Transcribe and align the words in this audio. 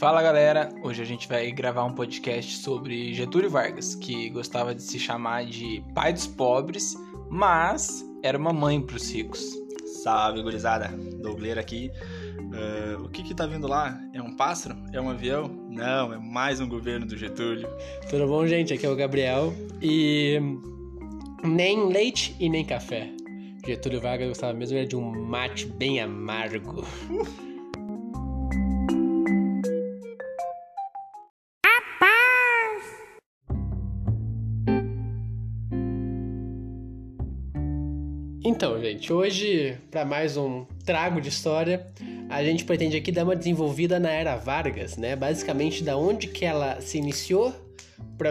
Fala 0.00 0.22
galera, 0.22 0.70
hoje 0.82 1.02
a 1.02 1.04
gente 1.04 1.28
vai 1.28 1.52
gravar 1.52 1.84
um 1.84 1.92
podcast 1.92 2.56
sobre 2.56 3.12
Getúlio 3.12 3.50
Vargas, 3.50 3.94
que 3.94 4.30
gostava 4.30 4.74
de 4.74 4.82
se 4.82 4.98
chamar 4.98 5.44
de 5.44 5.84
pai 5.94 6.10
dos 6.10 6.26
pobres, 6.26 6.96
mas 7.28 8.02
era 8.22 8.38
uma 8.38 8.50
mãe 8.50 8.80
para 8.80 8.96
os 8.96 9.12
ricos. 9.12 9.44
Salve 10.02 10.42
gurizada, 10.42 10.88
Douglas 11.20 11.58
aqui. 11.58 11.90
Uh, 12.38 13.04
o 13.04 13.10
que 13.10 13.22
que 13.22 13.34
tá 13.34 13.46
vindo 13.46 13.68
lá? 13.68 14.00
É 14.14 14.22
um 14.22 14.34
pássaro? 14.34 14.74
É 14.90 14.98
um 14.98 15.10
avião? 15.10 15.50
Não, 15.68 16.14
é 16.14 16.18
mais 16.18 16.60
um 16.60 16.66
governo 16.66 17.04
do 17.04 17.18
Getúlio. 17.18 17.68
Tudo 18.08 18.26
bom, 18.26 18.46
gente? 18.46 18.72
Aqui 18.72 18.86
é 18.86 18.88
o 18.88 18.96
Gabriel 18.96 19.52
e 19.82 20.40
nem 21.44 21.88
leite 21.88 22.34
e 22.40 22.48
nem 22.48 22.64
café. 22.64 23.12
Getúlio 23.66 24.00
Vargas 24.00 24.28
gostava 24.28 24.54
mesmo 24.54 24.82
de 24.86 24.96
um 24.96 25.26
mate 25.26 25.66
bem 25.66 26.00
amargo. 26.00 26.86
Então, 27.10 27.49
gente, 39.00 39.12
hoje, 39.14 39.78
para 39.90 40.04
mais 40.04 40.36
um 40.36 40.66
trago 40.84 41.22
de 41.22 41.30
história, 41.30 41.86
a 42.28 42.44
gente 42.44 42.66
pretende 42.66 42.98
aqui 42.98 43.10
dar 43.10 43.24
uma 43.24 43.34
desenvolvida 43.34 43.98
na 43.98 44.10
era 44.10 44.36
Vargas, 44.36 44.98
né? 44.98 45.16
Basicamente, 45.16 45.82
da 45.82 45.96
onde 45.96 46.28
que 46.28 46.44
ela 46.44 46.82
se 46.82 46.98
iniciou, 46.98 47.50
para 48.18 48.30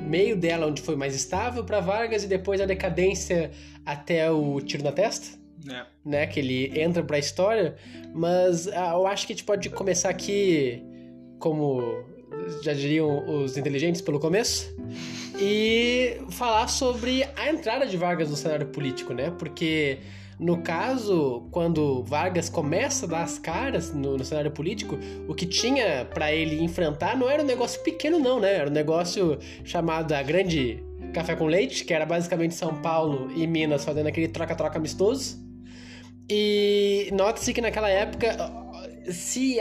meio 0.00 0.34
dela, 0.34 0.66
onde 0.66 0.80
foi 0.80 0.96
mais 0.96 1.14
estável, 1.14 1.62
para 1.64 1.80
Vargas, 1.80 2.24
e 2.24 2.26
depois 2.26 2.62
a 2.62 2.64
decadência 2.64 3.50
até 3.84 4.30
o 4.30 4.58
tiro 4.62 4.82
na 4.82 4.90
testa. 4.90 5.38
É. 5.68 5.84
Né, 6.04 6.26
que 6.28 6.38
ele 6.38 6.80
entra 6.80 7.02
pra 7.02 7.18
história, 7.18 7.74
mas 8.14 8.68
ah, 8.68 8.92
eu 8.92 9.04
acho 9.04 9.26
que 9.26 9.32
a 9.32 9.36
gente 9.36 9.44
pode 9.44 9.68
começar 9.68 10.10
aqui, 10.10 10.80
como 11.40 12.04
já 12.62 12.72
diriam 12.72 13.24
os 13.28 13.56
inteligentes 13.56 14.00
pelo 14.00 14.18
começo, 14.18 14.74
e 15.38 16.18
falar 16.30 16.68
sobre 16.68 17.26
a 17.36 17.50
entrada 17.50 17.86
de 17.86 17.96
Vargas 17.96 18.30
no 18.30 18.36
cenário 18.36 18.66
político, 18.66 19.12
né? 19.12 19.32
Porque 19.38 19.98
no 20.38 20.58
caso, 20.58 21.46
quando 21.50 22.02
Vargas 22.02 22.48
começa 22.50 23.06
a 23.06 23.08
dar 23.08 23.22
as 23.22 23.38
caras 23.38 23.92
no, 23.94 24.18
no 24.18 24.24
cenário 24.24 24.50
político, 24.50 24.98
o 25.26 25.34
que 25.34 25.46
tinha 25.46 26.06
para 26.12 26.32
ele 26.32 26.62
enfrentar 26.62 27.16
não 27.16 27.28
era 27.28 27.42
um 27.42 27.46
negócio 27.46 27.82
pequeno, 27.82 28.18
não, 28.18 28.38
né? 28.38 28.54
Era 28.54 28.68
um 28.68 28.72
negócio 28.72 29.38
chamado 29.64 30.12
a 30.12 30.22
Grande 30.22 30.82
Café 31.14 31.34
com 31.34 31.46
Leite, 31.46 31.84
que 31.84 31.94
era 31.94 32.04
basicamente 32.04 32.54
São 32.54 32.74
Paulo 32.82 33.30
e 33.34 33.46
Minas 33.46 33.84
fazendo 33.84 34.08
aquele 34.08 34.28
troca-troca 34.28 34.78
amistoso. 34.78 35.38
E 36.28 37.08
note-se 37.12 37.54
que 37.54 37.60
naquela 37.60 37.88
época 37.88 38.36
se, 39.12 39.56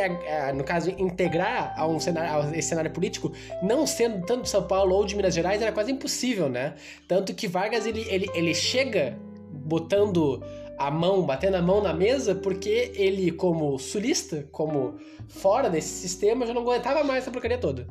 no 0.56 0.64
caso, 0.64 0.90
integrar 0.90 1.74
a 1.78 1.88
um 1.88 2.00
cenário, 2.00 2.50
a 2.50 2.58
esse 2.58 2.70
cenário 2.70 2.92
político, 2.92 3.32
não 3.62 3.86
sendo 3.86 4.26
tanto 4.26 4.44
de 4.44 4.50
São 4.50 4.64
Paulo 4.64 4.96
ou 4.96 5.06
de 5.06 5.16
Minas 5.16 5.34
Gerais, 5.34 5.62
era 5.62 5.72
quase 5.72 5.92
impossível, 5.92 6.50
né? 6.50 6.76
Tanto 7.08 7.34
que 7.34 7.48
Vargas, 7.48 7.86
ele, 7.86 8.06
ele, 8.10 8.30
ele 8.34 8.54
chega 8.54 9.18
botando 9.52 10.44
a 10.78 10.92
mão, 10.92 11.24
batendo 11.24 11.56
a 11.56 11.62
mão 11.62 11.82
na 11.82 11.94
mesa, 11.94 12.36
porque 12.36 12.92
ele, 12.96 13.32
como 13.32 13.78
sulista, 13.80 14.48
como 14.52 14.96
fora 15.28 15.70
desse 15.70 15.90
sistema, 15.90 16.46
já 16.46 16.54
não 16.54 16.62
aguentava 16.62 17.04
mais 17.04 17.24
essa 17.24 17.32
porcaria 17.32 17.58
toda. 17.58 17.88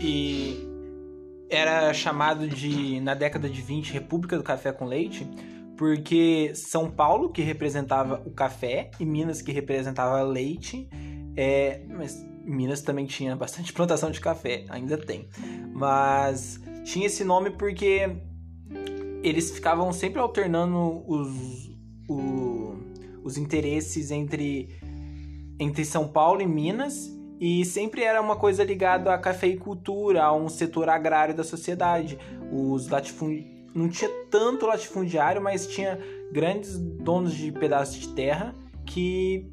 E 0.00 0.66
era 1.50 1.92
chamado 1.92 2.48
de, 2.48 3.00
na 3.00 3.14
década 3.14 3.48
de 3.48 3.60
20, 3.60 3.92
República 3.92 4.36
do 4.36 4.42
Café 4.42 4.72
com 4.72 4.86
Leite, 4.86 5.26
porque 5.82 6.52
São 6.54 6.88
Paulo, 6.88 7.30
que 7.30 7.42
representava 7.42 8.22
o 8.24 8.30
café, 8.30 8.92
e 9.00 9.04
Minas, 9.04 9.42
que 9.42 9.50
representava 9.50 10.22
leite, 10.22 10.88
é, 11.36 11.80
mas 11.88 12.24
Minas 12.44 12.82
também 12.82 13.04
tinha 13.04 13.34
bastante 13.34 13.72
plantação 13.74 14.08
de 14.08 14.20
café, 14.20 14.64
ainda 14.68 14.96
tem. 14.96 15.28
Mas 15.74 16.60
tinha 16.84 17.06
esse 17.06 17.24
nome 17.24 17.50
porque 17.50 18.16
eles 19.24 19.50
ficavam 19.50 19.92
sempre 19.92 20.20
alternando 20.20 21.02
os, 21.04 21.68
o, 22.08 22.76
os 23.24 23.36
interesses 23.36 24.12
entre, 24.12 24.68
entre 25.58 25.84
São 25.84 26.06
Paulo 26.06 26.42
e 26.42 26.46
Minas, 26.46 27.10
e 27.40 27.64
sempre 27.64 28.04
era 28.04 28.20
uma 28.20 28.36
coisa 28.36 28.62
ligada 28.62 29.12
à 29.12 29.18
cafeicultura, 29.18 30.22
a 30.22 30.32
um 30.32 30.48
setor 30.48 30.88
agrário 30.88 31.34
da 31.34 31.42
sociedade. 31.42 32.16
Os 32.52 32.86
latifúndios 32.86 33.51
não 33.74 33.88
tinha 33.88 34.10
tanto 34.30 34.66
latifundiário, 34.66 35.40
mas 35.40 35.66
tinha 35.66 35.98
grandes 36.30 36.78
donos 36.78 37.34
de 37.34 37.50
pedaços 37.52 37.96
de 37.96 38.08
terra 38.08 38.54
que 38.86 39.50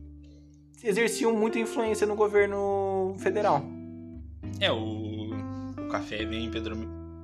exerciam 0.84 1.36
muita 1.36 1.60
influência 1.60 2.08
no 2.08 2.16
governo 2.16 3.16
federal. 3.20 3.64
É, 4.60 4.72
o, 4.72 5.32
o 5.78 5.88
café 5.90 6.26
vem 6.26 6.50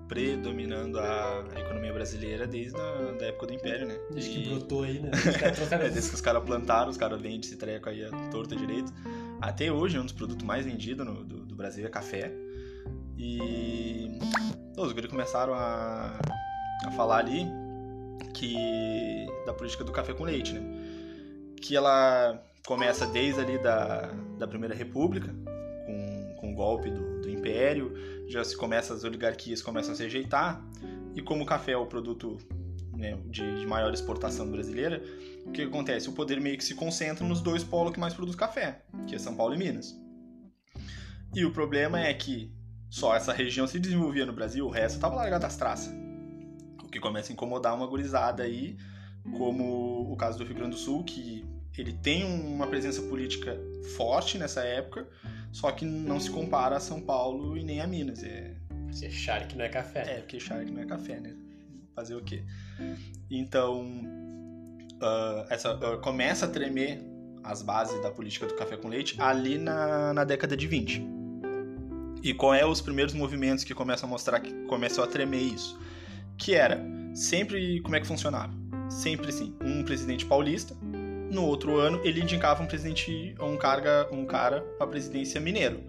predominando 0.07 1.00
a, 1.00 1.45
a, 1.55 1.59
economia 1.59 1.94
brasileira 1.94 2.45
desde 2.45 2.79
a 2.79 3.11
da 3.17 3.25
época 3.28 3.47
do 3.47 3.53
Império, 3.53 3.88
né? 3.88 3.97
Desde 4.11 4.29
que 4.31 4.50
brotou 4.50 4.84
aí, 4.84 5.00
né? 5.00 5.11
é, 5.72 5.89
desde 5.89 6.09
que 6.09 6.16
os 6.16 6.22
caras 6.22 6.44
plantaram, 6.44 6.89
os 6.89 6.97
caras 6.97 7.19
vendem 7.22 7.39
esse 7.39 7.55
treco 7.55 7.89
aí 7.89 8.03
a 8.03 8.11
torta 8.29 8.55
direito. 8.55 8.94
Até 9.41 9.72
hoje, 9.72 9.97
é 9.97 10.00
um 10.00 10.03
dos 10.03 10.13
produtos 10.13 10.45
mais 10.45 10.66
vendidos 10.66 11.05
no, 11.05 11.23
do, 11.23 11.45
do 11.45 11.55
Brasil 11.55 11.85
é 11.85 11.89
café. 11.89 12.31
E 13.17 14.19
os 14.78 14.91
gringos 14.91 15.11
começaram 15.11 15.53
a 15.53 16.19
a 16.83 16.91
falar 16.91 17.19
ali 17.19 17.45
que 18.33 19.27
da 19.45 19.53
política 19.53 19.83
do 19.83 19.91
café 19.91 20.13
com 20.13 20.23
leite, 20.23 20.53
né? 20.53 20.61
Que 21.61 21.75
ela 21.75 22.43
começa 22.65 23.07
desde 23.07 23.39
ali 23.39 23.57
da, 23.57 24.11
da 24.37 24.47
Primeira 24.47 24.75
República, 24.75 25.33
com, 25.85 26.35
com 26.39 26.51
o 26.51 26.55
golpe 26.55 26.89
do, 26.89 27.21
do 27.21 27.29
Império, 27.29 27.93
já 28.27 28.43
se 28.43 28.55
começa, 28.57 28.93
as 28.93 29.03
oligarquias 29.03 29.61
começam 29.61 29.93
a 29.93 29.95
se 29.95 30.03
rejeitar, 30.03 30.63
e 31.15 31.21
como 31.21 31.43
o 31.43 31.45
café 31.45 31.71
é 31.71 31.77
o 31.77 31.85
produto 31.85 32.37
né, 32.93 33.17
de, 33.27 33.59
de, 33.59 33.65
maior 33.65 33.93
exportação 33.93 34.49
brasileira, 34.49 35.01
o 35.45 35.51
que 35.51 35.61
acontece? 35.61 36.09
O 36.09 36.13
poder 36.13 36.41
meio 36.41 36.57
que 36.57 36.63
se 36.63 36.75
concentra 36.75 37.25
nos 37.25 37.41
dois 37.41 37.63
polos 37.63 37.93
que 37.93 37.99
mais 37.99 38.13
produzem 38.13 38.39
café, 38.39 38.83
que 39.07 39.15
é 39.15 39.19
São 39.19 39.35
Paulo 39.35 39.53
e 39.53 39.57
Minas. 39.57 39.95
E 41.33 41.45
o 41.45 41.51
problema 41.51 41.99
é 41.99 42.13
que 42.13 42.51
só 42.89 43.15
essa 43.15 43.33
região 43.33 43.67
se 43.67 43.79
desenvolvia 43.79 44.25
no 44.25 44.33
Brasil, 44.33 44.65
o 44.65 44.69
resto 44.69 44.95
estava 44.95 45.15
largado 45.15 45.45
às 45.45 45.55
traças 45.55 46.04
que 46.95 47.00
começa 47.01 47.31
a 47.31 47.33
incomodar 47.33 47.75
uma 47.75 47.85
gurizada 47.85 48.44
aí, 48.44 48.78
como 49.38 50.09
o 50.09 50.16
caso 50.16 50.38
do 50.38 50.45
Rio 50.45 50.56
Grande 50.56 50.72
do 50.72 50.78
Sul, 50.78 51.03
que 51.03 51.45
ele 51.78 51.91
tem 51.91 52.23
uma 52.23 52.67
presença 52.67 53.01
política 53.01 53.59
forte 53.97 54.38
nessa 54.38 54.61
época, 54.61 55.05
só 55.51 55.72
que 55.72 55.84
não 55.84 56.22
se 56.22 56.31
compara 56.31 56.78
a 56.78 56.79
São 56.79 57.01
Paulo 57.01 57.57
e 57.57 57.63
nem 57.63 57.81
a 57.81 57.88
Minas. 57.88 58.23
É... 58.23 58.55
Porque 58.88 59.11
Shark 59.11 59.57
não 59.57 59.66
é 59.66 59.69
café. 59.69 60.00
É, 60.09 60.16
porque 60.22 60.39
Shark 60.39 60.72
não 60.72 60.81
é 60.81 60.85
café, 60.85 61.19
né? 61.19 61.35
Fazer 61.94 62.16
o 62.16 62.23
quê? 62.23 62.44
Então, 63.29 63.81
uh, 65.01 65.45
essa, 65.50 65.75
uh, 65.75 66.00
começa 66.00 66.45
a 66.45 66.50
tremer 66.50 67.01
as 67.44 67.61
bases 67.61 68.01
da 68.01 68.09
política 68.09 68.47
do 68.47 68.55
café 68.55 68.78
com 68.78 68.88
leite 68.88 69.22
ali 69.22 69.57
na, 69.57 70.13
na 70.13 70.23
década 70.23 70.55
de 70.55 70.66
20. 70.66 71.05
E 72.23 72.34
qual 72.34 72.53
é 72.53 72.66
os 72.66 72.79
primeiros 72.79 73.13
movimentos 73.13 73.66
que 73.66 73.73
começam 73.73 74.07
a 74.07 74.09
mostrar 74.09 74.39
que 74.39 74.53
começou 74.66 75.03
a 75.03 75.07
tremer 75.07 75.41
isso? 75.41 75.78
Que 76.38 76.53
era 76.53 76.84
sempre 77.13 77.81
como 77.81 77.96
é 77.96 78.00
que 78.00 78.07
funcionava? 78.07 78.53
Sempre 78.90 79.29
assim, 79.29 79.56
um 79.63 79.84
presidente 79.84 80.25
paulista, 80.25 80.75
no 81.31 81.44
outro 81.44 81.78
ano 81.79 82.00
ele 82.03 82.22
indicava 82.22 82.63
um 82.63 82.68
presidente, 82.68 83.35
um 83.40 83.57
carga, 83.57 84.07
um 84.12 84.25
cara 84.25 84.62
para 84.78 84.88
presidência 84.88 85.40
mineiro. 85.41 85.84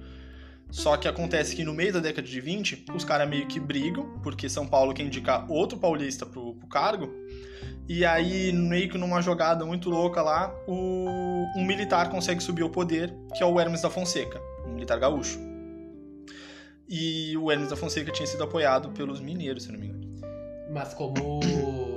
Só 0.70 0.96
que 0.96 1.06
acontece 1.06 1.54
que 1.54 1.64
no 1.64 1.72
meio 1.72 1.92
da 1.92 2.00
década 2.00 2.26
de 2.26 2.40
20, 2.40 2.86
os 2.94 3.04
caras 3.04 3.28
meio 3.28 3.46
que 3.46 3.60
brigam, 3.60 4.18
porque 4.22 4.48
São 4.48 4.66
Paulo 4.66 4.92
quer 4.92 5.04
indicar 5.04 5.50
outro 5.50 5.78
paulista 5.78 6.26
pro, 6.26 6.54
pro 6.54 6.66
cargo. 6.66 7.12
E 7.88 8.04
aí, 8.04 8.52
meio 8.52 8.88
que 8.90 8.98
numa 8.98 9.22
jogada 9.22 9.64
muito 9.64 9.88
louca 9.88 10.20
lá, 10.20 10.52
o, 10.66 11.46
um 11.56 11.64
militar 11.64 12.10
consegue 12.10 12.42
subir 12.42 12.62
ao 12.62 12.70
poder, 12.70 13.14
que 13.36 13.44
é 13.44 13.46
o 13.46 13.60
Hermes 13.60 13.82
da 13.82 13.88
Fonseca, 13.88 14.40
um 14.66 14.74
militar 14.74 14.98
gaúcho. 14.98 15.38
E 16.88 17.36
o 17.36 17.50
Hermes 17.50 17.70
da 17.70 17.76
Fonseca 17.76 18.10
tinha 18.10 18.26
sido 18.26 18.42
apoiado 18.42 18.90
pelos 18.90 19.20
mineiros, 19.20 19.64
se 19.64 19.72
não 19.72 19.78
me 19.78 19.86
engano. 19.86 20.05
Mas 20.76 20.92
como. 20.92 21.40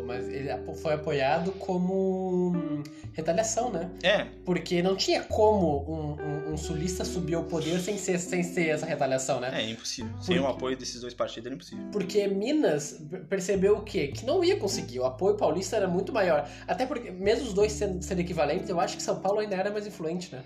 Mas 0.05 0.29
ele 0.29 0.49
foi 0.81 0.93
apoiado 0.93 1.51
como 1.51 2.81
retaliação, 3.11 3.69
né? 3.69 3.91
É. 4.01 4.25
Porque 4.45 4.81
não 4.81 4.95
tinha 4.95 5.21
como 5.21 5.83
um, 5.85 6.13
um, 6.13 6.53
um, 6.53 6.57
sulista 6.57 7.03
subir 7.03 7.35
ao 7.35 7.43
poder 7.43 7.77
sem 7.81 7.97
ser, 7.97 8.17
sem 8.17 8.41
ser 8.41 8.69
essa 8.69 8.85
retaliação, 8.85 9.41
né? 9.41 9.51
É 9.53 9.69
impossível. 9.69 10.13
Sem 10.21 10.37
Por... 10.37 10.45
o 10.45 10.47
apoio 10.47 10.77
desses 10.77 11.01
dois 11.01 11.13
partidos 11.13 11.47
era 11.47 11.55
impossível. 11.55 11.85
Porque 11.91 12.25
Minas 12.25 13.01
percebeu 13.27 13.79
o 13.79 13.81
quê? 13.83 14.07
Que 14.07 14.25
não 14.25 14.41
ia 14.41 14.55
conseguir. 14.55 15.01
O 15.01 15.05
apoio 15.05 15.35
paulista 15.35 15.75
era 15.75 15.87
muito 15.87 16.13
maior. 16.13 16.49
Até 16.65 16.85
porque, 16.85 17.11
mesmo 17.11 17.47
os 17.47 17.53
dois 17.53 17.73
sendo, 17.73 18.01
sendo 18.01 18.21
equivalentes, 18.21 18.69
eu 18.69 18.79
acho 18.79 18.95
que 18.95 19.03
São 19.03 19.19
Paulo 19.19 19.39
ainda 19.39 19.57
era 19.57 19.69
mais 19.69 19.85
influente, 19.85 20.33
né? 20.33 20.41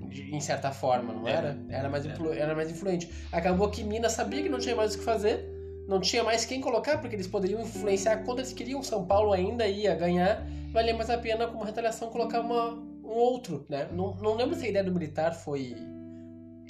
em 0.00 0.40
certa 0.40 0.70
forma, 0.70 1.12
não 1.12 1.28
era? 1.28 1.58
Era 1.68 1.88
mais, 1.90 2.06
influ... 2.06 2.32
era 2.32 2.54
mais 2.54 2.70
influente. 2.70 3.10
Acabou 3.30 3.68
que 3.68 3.84
Minas 3.84 4.12
sabia 4.12 4.42
que 4.42 4.48
não 4.48 4.58
tinha 4.58 4.74
mais 4.74 4.94
o 4.94 4.98
que 4.98 5.04
fazer 5.04 5.57
não 5.88 6.00
tinha 6.00 6.22
mais 6.22 6.44
quem 6.44 6.60
colocar, 6.60 6.98
porque 6.98 7.16
eles 7.16 7.26
poderiam 7.26 7.62
influenciar 7.62 8.18
quando 8.18 8.40
eles 8.40 8.52
queriam. 8.52 8.82
São 8.82 9.06
Paulo 9.06 9.32
ainda 9.32 9.66
ia 9.66 9.94
ganhar, 9.94 10.46
valia 10.70 10.94
mais 10.94 11.08
a 11.08 11.16
pena, 11.16 11.46
como 11.48 11.64
retaliação, 11.64 12.10
colocar 12.10 12.40
uma, 12.40 12.74
um 13.02 13.08
outro, 13.08 13.64
né? 13.70 13.88
Não, 13.90 14.14
não 14.16 14.36
lembro 14.36 14.54
se 14.54 14.66
a 14.66 14.68
ideia 14.68 14.84
do 14.84 14.92
militar 14.92 15.34
foi 15.34 15.74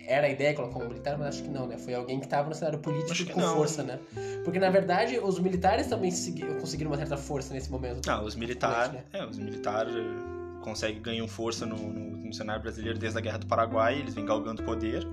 era 0.07 0.27
a 0.27 0.31
ideia 0.31 0.55
colocar 0.55 0.79
um 0.79 0.89
militar, 0.89 1.19
mas 1.19 1.29
acho 1.29 1.43
que 1.43 1.51
não, 1.51 1.67
né? 1.67 1.77
Foi 1.77 1.93
alguém 1.93 2.19
que 2.19 2.25
estava 2.25 2.49
no 2.49 2.55
cenário 2.55 2.79
político 2.79 3.33
com 3.33 3.41
não. 3.41 3.55
força, 3.57 3.83
né? 3.83 3.99
Porque 4.45 4.59
na 4.59 4.71
verdade 4.71 5.19
os 5.19 5.39
militares 5.39 5.89
também 5.89 6.11
segui- 6.11 6.47
conseguiram 6.61 6.91
uma 6.91 6.97
certa 6.97 7.17
força 7.17 7.53
nesse 7.53 7.71
momento. 7.71 8.07
Não, 8.07 8.25
os 8.25 8.35
militares. 8.37 8.93
né? 8.93 9.03
É, 9.13 9.27
os 9.27 9.37
militares 9.37 9.93
eh, 9.95 10.63
conseguem 10.63 11.03
ganham 11.03 11.29
força 11.29 11.67
no, 11.67 11.77
no, 11.77 12.17
no 12.17 12.33
cenário 12.33 12.63
brasileiro 12.63 12.99
desde 12.99 13.19
a 13.19 13.21
Guerra 13.21 13.39
do 13.39 13.47
Paraguai, 13.47 13.99
eles 13.99 14.15
vêm 14.15 14.25
galgando 14.25 14.63
poder, 14.63 15.05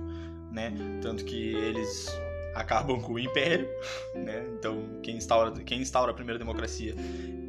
né? 0.50 0.72
Tanto 1.02 1.24
que 1.26 1.54
eles 1.56 2.08
acabam 2.56 3.00
com 3.00 3.12
o 3.14 3.18
império, 3.18 3.68
né? 4.14 4.44
Então, 4.58 4.98
quem 5.02 5.16
instaura, 5.16 5.50
quem 5.62 5.80
instaura 5.80 6.10
a 6.10 6.14
primeira 6.14 6.38
democracia 6.38 6.94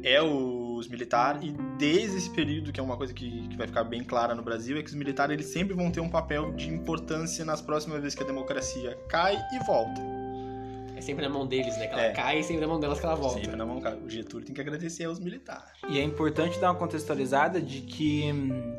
é 0.02 0.22
os 0.22 0.86
militares, 0.88 1.42
e 1.42 1.52
desde 1.78 2.18
esse 2.18 2.30
período, 2.30 2.72
que 2.72 2.78
é 2.78 2.82
uma 2.82 2.96
coisa 2.96 3.12
que, 3.12 3.48
que 3.48 3.56
vai 3.56 3.66
ficar 3.66 3.84
bem 3.84 4.04
clara 4.04 4.34
no 4.34 4.42
Brasil, 4.42 4.76
é 4.78 4.82
que 4.82 4.88
os 4.88 4.94
militares 4.94 5.32
eles 5.34 5.46
sempre 5.46 5.74
vão 5.74 5.90
ter 5.90 6.00
um 6.00 6.08
papel 6.08 6.52
de 6.52 6.68
importância 6.68 7.44
nas 7.44 7.60
próximas 7.60 8.00
vezes 8.00 8.14
que 8.14 8.22
a 8.22 8.26
democracia 8.26 8.96
cai 9.08 9.36
e 9.54 9.64
volta. 9.66 10.00
É 10.96 11.00
sempre 11.00 11.22
na 11.26 11.32
mão 11.32 11.46
deles, 11.46 11.76
né? 11.78 11.86
Que 11.86 11.92
ela 11.94 12.02
É. 12.06 12.12
cai 12.12 12.40
e 12.40 12.42
sempre 12.44 12.60
na 12.62 12.66
mão 12.66 12.78
delas 12.80 12.98
que 13.00 13.06
ela 13.06 13.14
volta. 13.14 13.40
Sempre 13.40 13.56
na 13.56 13.64
mão, 13.64 13.80
cara. 13.80 13.96
O 13.96 14.10
Getúlio 14.10 14.44
tem 14.44 14.54
que 14.54 14.60
agradecer 14.60 15.04
aos 15.04 15.18
militares. 15.20 15.70
E 15.88 15.98
é 15.98 16.02
importante 16.02 16.58
dar 16.58 16.70
uma 16.72 16.78
contextualizada 16.78 17.60
de 17.60 17.80
que 17.82 18.32
hum, 18.32 18.78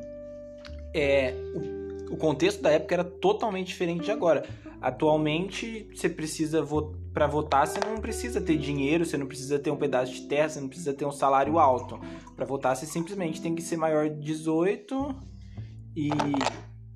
é, 0.93 1.33
o, 1.55 2.13
o 2.13 2.17
contexto 2.17 2.61
da 2.61 2.71
época 2.71 2.93
era 2.95 3.03
totalmente 3.05 3.67
diferente 3.67 4.03
de 4.03 4.11
agora. 4.11 4.43
Atualmente, 4.81 5.89
você 5.93 6.07
precisa 6.09 6.65
para 7.13 7.27
votar, 7.27 7.67
você 7.67 7.79
não 7.79 7.97
precisa 7.97 8.39
ter 8.39 8.57
dinheiro, 8.57 9.05
você 9.05 9.17
não 9.17 9.25
precisa 9.27 9.59
ter 9.59 9.71
um 9.71 9.75
pedaço 9.77 10.13
de 10.13 10.21
terra, 10.27 10.49
você 10.49 10.61
não 10.61 10.69
precisa 10.69 10.93
ter 10.93 11.05
um 11.05 11.11
salário 11.11 11.59
alto. 11.59 11.99
Para 12.35 12.45
votar, 12.45 12.75
você 12.75 12.85
simplesmente 12.85 13.41
tem 13.41 13.53
que 13.55 13.61
ser 13.61 13.77
maior 13.77 14.09
de 14.09 14.19
18 14.21 15.15
e 15.95 16.09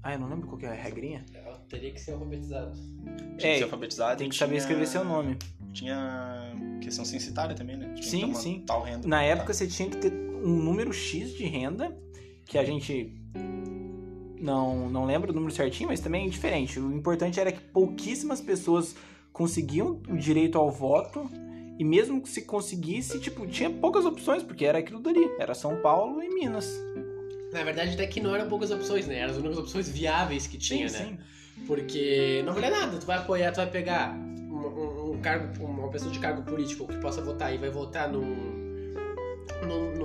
ah, 0.02 0.14
eu 0.14 0.20
não 0.20 0.30
lembro 0.30 0.48
qual 0.48 0.58
que 0.58 0.66
é 0.66 0.70
a 0.70 0.74
regrinha. 0.74 1.26
Ela 1.34 1.58
teria 1.70 1.92
que 1.92 2.00
ser 2.00 2.12
alfabetizado. 2.14 2.72
Tinha 2.76 3.38
que 3.38 3.46
É, 3.48 3.58
ser 3.58 3.64
alfabetizado. 3.64 4.18
Tem 4.18 4.30
que 4.30 4.36
e 4.36 4.38
saber 4.38 4.52
tinha- 4.52 4.60
escrever 4.60 4.86
seu 4.88 5.04
nome. 5.04 5.38
Tinha 5.74 6.54
questão 6.82 7.04
censitária 7.04 7.56
também, 7.56 7.78
né? 7.78 7.94
Tinha 7.96 7.98
que 7.98 8.06
Sim, 8.06 8.34
sim. 8.34 8.64
Tal 8.66 8.82
renda. 8.84 9.08
Na 9.08 9.24
época 9.24 9.54
você 9.54 9.66
tinha 9.68 9.90
que 9.90 9.98
ter 9.98 10.14
um 10.14 10.56
número 10.64 10.94
X 10.94 11.32
de 11.34 11.46
renda, 11.46 11.98
que 12.46 12.58
a 12.58 12.64
gente 12.64 13.16
não, 14.44 14.90
não 14.90 15.06
lembra 15.06 15.32
o 15.32 15.34
número 15.34 15.54
certinho, 15.54 15.90
mas 15.90 16.00
também 16.00 16.26
é 16.26 16.30
diferente. 16.30 16.80
O 16.80 16.92
importante 16.94 17.40
era 17.40 17.52
que 17.52 17.60
pouquíssimas 17.60 18.42
pessoas 18.42 18.96
conseguiam 19.32 20.02
o 20.08 20.18
direito 20.18 20.58
ao 20.58 20.70
voto, 20.70 21.30
e 21.80 21.84
mesmo 21.84 22.22
que 22.22 22.30
se 22.30 22.44
conseguisse, 22.44 23.20
tipo, 23.20 23.48
tinha 23.48 23.70
poucas 23.70 24.06
opções, 24.06 24.44
porque 24.44 24.64
era 24.66 24.78
aquilo 24.78 25.00
dali. 25.00 25.28
Era 25.40 25.56
São 25.56 25.78
Paulo 25.82 26.22
e 26.22 26.30
Minas. 26.30 26.72
Na 27.52 27.64
verdade, 27.64 27.94
até 27.94 28.06
que 28.06 28.20
não 28.20 28.36
eram 28.36 28.48
poucas 28.48 28.70
opções, 28.72 29.08
né? 29.08 29.18
Eram 29.18 29.32
as 29.32 29.38
únicas 29.38 29.58
opções 29.58 29.90
viáveis 29.90 30.46
que 30.46 30.58
tinha, 30.58 30.88
sim, 30.90 30.98
né? 31.00 31.18
sim. 31.58 31.66
Porque 31.66 32.42
não 32.46 32.54
vale 32.54 32.70
nada. 32.70 32.98
Tu 32.98 33.06
vai 33.06 33.18
apoiar, 33.18 33.52
tu 33.52 33.58
vai 33.58 33.70
pegar 33.70 34.14
um, 34.16 34.56
um- 34.56 35.12
um 35.14 35.22
cargo, 35.22 35.64
uma 35.64 35.90
pessoa 35.90 36.12
de 36.12 36.20
cargo 36.20 36.42
político 36.44 36.88
que 36.88 36.98
possa 36.98 37.22
votar 37.22 37.54
e 37.54 37.58
vai 37.58 37.70
votar 37.70 38.12
num. 38.12 38.53
Num 39.68 40.04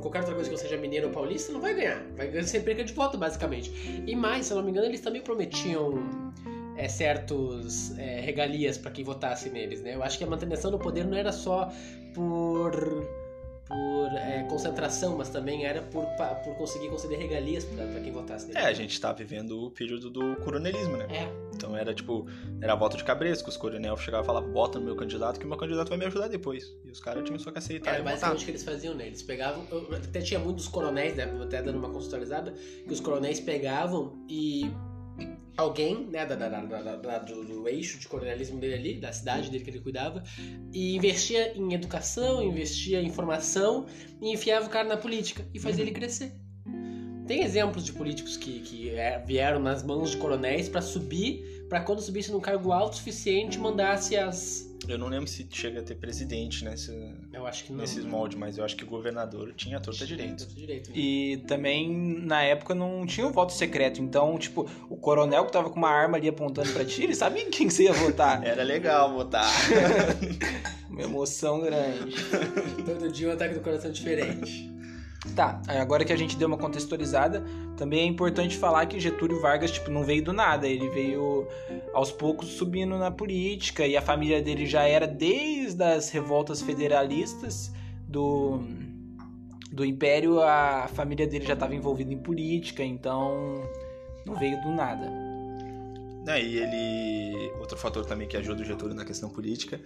qualquer 0.00 0.20
outra 0.20 0.34
coisa 0.34 0.50
que 0.50 0.56
não 0.56 0.62
seja 0.62 0.76
mineiro 0.76 1.08
ou 1.08 1.12
paulista, 1.12 1.52
não 1.52 1.60
vai 1.60 1.74
ganhar. 1.74 2.02
Vai 2.16 2.28
ganhar 2.28 2.44
sem 2.44 2.62
perca 2.62 2.82
de 2.82 2.92
voto, 2.92 3.16
basicamente. 3.16 3.72
E 4.06 4.16
mais, 4.16 4.46
se 4.46 4.52
eu 4.52 4.56
não 4.56 4.64
me 4.64 4.70
engano, 4.70 4.86
eles 4.86 5.00
também 5.00 5.22
prometiam 5.22 6.02
é, 6.76 6.88
certos 6.88 7.96
é, 7.98 8.20
regalias 8.20 8.76
pra 8.76 8.90
quem 8.90 9.04
votasse 9.04 9.48
neles, 9.50 9.80
né? 9.80 9.94
Eu 9.94 10.02
acho 10.02 10.18
que 10.18 10.24
a 10.24 10.26
manutenção 10.26 10.70
do 10.70 10.78
poder 10.78 11.04
não 11.04 11.16
era 11.16 11.32
só 11.32 11.70
por 12.14 12.72
por 13.70 14.12
é, 14.16 14.42
concentração, 14.48 15.16
mas 15.16 15.28
também 15.28 15.64
era 15.64 15.80
por, 15.80 16.04
por 16.44 16.56
conseguir 16.56 16.88
conceder 16.88 17.18
regalias 17.18 17.64
pra, 17.64 17.86
pra 17.86 18.00
quem 18.00 18.12
votasse 18.12 18.48
neles. 18.48 18.60
É, 18.60 18.66
a 18.66 18.72
gente 18.72 19.00
tá 19.00 19.12
vivendo 19.12 19.66
o 19.66 19.70
período 19.70 20.10
do 20.10 20.34
coronelismo, 20.36 20.96
né? 20.96 21.06
É. 21.08 21.50
Então 21.54 21.76
era 21.76 21.94
tipo, 21.94 22.26
era 22.60 22.74
voto 22.74 22.96
de 22.96 23.04
cabresto, 23.04 23.48
os 23.48 23.56
coronel 23.56 23.96
chegavam 23.96 24.24
e 24.24 24.26
falavam, 24.26 24.50
bota 24.50 24.80
no 24.80 24.86
meu 24.86 24.96
candidato, 24.96 25.38
que 25.38 25.46
o 25.46 25.48
meu 25.48 25.56
candidato 25.56 25.88
vai 25.88 25.98
me 25.98 26.04
ajudar 26.06 26.26
depois. 26.26 26.74
E 26.84 26.90
os 26.90 26.98
caras 26.98 27.22
tinham 27.24 27.38
só 27.38 27.52
que 27.52 27.58
aceitar 27.58 27.94
Era 27.94 28.02
basicamente 28.02 28.42
o 28.42 28.44
que 28.44 28.50
eles 28.50 28.64
faziam, 28.64 28.94
né? 28.94 29.06
Eles 29.06 29.22
pegavam. 29.22 29.64
Até 29.94 30.20
tinha 30.20 30.40
muitos 30.40 30.66
coronéis, 30.66 31.14
né? 31.14 31.24
Até 31.40 31.62
dando 31.62 31.78
uma 31.78 31.90
contextualizada, 31.90 32.52
que 32.86 32.92
os 32.92 32.98
coronéis 32.98 33.38
pegavam 33.38 34.24
e 34.28 34.68
alguém, 35.56 36.06
né, 36.06 36.24
da, 36.24 36.34
da- 36.36 36.48
da- 36.96 37.18
do, 37.18 37.44
do 37.44 37.68
eixo 37.68 37.98
de 37.98 38.08
coronelismo 38.08 38.58
dele 38.58 38.74
ali, 38.74 39.00
da 39.00 39.12
cidade 39.12 39.50
dele 39.50 39.62
que 39.62 39.70
ele 39.70 39.80
cuidava, 39.80 40.22
e 40.72 40.96
investia 40.96 41.56
em 41.56 41.74
educação, 41.74 42.42
investia 42.42 43.00
em 43.02 43.10
formação 43.10 43.86
e 44.22 44.32
enfiava 44.32 44.66
o 44.66 44.70
cara 44.70 44.88
na 44.88 44.96
política 44.96 45.46
e 45.52 45.58
fazia 45.58 45.82
ele 45.82 45.92
crescer. 45.92 46.32
Tem 47.26 47.42
exemplos 47.44 47.84
de 47.84 47.92
políticos 47.92 48.36
que, 48.36 48.60
que 48.60 48.90
é, 48.90 49.18
vieram 49.24 49.60
nas 49.60 49.82
mãos 49.84 50.10
de 50.10 50.16
coronéis 50.16 50.68
pra 50.68 50.80
subir, 50.82 51.64
pra 51.68 51.80
quando 51.80 52.00
subisse 52.00 52.32
num 52.32 52.40
cargo 52.40 52.72
alto 52.72 52.94
o 52.94 52.96
suficiente 52.96 53.58
mandasse 53.58 54.16
as. 54.16 54.68
Eu 54.88 54.98
não 54.98 55.08
lembro 55.08 55.26
se 55.28 55.46
chega 55.50 55.80
a 55.80 55.82
ter 55.82 55.94
presidente 55.94 56.64
nessa, 56.64 56.92
Eu 57.32 57.46
acho 57.46 57.64
que 57.64 57.72
não. 57.72 57.80
nesses 57.80 58.04
moldes, 58.04 58.38
mas 58.38 58.56
eu 58.58 58.64
acho 58.64 58.74
que 58.76 58.84
governador 58.84 59.52
tinha 59.54 59.76
a 59.76 59.80
torta 59.80 60.06
direito. 60.06 60.46
Direito. 60.46 60.90
né? 60.90 60.96
E 60.96 61.36
também, 61.46 61.88
na 62.22 62.42
época, 62.42 62.74
não 62.74 63.04
tinha 63.06 63.26
o 63.26 63.30
voto 63.30 63.52
secreto. 63.52 64.00
Então, 64.00 64.38
tipo, 64.38 64.68
o 64.88 64.96
coronel 64.96 65.44
que 65.46 65.52
tava 65.52 65.68
com 65.70 65.76
uma 65.76 65.90
arma 65.90 66.16
ali 66.16 66.28
apontando 66.28 66.72
pra 66.72 66.84
ti, 66.84 67.04
ele 67.04 67.14
sabia 67.14 67.42
em 67.42 67.50
quem 67.50 67.68
que 67.68 67.74
você 67.74 67.84
ia 67.84 67.92
votar. 67.92 68.42
Era 68.46 68.62
legal 68.62 69.12
votar. 69.12 69.46
Uma 70.88 71.02
emoção 71.02 71.60
grande. 71.60 72.14
Todo 72.84 73.10
dia 73.12 73.28
um 73.28 73.32
ataque 73.32 73.54
do 73.54 73.60
coração 73.60 73.92
diferente. 73.92 74.68
Tá, 75.36 75.60
agora 75.68 76.02
que 76.02 76.14
a 76.14 76.16
gente 76.16 76.34
deu 76.34 76.48
uma 76.48 76.56
contextualizada, 76.56 77.44
também 77.76 78.00
é 78.00 78.04
importante 78.04 78.56
falar 78.56 78.86
que 78.86 78.98
Getúlio 78.98 79.38
Vargas, 79.38 79.70
tipo, 79.70 79.90
não 79.90 80.02
veio 80.02 80.24
do 80.24 80.32
nada. 80.32 80.66
Ele 80.66 80.88
veio 80.88 81.46
aos 81.92 82.10
poucos 82.10 82.48
subindo 82.48 82.96
na 82.96 83.10
política 83.10 83.86
e 83.86 83.96
a 83.96 84.02
família 84.02 84.40
dele 84.40 84.64
já 84.64 84.82
era 84.84 85.06
desde 85.06 85.84
as 85.84 86.08
revoltas 86.08 86.62
federalistas 86.62 87.70
do, 88.08 88.60
do 89.70 89.84
Império, 89.84 90.40
a 90.40 90.88
família 90.88 91.26
dele 91.26 91.44
já 91.44 91.54
estava 91.54 91.74
envolvida 91.74 92.12
em 92.12 92.18
política, 92.18 92.82
então 92.82 93.62
não 94.24 94.36
veio 94.36 94.58
do 94.62 94.70
nada. 94.70 95.06
Daí 96.24 96.58
ele. 96.58 97.52
Outro 97.60 97.76
fator 97.76 98.06
também 98.06 98.26
que 98.26 98.36
ajuda 98.36 98.62
o 98.62 98.64
Getúlio 98.64 98.94
na 98.94 99.04
questão 99.04 99.28
política 99.28 99.80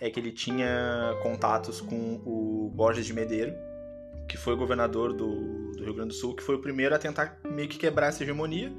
é 0.00 0.10
que 0.10 0.20
ele 0.20 0.32
tinha 0.32 1.16
contatos 1.22 1.80
com 1.80 2.20
o 2.24 2.70
Borges 2.74 3.06
de 3.06 3.12
Medeiro, 3.12 3.54
que 4.28 4.36
foi 4.36 4.56
governador 4.56 5.12
do, 5.12 5.72
do 5.72 5.84
Rio 5.84 5.94
Grande 5.94 6.08
do 6.08 6.14
Sul, 6.14 6.34
que 6.34 6.42
foi 6.42 6.56
o 6.56 6.60
primeiro 6.60 6.94
a 6.94 6.98
tentar 6.98 7.38
meio 7.44 7.68
que 7.68 7.78
quebrar 7.78 8.08
essa 8.08 8.22
hegemonia. 8.22 8.72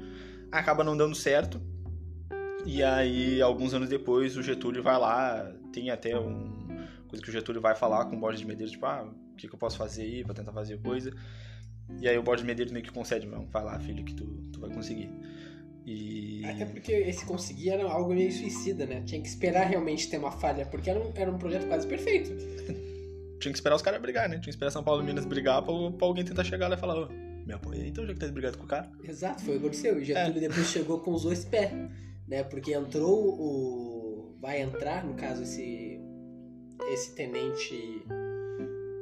Acaba 0.50 0.82
não 0.84 0.96
dando 0.96 1.14
certo. 1.14 1.60
E 2.64 2.82
aí, 2.82 3.40
alguns 3.40 3.74
anos 3.74 3.88
depois, 3.88 4.36
o 4.36 4.42
Getúlio 4.42 4.82
vai 4.82 4.98
lá, 4.98 5.52
tem 5.72 5.90
até 5.90 6.18
um 6.18 6.66
coisa 7.06 7.22
que 7.22 7.30
o 7.30 7.32
Getúlio 7.32 7.60
vai 7.60 7.74
falar 7.74 8.04
com 8.06 8.16
o 8.16 8.20
Borges 8.20 8.40
de 8.40 8.46
Medeiros, 8.46 8.72
tipo, 8.72 8.86
ah, 8.86 9.08
o 9.32 9.36
que, 9.36 9.48
que 9.48 9.54
eu 9.54 9.58
posso 9.58 9.76
fazer 9.76 10.02
aí 10.02 10.24
pra 10.24 10.34
tentar 10.34 10.52
fazer 10.52 10.78
coisa. 10.80 11.12
E 12.00 12.08
aí 12.08 12.18
o 12.18 12.22
Borges 12.22 12.42
de 12.42 12.46
Medeiros 12.46 12.72
meio 12.72 12.84
que 12.84 12.90
concede, 12.90 13.26
não, 13.26 13.46
vai 13.46 13.64
lá, 13.64 13.78
filho, 13.78 14.04
que 14.04 14.14
tu, 14.14 14.24
tu 14.52 14.60
vai 14.60 14.70
conseguir. 14.70 15.08
E... 15.84 16.44
Até 16.44 16.64
porque 16.64 16.92
esse 16.92 17.24
conseguir 17.24 17.70
era 17.70 17.84
algo 17.84 18.12
meio 18.12 18.32
suicida, 18.32 18.86
né? 18.86 19.02
Tinha 19.02 19.22
que 19.22 19.28
esperar 19.28 19.66
realmente 19.66 20.10
ter 20.10 20.18
uma 20.18 20.32
falha, 20.32 20.66
porque 20.66 20.90
era 20.90 20.98
um, 20.98 21.12
era 21.14 21.30
um 21.30 21.38
projeto 21.38 21.68
quase 21.68 21.86
perfeito. 21.86 22.32
Tinha 23.40 23.52
que 23.52 23.58
esperar 23.58 23.76
os 23.76 23.82
caras 23.82 24.00
brigar, 24.00 24.28
né? 24.28 24.36
Tinha 24.36 24.44
que 24.44 24.50
esperar 24.50 24.70
São 24.70 24.82
Paulo 24.82 25.02
e 25.02 25.06
Minas 25.06 25.26
brigar 25.26 25.62
pra, 25.62 25.72
pra 25.92 26.06
alguém 26.06 26.24
tentar 26.24 26.44
chegar 26.44 26.68
lá 26.68 26.76
e 26.76 26.78
falar, 26.78 26.98
ô, 26.98 27.08
me 27.46 27.52
apoia 27.52 27.86
então 27.86 28.04
já 28.06 28.12
que 28.12 28.18
tá 28.18 28.26
brigado 28.28 28.58
com 28.58 28.64
o 28.64 28.66
cara. 28.66 28.90
Exato, 29.02 29.42
foi 29.42 29.56
o 29.56 29.60
que 29.60 29.66
aconteceu. 29.66 30.00
E 30.00 30.04
Getúlio 30.04 30.40
depois 30.40 30.66
chegou 30.66 31.00
com 31.00 31.12
os 31.12 31.22
dois 31.22 31.44
pés, 31.44 31.70
né? 32.26 32.42
Porque 32.42 32.72
entrou 32.72 33.38
o. 33.38 34.36
Vai 34.40 34.60
entrar, 34.60 35.04
no 35.04 35.14
caso, 35.14 35.42
esse. 35.42 36.00
Esse 36.92 37.14
tenente. 37.14 38.04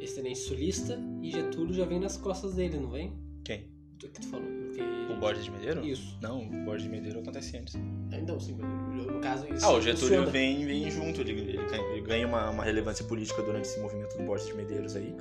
Esse 0.01 0.17
tenente 0.17 0.41
sulista, 0.41 0.99
e 1.23 1.31
Getúlio 1.31 1.73
já 1.73 1.87
vem 1.87 1.99
nas 1.99 2.19
costas 2.19 2.55
dele, 2.55 2.79
não 2.79 2.91
vem? 2.91 3.19
Quem? 3.43 3.71
Do 3.99 4.09
que 4.09 4.21
tu 4.21 4.29
falou? 4.29 4.64
Porque... 4.77 5.13
O 5.13 5.17
Borges 5.17 5.45
de 5.45 5.51
Medeiro? 5.51 5.85
Isso. 5.85 6.19
Não, 6.21 6.41
o 6.43 6.65
Borges 6.65 6.85
de 6.85 6.89
Medeiro 6.89 7.21
acontece 7.21 7.57
antes. 7.57 7.75
Então, 8.13 8.39
sim, 8.41 8.55
no 8.55 9.21
caso 9.21 9.47
isso. 9.53 9.65
Ah, 9.65 9.71
o 9.73 9.81
Getúlio 9.81 10.09
funciona. 10.09 10.27
vem, 10.31 10.65
vem 10.67 10.91
junto, 10.91 11.21
ele, 11.21 11.59
ele 11.93 12.01
ganha 12.01 12.27
uma, 12.27 12.51
uma 12.51 12.65
relevância 12.65 13.05
política 13.05 13.43
durante 13.43 13.65
esse 13.67 13.79
movimento 13.81 14.17
do 14.17 14.25
Borges 14.25 14.47
de 14.49 14.55
Medeiros 14.55 14.97
aí. 14.97 15.15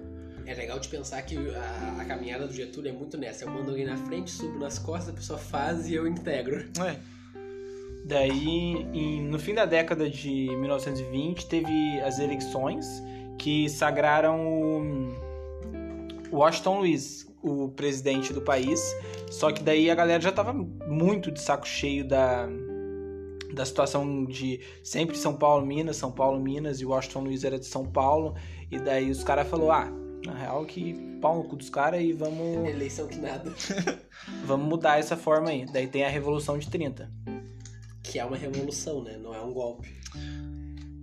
É 0.45 0.53
legal 0.53 0.77
de 0.79 0.87
pensar 0.89 1.21
que 1.21 1.37
a, 1.37 2.01
a 2.01 2.05
caminhada 2.05 2.45
do 2.47 2.53
Getúlio 2.53 2.89
é 2.89 2.91
muito 2.93 3.17
nessa. 3.17 3.45
Eu 3.45 3.51
mando 3.51 3.69
alguém 3.71 3.85
na 3.85 3.95
frente, 3.97 4.29
subo 4.31 4.59
nas 4.59 4.77
costas, 4.77 5.09
a 5.09 5.13
pessoa 5.13 5.39
faz 5.39 5.87
e 5.87 5.93
eu 5.95 6.05
integro. 6.07 6.65
É, 6.85 6.97
Daí, 8.05 8.85
em- 8.93 9.21
no 9.21 9.39
fim 9.39 9.53
da 9.53 9.65
década 9.65 10.09
de 10.09 10.47
1920, 10.57 11.45
teve 11.47 12.01
as 12.01 12.19
eleições 12.19 12.85
que 13.37 13.69
sagraram 13.69 14.37
o 16.29 16.35
Washington 16.37 16.79
Luiz, 16.79 17.25
o 17.43 17.69
presidente 17.69 18.31
do 18.33 18.41
país. 18.41 18.95
Só 19.29 19.51
que 19.51 19.61
daí 19.61 19.89
a 19.89 19.95
galera 19.95 20.21
já 20.21 20.31
tava 20.31 20.53
muito 20.53 21.29
de 21.31 21.41
saco 21.41 21.67
cheio 21.67 22.07
da, 22.07 22.47
da 23.53 23.65
situação 23.65 24.25
de 24.25 24.61
sempre 24.83 25.17
São 25.17 25.35
Paulo, 25.35 25.65
Minas, 25.65 25.97
São 25.97 26.11
Paulo, 26.11 26.39
Minas, 26.39 26.79
e 26.79 26.85
o 26.85 26.89
Washington 26.89 27.25
Luiz 27.25 27.43
era 27.43 27.59
de 27.59 27.65
São 27.65 27.85
Paulo. 27.85 28.35
E 28.71 28.79
daí 28.79 29.11
os 29.11 29.23
caras 29.23 29.47
falaram, 29.47 29.71
ah, 29.71 30.03
na 30.25 30.33
real 30.33 30.65
que 30.65 30.93
pau 31.19 31.37
no 31.37 31.43
cu 31.43 31.55
dos 31.55 31.69
caras 31.69 32.01
e 32.01 32.13
vamos, 32.13 32.63
Eleição 32.67 33.07
que 33.07 33.17
nada. 33.17 33.51
vamos 34.45 34.67
mudar 34.67 34.97
essa 34.99 35.17
forma 35.17 35.49
aí. 35.49 35.65
Daí 35.65 35.87
tem 35.87 36.05
a 36.05 36.09
Revolução 36.09 36.57
de 36.57 36.69
30. 36.69 37.11
que 38.01 38.19
é 38.19 38.25
uma 38.25 38.37
revolução, 38.37 39.03
né? 39.03 39.17
Não 39.17 39.33
é 39.33 39.41
um 39.41 39.51
golpe. 39.51 39.93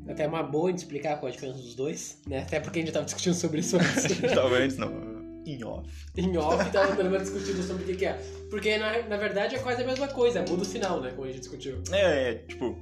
Até 0.09 0.25
é 0.25 0.26
uma 0.26 0.42
boa 0.42 0.73
de 0.73 0.80
explicar 0.80 1.18
qual 1.18 1.28
é 1.28 1.32
a 1.32 1.35
diferença 1.35 1.59
dos 1.59 1.75
dois, 1.75 2.18
né? 2.26 2.40
Até 2.40 2.59
porque 2.59 2.80
a 2.80 2.82
gente 2.82 2.92
tava 2.92 3.04
discutindo 3.04 3.35
sobre 3.35 3.61
isso 3.61 3.76
antes. 3.78 4.06
Antes, 4.37 4.76
não. 4.76 5.20
Em 5.54 5.64
off. 5.64 5.88
em 6.16 6.37
off, 6.37 6.71
tava 6.73 6.95
pelo 6.97 7.11
menos 7.11 7.30
discutindo 7.30 7.62
sobre 7.62 7.85
o 7.85 7.87
que, 7.87 7.97
que 7.97 8.04
é. 8.07 8.12
Porque 8.50 8.76
na, 8.78 9.02
na 9.02 9.16
verdade 9.16 9.57
é 9.57 9.59
quase 9.59 9.83
a 9.83 9.87
mesma 9.87 10.09
coisa, 10.09 10.45
muda 10.49 10.62
o 10.62 10.66
final, 10.66 11.00
né? 11.00 11.11
Como 11.11 11.25
a 11.25 11.26
gente 11.28 11.40
discutiu. 11.40 11.83
É, 11.92 12.30
é, 12.30 12.35
tipo, 12.35 12.78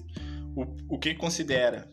o, 0.56 0.66
o 0.88 0.98
que 0.98 1.14
considera 1.14 1.90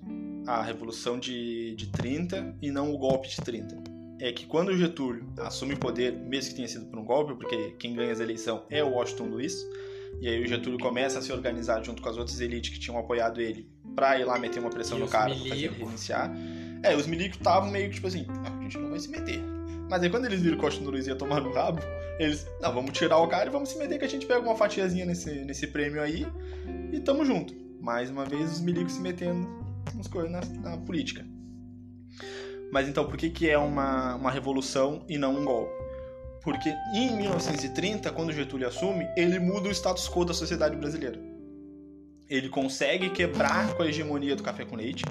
a 0.47 0.61
Revolução 0.61 1.19
de, 1.19 1.75
de 1.75 1.87
30 1.87 2.55
e 2.61 2.71
não 2.71 2.93
o 2.93 2.97
golpe 2.97 3.27
de 3.29 3.37
30? 3.37 3.95
É 4.19 4.31
que 4.31 4.45
quando 4.45 4.69
o 4.69 4.77
Getúlio 4.77 5.27
assume 5.39 5.75
poder, 5.75 6.13
mesmo 6.13 6.51
que 6.51 6.55
tenha 6.55 6.67
sido 6.67 6.85
por 6.85 6.97
um 6.97 7.03
golpe, 7.03 7.35
porque 7.35 7.71
quem 7.79 7.93
ganha 7.93 8.11
as 8.13 8.19
eleições 8.19 8.61
é 8.69 8.83
o 8.83 8.91
Washington 8.91 9.25
Luiz, 9.25 9.65
e 10.21 10.29
aí 10.29 10.41
o 10.41 10.47
Getúlio 10.47 10.79
começa 10.79 11.19
a 11.19 11.21
se 11.21 11.33
organizar 11.33 11.83
junto 11.83 12.01
com 12.01 12.07
as 12.07 12.17
outras 12.17 12.39
elites 12.39 12.71
que 12.71 12.79
tinham 12.79 12.97
apoiado 12.97 13.41
ele 13.41 13.69
pra 13.95 14.17
ir 14.17 14.23
lá 14.23 14.39
meter 14.39 14.59
uma 14.59 14.69
pressão 14.69 14.97
E 14.97 15.01
no 15.01 15.07
cara 15.07 15.35
pra 15.35 15.43
fazer 15.43 15.65
ele 15.65 15.75
renunciar. 15.75 16.31
É, 16.83 16.95
os 16.95 17.07
milicos 17.07 17.37
estavam 17.37 17.69
meio 17.69 17.89
que 17.89 17.95
tipo 17.95 18.07
assim, 18.07 18.25
"Ah, 18.29 18.57
a 18.57 18.61
gente 18.63 18.77
não 18.77 18.89
vai 18.89 18.99
se 18.99 19.09
meter. 19.09 19.41
Mas 19.89 20.01
aí 20.01 20.09
quando 20.09 20.25
eles 20.25 20.41
viram 20.41 20.57
que 20.57 20.63
o 20.63 20.65
Washington 20.65 20.89
Luiz 20.89 21.07
ia 21.07 21.15
tomar 21.15 21.41
no 21.41 21.51
rabo, 21.51 21.81
eles, 22.19 22.47
não, 22.61 22.73
vamos 22.73 22.91
tirar 22.91 23.17
o 23.17 23.27
cara 23.27 23.49
e 23.49 23.51
vamos 23.51 23.69
se 23.69 23.77
meter 23.77 23.99
que 23.99 24.05
a 24.05 24.09
gente 24.09 24.25
pega 24.25 24.39
uma 24.39 24.55
fatiazinha 24.55 25.05
nesse, 25.05 25.31
nesse 25.45 25.67
prêmio 25.67 26.01
aí 26.01 26.25
e 26.91 26.99
tamo 26.99 27.25
junto. 27.25 27.53
Mais 27.79 28.09
uma 28.09 28.25
vez 28.25 28.53
os 28.53 28.61
milicos 28.61 28.93
se 28.93 29.01
metendo 29.01 29.47
nas 29.93 30.07
coisas 30.07 30.31
na, 30.31 30.41
na 30.61 30.77
política. 30.77 31.25
Mas 32.71 32.89
então, 32.89 33.05
por 33.05 33.15
que, 33.15 33.29
que 33.29 33.49
é 33.49 33.57
uma, 33.57 34.15
uma 34.15 34.31
revolução 34.31 35.05
e 35.07 35.17
não 35.17 35.35
um 35.35 35.45
golpe? 35.45 35.71
Porque 36.41 36.73
em 36.93 37.15
1930, 37.15 38.11
quando 38.11 38.31
Getúlio 38.31 38.67
assume, 38.67 39.07
ele 39.15 39.39
muda 39.39 39.69
o 39.69 39.71
status 39.71 40.09
quo 40.09 40.25
da 40.25 40.33
sociedade 40.33 40.75
brasileira. 40.75 41.19
Ele 42.27 42.49
consegue 42.49 43.09
quebrar 43.09 43.75
com 43.75 43.83
a 43.83 43.87
hegemonia 43.87 44.35
do 44.35 44.43
café 44.43 44.65
com 44.65 44.75
leite, 44.75 45.03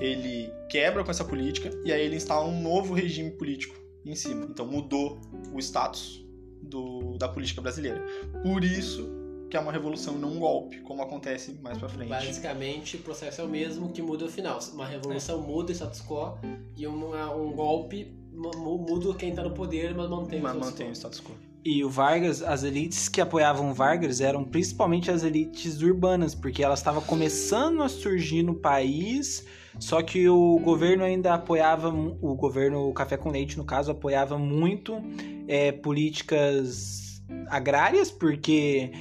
ele 0.00 0.52
quebra 0.68 1.02
com 1.02 1.10
essa 1.10 1.24
política 1.24 1.70
e 1.84 1.92
aí 1.92 2.04
ele 2.04 2.16
instala 2.16 2.44
um 2.44 2.60
novo 2.60 2.94
regime 2.94 3.30
político 3.32 3.83
em 4.04 4.14
cima. 4.14 4.46
Então 4.50 4.66
mudou 4.66 5.20
o 5.52 5.58
status 5.58 6.24
do, 6.62 7.16
da 7.18 7.28
política 7.28 7.60
brasileira. 7.60 8.02
Por 8.42 8.64
isso 8.64 9.08
que 9.50 9.56
é 9.56 9.60
uma 9.60 9.70
revolução 9.70 10.16
e 10.16 10.18
não 10.18 10.32
um 10.32 10.38
golpe, 10.40 10.80
como 10.80 11.02
acontece 11.02 11.52
mais 11.62 11.78
pra 11.78 11.88
frente. 11.88 12.08
Basicamente, 12.08 12.96
o 12.96 13.00
processo 13.00 13.40
é 13.40 13.44
o 13.44 13.48
mesmo 13.48 13.90
que 13.92 14.02
muda 14.02 14.24
o 14.24 14.28
final. 14.28 14.58
Uma 14.72 14.86
revolução 14.86 15.40
muda 15.42 15.70
o 15.70 15.74
status 15.74 16.00
quo 16.00 16.36
e 16.76 16.86
uma- 16.86 17.32
um 17.34 17.52
golpe 17.52 18.12
mu- 18.32 18.78
muda 18.78 19.14
quem 19.14 19.32
tá 19.32 19.42
no 19.44 19.52
poder, 19.52 19.94
mas 19.94 20.10
mantém 20.10 20.40
o 20.40 20.42
Mas 20.42 20.52
status 20.54 20.70
mantém 20.70 20.86
o 20.86 20.90
quo. 20.90 20.94
status 20.96 21.20
quo. 21.20 21.32
E 21.64 21.82
o 21.84 21.88
Vargas, 21.88 22.42
as 22.42 22.62
elites 22.62 23.08
que 23.08 23.20
apoiavam 23.20 23.70
o 23.70 23.74
Vargas 23.74 24.20
eram 24.20 24.44
principalmente 24.44 25.10
as 25.10 25.22
elites 25.22 25.80
urbanas, 25.80 26.34
porque 26.34 26.62
elas 26.62 26.80
estavam 26.80 27.00
começando 27.02 27.82
a 27.82 27.88
surgir 27.88 28.42
no 28.42 28.54
país, 28.56 29.46
só 29.78 30.02
que 30.02 30.28
o 30.28 30.58
governo 30.58 31.04
ainda 31.04 31.34
apoiava, 31.34 31.88
o 31.88 32.34
governo 32.34 32.92
Café 32.92 33.16
com 33.16 33.30
Leite, 33.30 33.58
no 33.58 33.64
caso, 33.64 33.90
apoiava 33.90 34.38
muito 34.38 35.02
é, 35.48 35.72
políticas 35.72 37.22
agrárias, 37.48 38.10
porque 38.10 38.92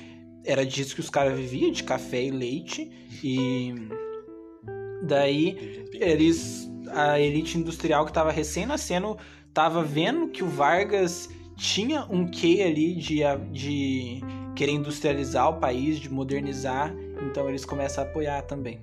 era 0.46 0.65
disso 0.65 0.96
que 0.96 1.01
os 1.01 1.10
caras 1.10 1.38
viviam, 1.38 1.72
de 1.72 1.84
café 1.84 2.24
e 2.24 2.32
leite, 2.32 2.92
e 3.24 3.74
daí 5.03 5.88
eles 5.94 6.70
a 6.92 7.20
elite 7.20 7.58
industrial 7.58 8.06
que 8.06 8.12
estava 8.12 8.32
recém-nascendo 8.32 9.18
estava 9.48 9.84
vendo 9.84 10.27
que 10.27 10.44
o 10.44 10.48
Vargas 10.48 11.30
tinha 11.56 12.06
um 12.10 12.27
quê 12.27 12.63
ali 12.65 12.96
de, 12.96 13.20
de 13.51 14.22
querer 14.56 14.74
industrializar 14.74 15.50
o 15.50 15.60
país, 15.60 16.00
de 16.00 16.10
modernizar, 16.10 16.94
então 17.22 17.48
eles 17.50 17.65
começam 17.65 18.03
a 18.03 18.08
apoiar 18.08 18.42
também. 18.44 18.80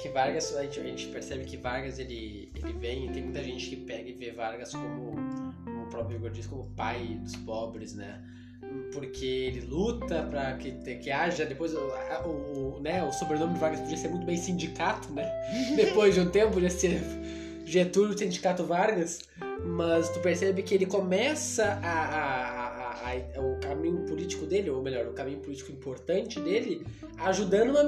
Que 0.00 0.08
Vargas, 0.08 0.56
a 0.56 0.62
gente, 0.62 0.80
a 0.80 0.82
gente 0.84 1.06
percebe 1.08 1.44
que 1.44 1.56
Vargas 1.56 1.98
ele, 1.98 2.50
ele 2.54 2.72
vem, 2.74 3.06
e 3.06 3.10
tem 3.10 3.22
muita 3.24 3.42
gente 3.42 3.68
que 3.68 3.76
pega 3.76 4.08
e 4.08 4.12
vê 4.12 4.30
Vargas 4.32 4.72
como, 4.72 5.14
como 5.64 5.82
o 5.84 5.86
próprio 5.90 6.16
Igor 6.16 6.30
diz, 6.30 6.46
como 6.46 6.64
pai 6.76 7.18
dos 7.22 7.36
pobres, 7.36 7.94
né? 7.94 8.22
Porque 8.92 9.26
ele 9.26 9.60
luta 9.62 10.22
para 10.30 10.56
que, 10.56 10.72
que 10.96 11.10
haja 11.10 11.44
depois 11.44 11.74
o, 11.74 11.78
o, 12.26 12.80
né, 12.80 13.02
o 13.02 13.12
sobrenome 13.12 13.54
de 13.54 13.60
Vargas 13.60 13.80
podia 13.80 13.96
ser 13.96 14.08
muito 14.08 14.24
bem 14.24 14.36
sindicato, 14.36 15.12
né? 15.12 15.28
Depois 15.76 16.14
de 16.14 16.20
um 16.20 16.30
tempo 16.30 16.52
podia 16.54 16.70
ser 16.70 17.00
Getúlio 17.66 18.16
Sindicato 18.16 18.64
Vargas, 18.64 19.20
mas 19.64 20.08
tu 20.10 20.20
percebe 20.20 20.62
que 20.62 20.74
ele 20.74 20.86
começa 20.86 21.78
a, 21.82 23.08
a- 23.10 23.40
o 23.40 23.58
caminho 23.60 24.04
político 24.06 24.46
dele, 24.46 24.70
ou 24.70 24.80
melhor, 24.82 25.06
o 25.06 25.12
caminho 25.12 25.40
político 25.40 25.72
importante 25.72 26.38
dele, 26.40 26.86
ajudando 27.18 27.70
uma, 27.70 27.82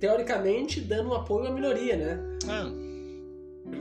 teoricamente 0.00 0.80
dando 0.80 1.10
um 1.10 1.14
apoio 1.14 1.48
à 1.48 1.50
minoria, 1.52 1.96
né? 1.96 2.18
Ah, 2.48 2.70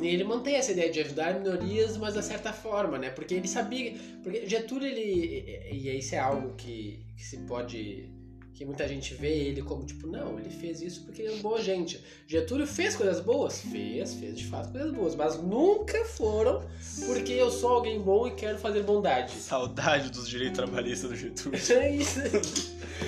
E 0.02 0.08
ele 0.08 0.24
mantém 0.24 0.56
essa 0.56 0.72
ideia 0.72 0.92
de 0.92 1.00
ajudar 1.00 1.40
minorias, 1.40 1.96
mas 1.98 2.14
da 2.16 2.22
certa 2.22 2.52
forma, 2.52 2.98
né? 2.98 3.10
Porque 3.10 3.34
ele 3.34 3.48
sabia. 3.48 3.94
Porque 4.22 4.48
Getúlio, 4.48 4.88
ele. 4.88 5.68
E 5.72 5.98
isso 5.98 6.16
é 6.16 6.20
algo 6.20 6.54
que, 6.56 7.00
que 7.16 7.24
se 7.24 7.38
pode. 7.40 8.10
Que 8.58 8.66
muita 8.66 8.88
gente 8.88 9.14
vê 9.14 9.32
ele 9.38 9.62
como 9.62 9.86
tipo, 9.86 10.08
não, 10.08 10.40
ele 10.40 10.50
fez 10.50 10.82
isso 10.82 11.04
porque 11.06 11.22
ele 11.22 11.30
é 11.30 11.34
uma 11.36 11.44
boa 11.44 11.62
gente. 11.62 12.04
Getúlio 12.26 12.66
fez 12.66 12.96
coisas 12.96 13.20
boas? 13.20 13.62
Fez, 13.62 14.16
fez 14.16 14.36
de 14.36 14.46
fato 14.46 14.72
coisas 14.72 14.92
boas, 14.92 15.16
mas 15.16 15.40
nunca 15.40 16.04
foram 16.06 16.64
porque 17.06 17.34
eu 17.34 17.52
sou 17.52 17.70
alguém 17.70 18.02
bom 18.02 18.26
e 18.28 18.32
quero 18.32 18.58
fazer 18.58 18.82
bondade. 18.82 19.34
saudade 19.34 20.10
dos 20.10 20.28
direitos 20.28 20.58
trabalhistas 20.58 21.08
do 21.12 21.16
Getúlio. 21.16 21.60
É 21.70 21.96
isso. 21.96 22.20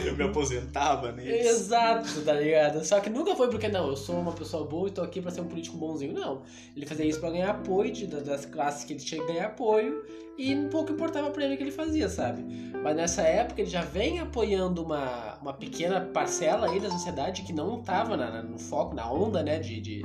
Eu 0.05 0.15
me 0.15 0.23
aposentava 0.23 1.11
neles. 1.11 1.47
Exato, 1.47 2.21
tá 2.21 2.33
ligado? 2.33 2.85
Só 2.85 2.99
que 2.99 3.09
nunca 3.09 3.35
foi 3.35 3.49
porque, 3.49 3.67
não, 3.67 3.87
eu 3.89 3.97
sou 3.97 4.19
uma 4.19 4.33
pessoa 4.33 4.63
boa 4.67 4.87
e 4.87 4.91
tô 4.91 5.01
aqui 5.01 5.19
pra 5.19 5.31
ser 5.31 5.41
um 5.41 5.47
político 5.47 5.77
bonzinho. 5.77 6.13
Não. 6.13 6.43
Ele 6.77 6.85
fazia 6.85 7.05
isso 7.07 7.19
pra 7.19 7.31
ganhar 7.31 7.49
apoio 7.49 7.91
de- 7.91 8.05
da- 8.05 8.19
das 8.19 8.45
classes 8.45 8.83
que 8.85 8.93
ele 8.93 8.99
tinha 8.99 9.19
que 9.19 9.27
ganhar 9.33 9.47
apoio 9.47 10.05
e 10.39 10.55
pouco 10.71 10.91
importava 10.93 11.29
pra 11.31 11.43
ele 11.43 11.53
o 11.53 11.57
que 11.57 11.63
ele 11.63 11.71
fazia, 11.71 12.07
sabe? 12.09 12.43
Mas 12.81 12.95
nessa 12.95 13.21
época 13.23 13.59
ele 13.61 13.69
já 13.69 13.81
vem 13.81 14.19
apoiando 14.19 14.81
uma, 14.83 15.37
uma 15.41 15.51
pequena 15.53 15.99
parcela 16.01 16.67
aí 16.71 16.79
da 16.79 16.89
sociedade 16.89 17.41
que 17.41 17.51
não 17.51 17.81
tava 17.81 18.15
na- 18.15 18.31
na- 18.31 18.41
no 18.43 18.57
foco, 18.57 18.95
na 18.95 19.11
onda, 19.11 19.43
né, 19.43 19.59
de, 19.59 19.81
de, 19.81 20.01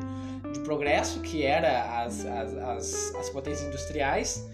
de 0.52 0.60
progresso, 0.64 1.20
que 1.20 1.44
era 1.44 2.02
as, 2.02 2.26
as, 2.26 2.54
as, 2.56 3.14
as 3.14 3.30
potências 3.30 3.68
industriais, 3.68 4.44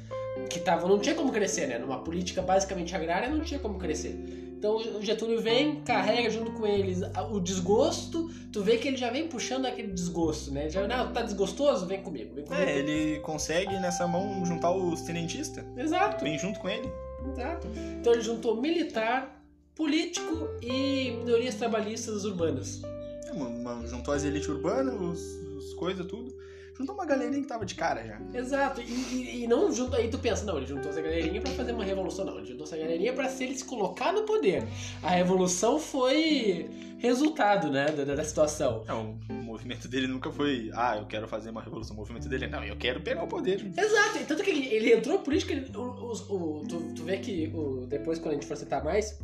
que 0.51 0.61
tava, 0.61 0.87
não 0.87 0.99
tinha 0.99 1.15
como 1.15 1.33
crescer, 1.33 1.67
né? 1.67 1.79
Numa 1.79 1.99
política 2.01 2.43
basicamente 2.43 2.95
agrária 2.95 3.29
não 3.31 3.41
tinha 3.41 3.59
como 3.59 3.79
crescer. 3.79 4.50
Então 4.61 4.77
o 4.77 5.03
Getúlio 5.03 5.41
vem, 5.41 5.81
carrega 5.81 6.29
junto 6.29 6.53
com 6.53 6.67
eles 6.67 7.01
o 7.31 7.41
desgosto, 7.41 8.31
tu 8.53 8.63
vê 8.63 8.77
que 8.77 8.89
ele 8.89 8.99
já 8.99 9.11
vem 9.11 9.27
puxando 9.27 9.65
aquele 9.65 9.89
desgosto, 9.91 10.53
né? 10.53 10.69
Já, 10.69 10.87
não, 10.87 11.11
tá 11.15 11.23
desgostoso? 11.23 11.87
Vem 11.87 12.03
comigo, 12.03 12.35
vem 12.35 12.45
comigo. 12.45 12.63
É, 12.63 12.79
ele 12.79 13.21
consegue 13.21 13.73
nessa 13.79 14.07
mão 14.07 14.45
juntar 14.45 14.71
os 14.71 15.01
tenentistas. 15.01 15.65
Exato, 15.79 16.23
Vem 16.23 16.39
junto 16.39 16.61
com 16.61 16.69
ele. 16.69 16.93
exato. 17.33 17.67
Então 17.99 18.13
ele 18.13 18.21
juntou 18.21 18.61
militar, 18.61 19.43
político 19.75 20.47
e 20.61 21.13
minorias 21.25 21.55
trabalhistas 21.55 22.27
urbanas. 22.27 22.83
É, 23.29 23.33
mano, 23.33 23.63
mano, 23.65 23.89
juntou 23.89 24.13
as 24.13 24.25
elites 24.25 24.49
urbanas, 24.51 24.95
os, 25.01 25.21
os 25.57 25.73
coisas, 25.73 26.05
tudo. 26.05 26.35
Juntou 26.81 26.95
uma 26.95 27.05
galerinha 27.05 27.43
que 27.43 27.47
tava 27.47 27.67
de 27.67 27.75
cara 27.75 28.03
já. 28.07 28.19
Exato, 28.33 28.81
e, 28.81 28.85
e- 28.85 29.45
e 29.45 29.47
não 29.47 29.71
junto 29.71 29.95
aí 29.97 30.09
tu 30.09 30.19
pensa, 30.19 30.47
não, 30.47 30.57
ele 30.57 30.67
juntou 30.67 30.91
essa 30.91 31.03
galerinha 31.03 31.39
pra 31.39 31.53
fazer 31.53 31.73
uma 31.73 31.85
revolução, 31.85 32.25
não, 32.25 32.39
ele 32.39 32.47
juntou 32.47 32.65
essa 32.65 32.75
galerinha 32.79 33.13
pra 33.13 33.29
se 33.29 33.45
ele 33.45 33.55
se 33.55 33.65
colocar 33.67 34.15
no 34.15 34.23
poder. 34.23 34.67
A 35.03 35.11
revolução 35.11 35.79
foi 35.79 36.71
resultado, 36.97 37.71
né, 37.71 37.85
da, 37.93 38.15
da 38.15 38.25
situação. 38.25 38.83
Não, 38.89 39.19
o 39.29 39.33
movimento 39.35 39.87
dele 39.89 40.07
nunca 40.07 40.31
foi, 40.33 40.71
ah, 40.73 40.97
eu 40.97 41.05
quero 41.07 41.29
fazer 41.29 41.51
uma 41.51 41.61
revolução. 41.61 41.95
O 41.95 41.99
movimento 41.99 42.31
dele 42.31 42.47
é, 42.47 42.49
não, 42.49 42.65
eu 42.65 42.77
quero 42.79 43.03
pegar 43.03 43.25
o 43.25 43.29
poder. 43.29 43.61
Exato, 43.77 44.19
e 44.19 44.25
tanto 44.25 44.43
que 44.43 44.49
ele, 44.49 44.67
ele 44.75 44.95
entrou 44.95 45.19
na 45.19 45.23
política, 45.23 45.53
ele, 45.53 45.71
o, 45.77 45.81
o- 45.83 46.61
o- 46.61 46.67
tu, 46.67 46.81
tu 46.97 47.03
vê 47.05 47.19
que 47.19 47.51
o, 47.55 47.85
depois, 47.87 48.19
quando 48.19 48.31
a 48.31 48.35
gente 48.35 48.47
for 48.47 48.57
citar 48.57 48.83
mais, 48.83 49.19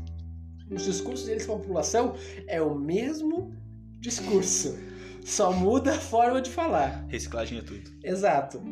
os 0.70 0.84
discursos 0.84 1.24
deles 1.26 1.46
com 1.46 1.54
a 1.54 1.58
população 1.58 2.14
é 2.48 2.60
o 2.60 2.74
mesmo 2.74 3.54
discurso. 3.98 4.76
Só 5.26 5.52
muda 5.52 5.90
a 5.90 5.98
forma 5.98 6.40
de 6.40 6.48
falar. 6.48 7.04
Reciclagem 7.08 7.58
é 7.58 7.62
tudo. 7.62 7.90
Exato. 8.04 8.62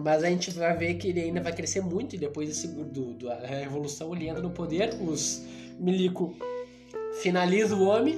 Mas 0.00 0.22
a 0.22 0.28
gente 0.28 0.52
vai 0.52 0.76
ver 0.76 0.94
que 0.94 1.08
ele 1.08 1.20
ainda 1.20 1.40
vai 1.40 1.52
crescer 1.52 1.80
muito 1.80 2.14
e 2.14 2.18
depois 2.18 2.48
desse, 2.48 2.68
do, 2.68 3.14
da 3.14 3.44
revolução 3.44 4.14
ele 4.14 4.28
entra 4.28 4.40
no 4.40 4.50
poder, 4.50 4.94
os 5.02 5.44
milico 5.76 6.36
finaliza 7.20 7.74
o 7.74 7.84
homem, 7.84 8.16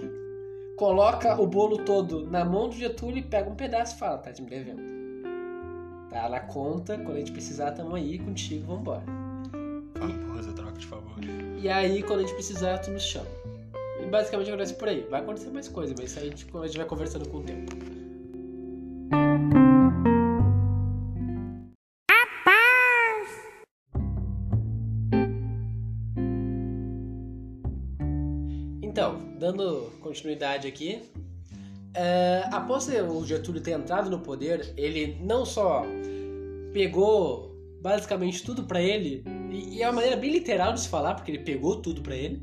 coloca 0.76 1.40
o 1.40 1.46
bolo 1.46 1.78
todo 1.86 2.26
na 2.30 2.44
mão 2.44 2.68
do 2.68 2.76
Getúlio 2.76 3.16
e 3.16 3.22
pega 3.22 3.48
um 3.48 3.54
pedaço 3.54 3.96
e 3.96 3.98
fala, 3.98 4.18
tá 4.18 4.30
te 4.30 4.42
me 4.42 4.50
devendo. 4.50 4.82
Tá 6.10 6.28
na 6.28 6.40
conta, 6.40 6.98
quando 6.98 7.16
a 7.16 7.20
gente 7.20 7.32
precisar, 7.32 7.72
tamo 7.72 7.94
aí 7.94 8.18
contigo, 8.18 8.66
vambora. 8.66 9.04
Famosa 9.96 10.52
troca 10.52 10.78
de 10.78 10.86
favor. 10.86 11.16
E 11.56 11.66
aí, 11.66 12.02
quando 12.02 12.20
a 12.20 12.22
gente 12.24 12.34
precisar, 12.34 12.76
tu 12.78 12.90
nos 12.90 13.02
chama. 13.02 13.37
E 14.00 14.06
basicamente 14.06 14.48
acontece 14.48 14.74
por 14.74 14.88
aí. 14.88 15.06
Vai 15.10 15.20
acontecer 15.20 15.50
mais 15.50 15.68
coisa, 15.68 15.94
mas 15.98 16.10
isso 16.10 16.18
aí 16.18 16.26
a 16.26 16.30
gente, 16.30 16.46
a 16.54 16.66
gente 16.66 16.78
vai 16.78 16.86
conversando 16.86 17.28
com 17.28 17.38
o 17.38 17.42
tempo. 17.42 17.76
Então, 28.82 29.18
dando 29.38 29.92
continuidade 30.00 30.66
aqui, 30.66 31.02
é, 31.94 32.44
após 32.52 32.88
o 32.88 33.24
Getúlio 33.24 33.60
ter 33.60 33.72
entrado 33.72 34.10
no 34.10 34.20
poder, 34.20 34.72
ele 34.76 35.18
não 35.20 35.44
só 35.44 35.84
pegou 36.72 37.56
basicamente 37.80 38.44
tudo 38.44 38.64
pra 38.64 38.82
ele, 38.82 39.24
e, 39.50 39.76
e 39.76 39.82
é 39.82 39.86
uma 39.86 39.94
maneira 39.94 40.16
bem 40.16 40.32
literal 40.32 40.72
de 40.72 40.80
se 40.80 40.88
falar, 40.88 41.14
porque 41.14 41.30
ele 41.30 41.44
pegou 41.44 41.80
tudo 41.80 42.02
pra 42.02 42.16
ele. 42.16 42.42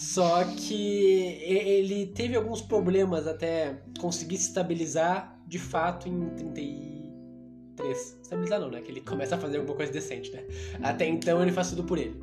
Só 0.00 0.44
que 0.44 1.42
ele 1.42 2.06
teve 2.06 2.34
alguns 2.34 2.62
problemas 2.62 3.26
até 3.26 3.82
conseguir 3.98 4.38
se 4.38 4.48
estabilizar 4.48 5.38
de 5.46 5.58
fato 5.58 6.08
em 6.08 6.30
33. 6.30 8.18
Estabilizar 8.22 8.60
não, 8.60 8.70
né? 8.70 8.80
Que 8.80 8.90
ele 8.90 9.02
começa 9.02 9.36
a 9.36 9.38
fazer 9.38 9.58
alguma 9.58 9.76
coisa 9.76 9.92
decente, 9.92 10.32
né? 10.32 10.42
Até 10.82 11.06
então 11.06 11.42
ele 11.42 11.52
faz 11.52 11.68
tudo 11.68 11.84
por 11.84 11.98
ele. 11.98 12.18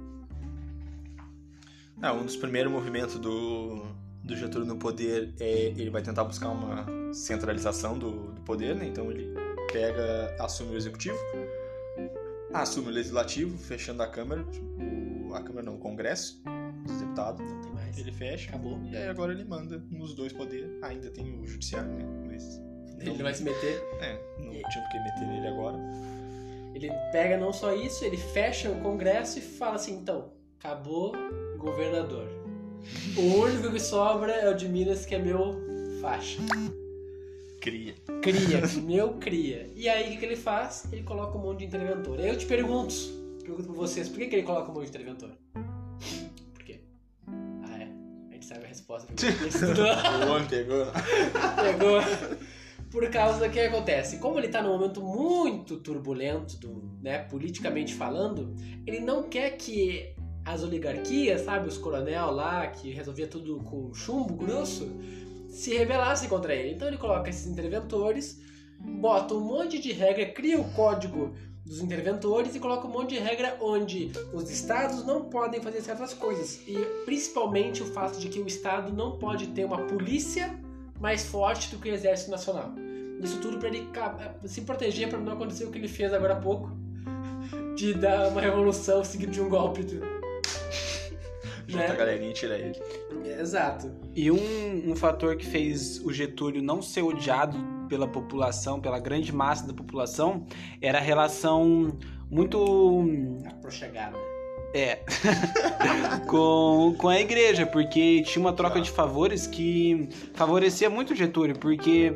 É, 2.02 2.12
um 2.12 2.26
dos 2.26 2.36
primeiros 2.36 2.72
movimentos 2.72 3.20
do, 3.20 3.86
do 4.24 4.36
Getúlio 4.36 4.68
no 4.68 4.78
poder 4.78 5.36
é 5.40 5.66
ele 5.78 5.92
vai 5.92 6.02
tentar 6.02 6.24
buscar 6.24 6.50
uma 6.50 7.14
centralização 7.14 7.96
do, 7.96 8.32
do 8.32 8.42
poder, 8.42 8.76
né? 8.76 8.88
Então 8.88 9.12
ele 9.12 9.36
pega, 9.72 10.36
assume 10.40 10.74
o 10.74 10.78
executivo, 10.78 11.18
assume 12.52 12.88
o 12.88 12.92
legislativo, 12.92 13.56
fechando 13.56 14.02
a 14.02 14.08
Câmara, 14.08 14.44
o, 14.80 15.36
a 15.36 15.44
Câmara 15.44 15.64
não, 15.64 15.76
o 15.76 15.80
Congresso, 15.80 16.42
os 16.86 17.00
deputados, 17.00 17.46
mais. 17.46 17.67
Ele 18.02 18.12
fecha. 18.12 18.50
Acabou. 18.50 18.80
E 18.84 18.96
aí 18.96 19.08
agora 19.08 19.32
ele 19.32 19.44
manda 19.44 19.78
nos 19.90 20.14
dois 20.14 20.34
poderes. 20.34 20.72
Ainda 20.82 21.10
tem 21.10 21.40
o 21.40 21.46
judiciário, 21.46 21.90
né? 21.90 22.06
Mas. 22.28 22.62
Ele 23.00 23.12
não 23.12 23.18
vai 23.18 23.34
se 23.34 23.44
meter. 23.44 23.84
É, 24.02 24.20
não 24.40 24.52
tinha 24.52 24.84
por 24.84 24.92
que 24.92 25.00
meter 25.00 25.28
nele 25.28 25.48
agora. 25.48 25.78
Ele 26.74 26.92
pega 27.12 27.38
não 27.38 27.52
só 27.52 27.74
isso, 27.74 28.06
ele 28.06 28.18
fecha 28.18 28.70
o 28.70 28.80
Congresso 28.82 29.40
e 29.40 29.42
fala 29.42 29.76
assim: 29.76 29.96
então, 29.96 30.32
acabou 30.60 31.14
governador. 31.58 32.28
O 33.18 33.42
único 33.42 33.72
que 33.72 33.80
sobra 33.80 34.32
é 34.32 34.50
o 34.50 34.54
de 34.54 34.68
Minas, 34.68 35.06
que 35.06 35.16
é 35.16 35.20
meu 35.20 35.56
faixa. 36.02 36.40
Cria. 37.62 37.96
Cria, 38.22 38.62
meu 38.86 39.14
cria. 39.16 39.70
E 39.76 39.90
aí 39.90 40.08
o 40.08 40.12
que, 40.12 40.18
que 40.18 40.26
ele 40.26 40.36
faz? 40.36 40.88
Ele 40.92 41.04
coloca 41.04 41.38
um 41.38 41.42
monte 41.42 41.60
de 41.60 41.66
interventor. 41.66 42.20
Aí 42.20 42.30
eu 42.30 42.38
te 42.38 42.46
pergunto, 42.46 42.94
pergunto 43.42 43.64
pra 43.64 43.76
vocês, 43.76 44.08
por 44.08 44.20
que, 44.20 44.28
que 44.28 44.36
ele 44.36 44.44
coloca 44.44 44.72
um 44.72 44.74
monte 44.74 44.86
de 44.86 44.90
interventor? 44.90 45.32
Resposta. 48.88 49.14
O 50.26 50.32
homem 50.32 50.48
pegou. 50.48 50.86
Pegou. 51.62 52.02
Por 52.90 53.10
causa 53.12 53.46
do 53.46 53.52
que 53.52 53.60
acontece. 53.60 54.18
Como 54.18 54.40
ele 54.40 54.48
tá 54.48 54.62
num 54.62 54.70
momento 54.70 55.02
muito 55.02 55.78
turbulento, 55.78 56.58
do, 56.58 56.98
né, 57.02 57.20
politicamente 57.20 57.94
falando, 57.94 58.56
ele 58.86 59.02
não 59.02 59.24
quer 59.24 59.52
que 59.52 60.16
as 60.46 60.64
oligarquias, 60.64 61.42
sabe, 61.42 61.68
os 61.68 61.78
coronel 61.78 62.32
lá, 62.32 62.66
que 62.68 62.92
resolvia 62.92 63.28
tudo 63.28 63.58
com 63.58 63.94
chumbo 63.94 64.34
grosso, 64.34 64.90
se 65.50 65.76
rebelassem 65.76 66.30
contra 66.30 66.56
ele. 66.56 66.74
Então 66.74 66.88
ele 66.88 66.98
coloca 66.98 67.30
esses 67.30 67.46
interventores, 67.46 68.42
bota 68.80 69.34
um 69.34 69.42
monte 69.42 69.80
de 69.80 69.92
regra, 69.92 70.26
cria 70.28 70.60
o 70.60 70.72
código 70.72 71.36
dos 71.68 71.80
interventores 71.82 72.56
e 72.56 72.60
coloca 72.60 72.88
um 72.88 72.92
monte 72.92 73.10
de 73.16 73.20
regra 73.20 73.58
onde 73.60 74.12
os 74.34 74.50
estados 74.50 75.06
não 75.06 75.26
podem 75.26 75.62
fazer 75.62 75.82
certas 75.82 76.14
coisas. 76.14 76.62
E 76.68 76.78
principalmente 77.06 77.84
o 77.84 77.86
fato 77.86 78.18
de 78.20 78.30
que 78.30 78.40
o 78.40 78.48
estado 78.48 78.92
não 78.94 79.18
pode 79.18 79.48
ter 79.48 79.66
uma 79.66 79.80
polícia 79.84 80.58
mais 81.00 81.26
forte 81.26 81.70
do 81.76 81.78
que 81.82 81.90
o 81.90 81.94
Exército 81.94 82.32
Nacional. 82.32 82.72
Isso 83.22 83.40
tudo 83.40 83.58
para 83.58 83.68
ele 83.70 83.86
ca- 83.92 84.36
se 84.46 84.62
proteger 84.62 85.10
para 85.10 85.20
não 85.20 85.34
acontecer 85.34 85.66
o 85.66 85.72
que 85.72 85.78
ele 85.78 85.88
fez 85.88 86.14
agora 86.14 86.34
há 86.34 86.40
pouco, 86.40 86.72
de 87.76 87.94
dar 87.94 88.30
uma 88.30 88.40
revolução 88.42 89.04
seguido 89.04 89.32
de 89.32 89.42
um 89.42 89.50
golpe. 89.50 89.82
Junta 91.68 91.84
a 91.86 91.90
Né? 91.90 91.96
galerinha 91.96 92.30
e 92.30 92.34
tira 92.34 92.58
ele. 92.58 92.80
Exato. 93.40 93.92
E 94.16 94.32
um, 94.32 94.92
um 94.92 94.96
fator 94.96 95.36
que 95.36 95.46
fez 95.46 96.00
o 96.04 96.14
Getúlio 96.14 96.62
não 96.64 96.82
ser 96.82 97.02
odiado 97.02 97.58
pela 97.88 98.08
população, 98.08 98.80
pela 98.80 99.00
grande 99.00 99.34
massa 99.34 99.66
da 99.66 99.74
população, 99.74 100.46
era 100.82 100.98
a 100.98 101.02
relação 101.02 101.98
muito 102.30 103.08
Aproxegada. 103.46 104.18
É. 104.74 105.00
com, 106.28 106.94
com 106.98 107.08
a 107.08 107.20
igreja, 107.20 107.66
porque 107.66 108.22
tinha 108.24 108.44
uma 108.44 108.54
troca 108.54 108.82
de 108.82 108.92
favores 108.92 109.48
que 109.48 110.10
favorecia 110.34 110.90
muito 110.90 111.14
o 111.14 111.16
Getúlio, 111.16 111.58
porque 111.58 112.14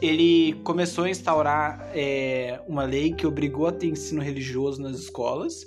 ele 0.00 0.54
começou 0.64 1.04
a 1.04 1.10
instaurar 1.10 1.90
é, 1.94 2.60
uma 2.66 2.84
lei 2.84 3.12
que 3.12 3.26
obrigou 3.26 3.66
a 3.66 3.72
ter 3.72 3.86
ensino 3.86 4.20
religioso 4.20 4.82
nas 4.82 4.96
escolas. 4.98 5.66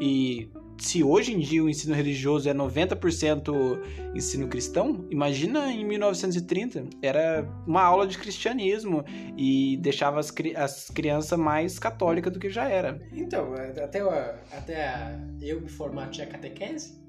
E 0.00 0.48
se 0.82 1.02
hoje 1.04 1.32
em 1.32 1.38
dia 1.38 1.62
o 1.62 1.68
ensino 1.68 1.94
religioso 1.94 2.48
é 2.48 2.54
90% 2.54 3.80
ensino 4.14 4.48
cristão, 4.48 5.06
imagina 5.10 5.70
em 5.72 5.84
1930. 5.84 6.84
Era 7.00 7.48
uma 7.66 7.82
aula 7.82 8.06
de 8.06 8.18
cristianismo 8.18 9.04
e 9.36 9.76
deixava 9.78 10.18
as, 10.18 10.30
cri- 10.30 10.56
as 10.56 10.90
crianças 10.90 11.38
mais 11.38 11.78
católicas 11.78 12.32
do 12.32 12.38
que 12.40 12.50
já 12.50 12.68
era. 12.68 13.00
Então, 13.12 13.54
até, 13.82 14.00
eu- 14.00 14.10
até 14.10 15.18
eu 15.40 15.60
me 15.60 15.68
formar 15.68 16.08
tinha 16.10 16.26
catequese? 16.26 17.00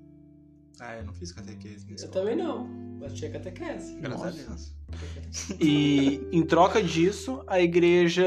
Ah, 0.80 0.96
eu 0.98 1.06
não 1.06 1.14
fiz 1.14 1.32
catequese. 1.32 1.86
Eu 2.02 2.10
também 2.12 2.36
não, 2.36 2.68
mas 3.00 3.14
tinha 3.14 3.30
catequese. 3.32 3.96
Graças 4.00 4.22
a 4.22 4.26
Nossa. 4.26 4.48
Deus. 4.50 4.74
E 5.60 6.22
em 6.32 6.44
troca 6.46 6.82
disso, 6.84 7.44
a 7.48 7.60
igreja, 7.60 8.24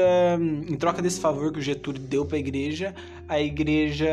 em 0.67 0.75
troca 0.75 1.01
desse 1.01 1.19
favor 1.21 1.51
que 1.53 1.59
o 1.59 1.61
Getúlio 1.61 2.01
deu 2.01 2.25
para 2.25 2.35
a 2.35 2.39
igreja, 2.39 2.93
a 3.27 3.39
igreja 3.39 4.09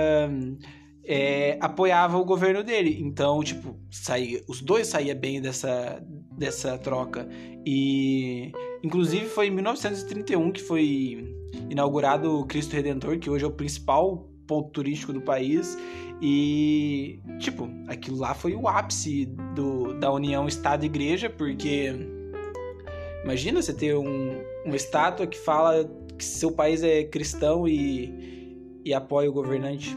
é, 1.06 1.58
apoiava 1.60 2.18
o 2.18 2.24
governo 2.24 2.62
dele. 2.62 2.98
Então, 3.00 3.42
tipo, 3.42 3.76
saía, 3.90 4.42
os 4.48 4.60
dois 4.60 4.88
saíam 4.88 5.16
bem 5.16 5.40
dessa, 5.40 6.02
dessa 6.36 6.78
troca. 6.78 7.28
E, 7.66 8.52
inclusive, 8.82 9.26
foi 9.26 9.48
em 9.48 9.50
1931 9.50 10.52
que 10.52 10.62
foi 10.62 11.34
inaugurado 11.70 12.40
o 12.40 12.46
Cristo 12.46 12.74
Redentor, 12.74 13.18
que 13.18 13.30
hoje 13.30 13.44
é 13.44 13.48
o 13.48 13.52
principal 13.52 14.28
ponto 14.46 14.70
turístico 14.70 15.12
do 15.12 15.20
país. 15.20 15.78
E, 16.22 17.20
tipo, 17.38 17.68
aquilo 17.88 18.18
lá 18.18 18.34
foi 18.34 18.54
o 18.54 18.68
ápice 18.68 19.26
do, 19.54 19.94
da 19.94 20.12
união 20.12 20.46
Estado-Igreja, 20.46 21.28
porque 21.28 21.92
Imagina 23.24 23.62
você 23.62 23.72
ter 23.72 23.96
um, 23.96 24.44
uma 24.66 24.76
estátua 24.76 25.26
que 25.26 25.38
fala 25.38 25.90
que 26.18 26.22
seu 26.22 26.52
país 26.52 26.82
é 26.82 27.04
cristão 27.04 27.66
e, 27.66 28.52
e 28.84 28.92
apoia 28.92 29.30
o 29.30 29.32
governante. 29.32 29.96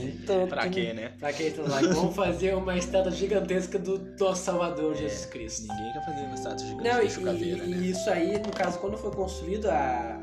Nem 0.00 0.16
tanto. 0.18 0.48
Pra 0.48 0.68
quê, 0.68 0.92
né? 0.92 1.12
Pra 1.18 1.32
quem 1.32 1.46
está 1.48 1.62
laico, 1.62 1.92
vamos 1.94 2.14
fazer 2.16 2.54
uma 2.54 2.76
estátua 2.76 3.12
gigantesca 3.12 3.78
do 3.78 3.98
nosso 4.18 4.44
Salvador 4.44 4.94
Jesus 4.94 5.26
Cristo. 5.26 5.62
Ninguém 5.68 5.92
quer 5.92 6.04
fazer 6.04 6.20
uma 6.24 6.34
estátua 6.34 6.66
gigante 6.66 6.88
Não, 6.88 7.02
e, 7.02 7.06
e- 7.42 7.54
né? 7.56 7.66
e 7.66 7.90
isso 7.90 8.10
aí, 8.10 8.38
no 8.38 8.50
caso, 8.50 8.78
quando 8.78 8.96
foi 8.96 9.10
construída 9.10 9.72
a, 9.72 10.16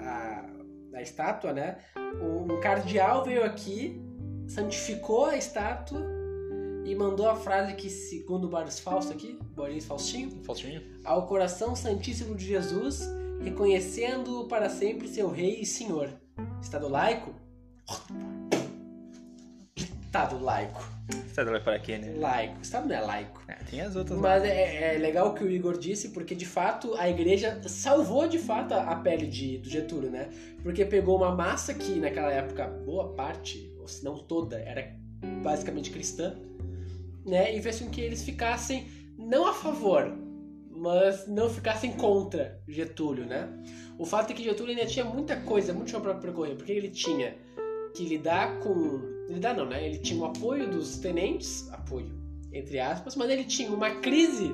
a, 0.94 0.98
a 0.98 1.02
estátua, 1.02 1.54
né? 1.54 1.78
Um 2.22 2.60
cardeal 2.60 3.24
veio 3.24 3.44
aqui, 3.44 4.02
santificou 4.48 5.26
a 5.26 5.38
estátua 5.38 6.06
e 6.86 6.96
mandou 6.96 7.30
a 7.30 7.36
frase 7.36 7.74
que, 7.76 7.90
segundo 7.90 8.46
o 8.46 8.50
Boris 8.50 8.80
Fausto 8.80 9.14
aqui, 9.14 9.38
Boris 9.56 9.86
Faustinho, 9.86 10.44
Faustinho? 10.44 10.82
ao 11.06 11.28
coração 11.28 11.76
santíssimo 11.76 12.36
de 12.36 12.46
Jesus, 12.46 13.02
reconhecendo-o 13.42 14.48
para 14.48 14.70
sempre 14.70 15.08
seu 15.08 15.30
rei 15.30 15.62
e 15.62 15.66
senhor. 15.66 16.10
Estado 16.62 16.88
laico? 16.90 17.34
Estado 20.10 20.44
laico. 20.44 20.84
Estado 21.28 21.52
vai 21.52 21.60
para 21.60 21.78
quê, 21.78 22.00
né? 22.00 22.16
Laico. 22.18 22.60
Estado 22.64 22.90
não 22.90 22.96
é 22.96 23.00
laico. 23.00 23.44
É, 23.48 23.54
tem 23.70 23.80
as 23.80 23.96
outras 23.96 24.18
Mas 24.18 24.42
lá. 24.42 24.50
é, 24.50 24.96
é 24.96 24.98
legal 24.98 25.28
o 25.30 25.34
que 25.36 25.44
o 25.44 25.52
Igor 25.52 25.78
disse, 25.78 26.10
porque 26.10 26.34
de 26.34 26.48
fato 26.48 26.96
a 26.96 27.08
igreja 27.08 27.62
salvou 27.68 28.28
de 28.28 28.40
fato 28.40 28.74
a 28.74 28.90
a 28.90 28.96
pele 28.96 29.28
de, 29.28 29.60
do 29.60 29.70
Getúlio, 29.70 30.10
né? 30.10 30.30
Porque 30.64 30.84
pegou 30.84 31.16
uma 31.16 31.36
massa 31.36 31.76
que 31.76 32.00
naquela 32.00 32.32
época, 32.32 32.66
boa 32.84 33.14
parte, 33.14 33.72
ou 33.80 33.88
se 33.88 34.04
não 34.04 34.18
toda, 34.18 34.58
era 34.58 34.96
basicamente 35.44 35.92
cristã, 35.92 36.36
né? 37.24 37.56
E 37.56 37.62
fez 37.62 37.80
com 37.80 37.88
que 37.88 38.02
eles 38.02 38.24
ficassem 38.24 38.88
não 39.16 39.46
a 39.46 39.54
favor, 39.54 40.12
mas 40.72 41.28
não 41.28 41.52
ficassem 41.52 41.92
contra 41.92 42.60
Getúlio, 42.68 43.28
né? 43.28 43.48
O 44.00 44.06
fato 44.08 44.32
é 44.32 44.34
que 44.34 44.44
Getúlio 44.44 44.76
ainda 44.76 44.88
tinha 44.88 45.06
muita 45.06 45.36
coisa, 45.36 45.72
muito 45.72 45.92
chão 45.92 46.02
para 46.02 46.16
percorrer, 46.16 46.56
porque 46.56 46.72
ele 46.72 46.90
tinha 46.90 47.38
que 47.94 48.06
lidar 48.06 48.58
com. 48.62 49.19
Lidar 49.30 49.56
não, 49.56 49.66
né? 49.66 49.86
Ele 49.86 49.98
tinha 50.00 50.20
o 50.20 50.26
apoio 50.26 50.70
dos 50.70 50.98
tenentes, 50.98 51.72
apoio, 51.72 52.12
entre 52.52 52.80
aspas, 52.80 53.16
mas 53.16 53.30
ele 53.30 53.44
tinha 53.44 53.70
uma 53.72 53.92
crise. 54.02 54.52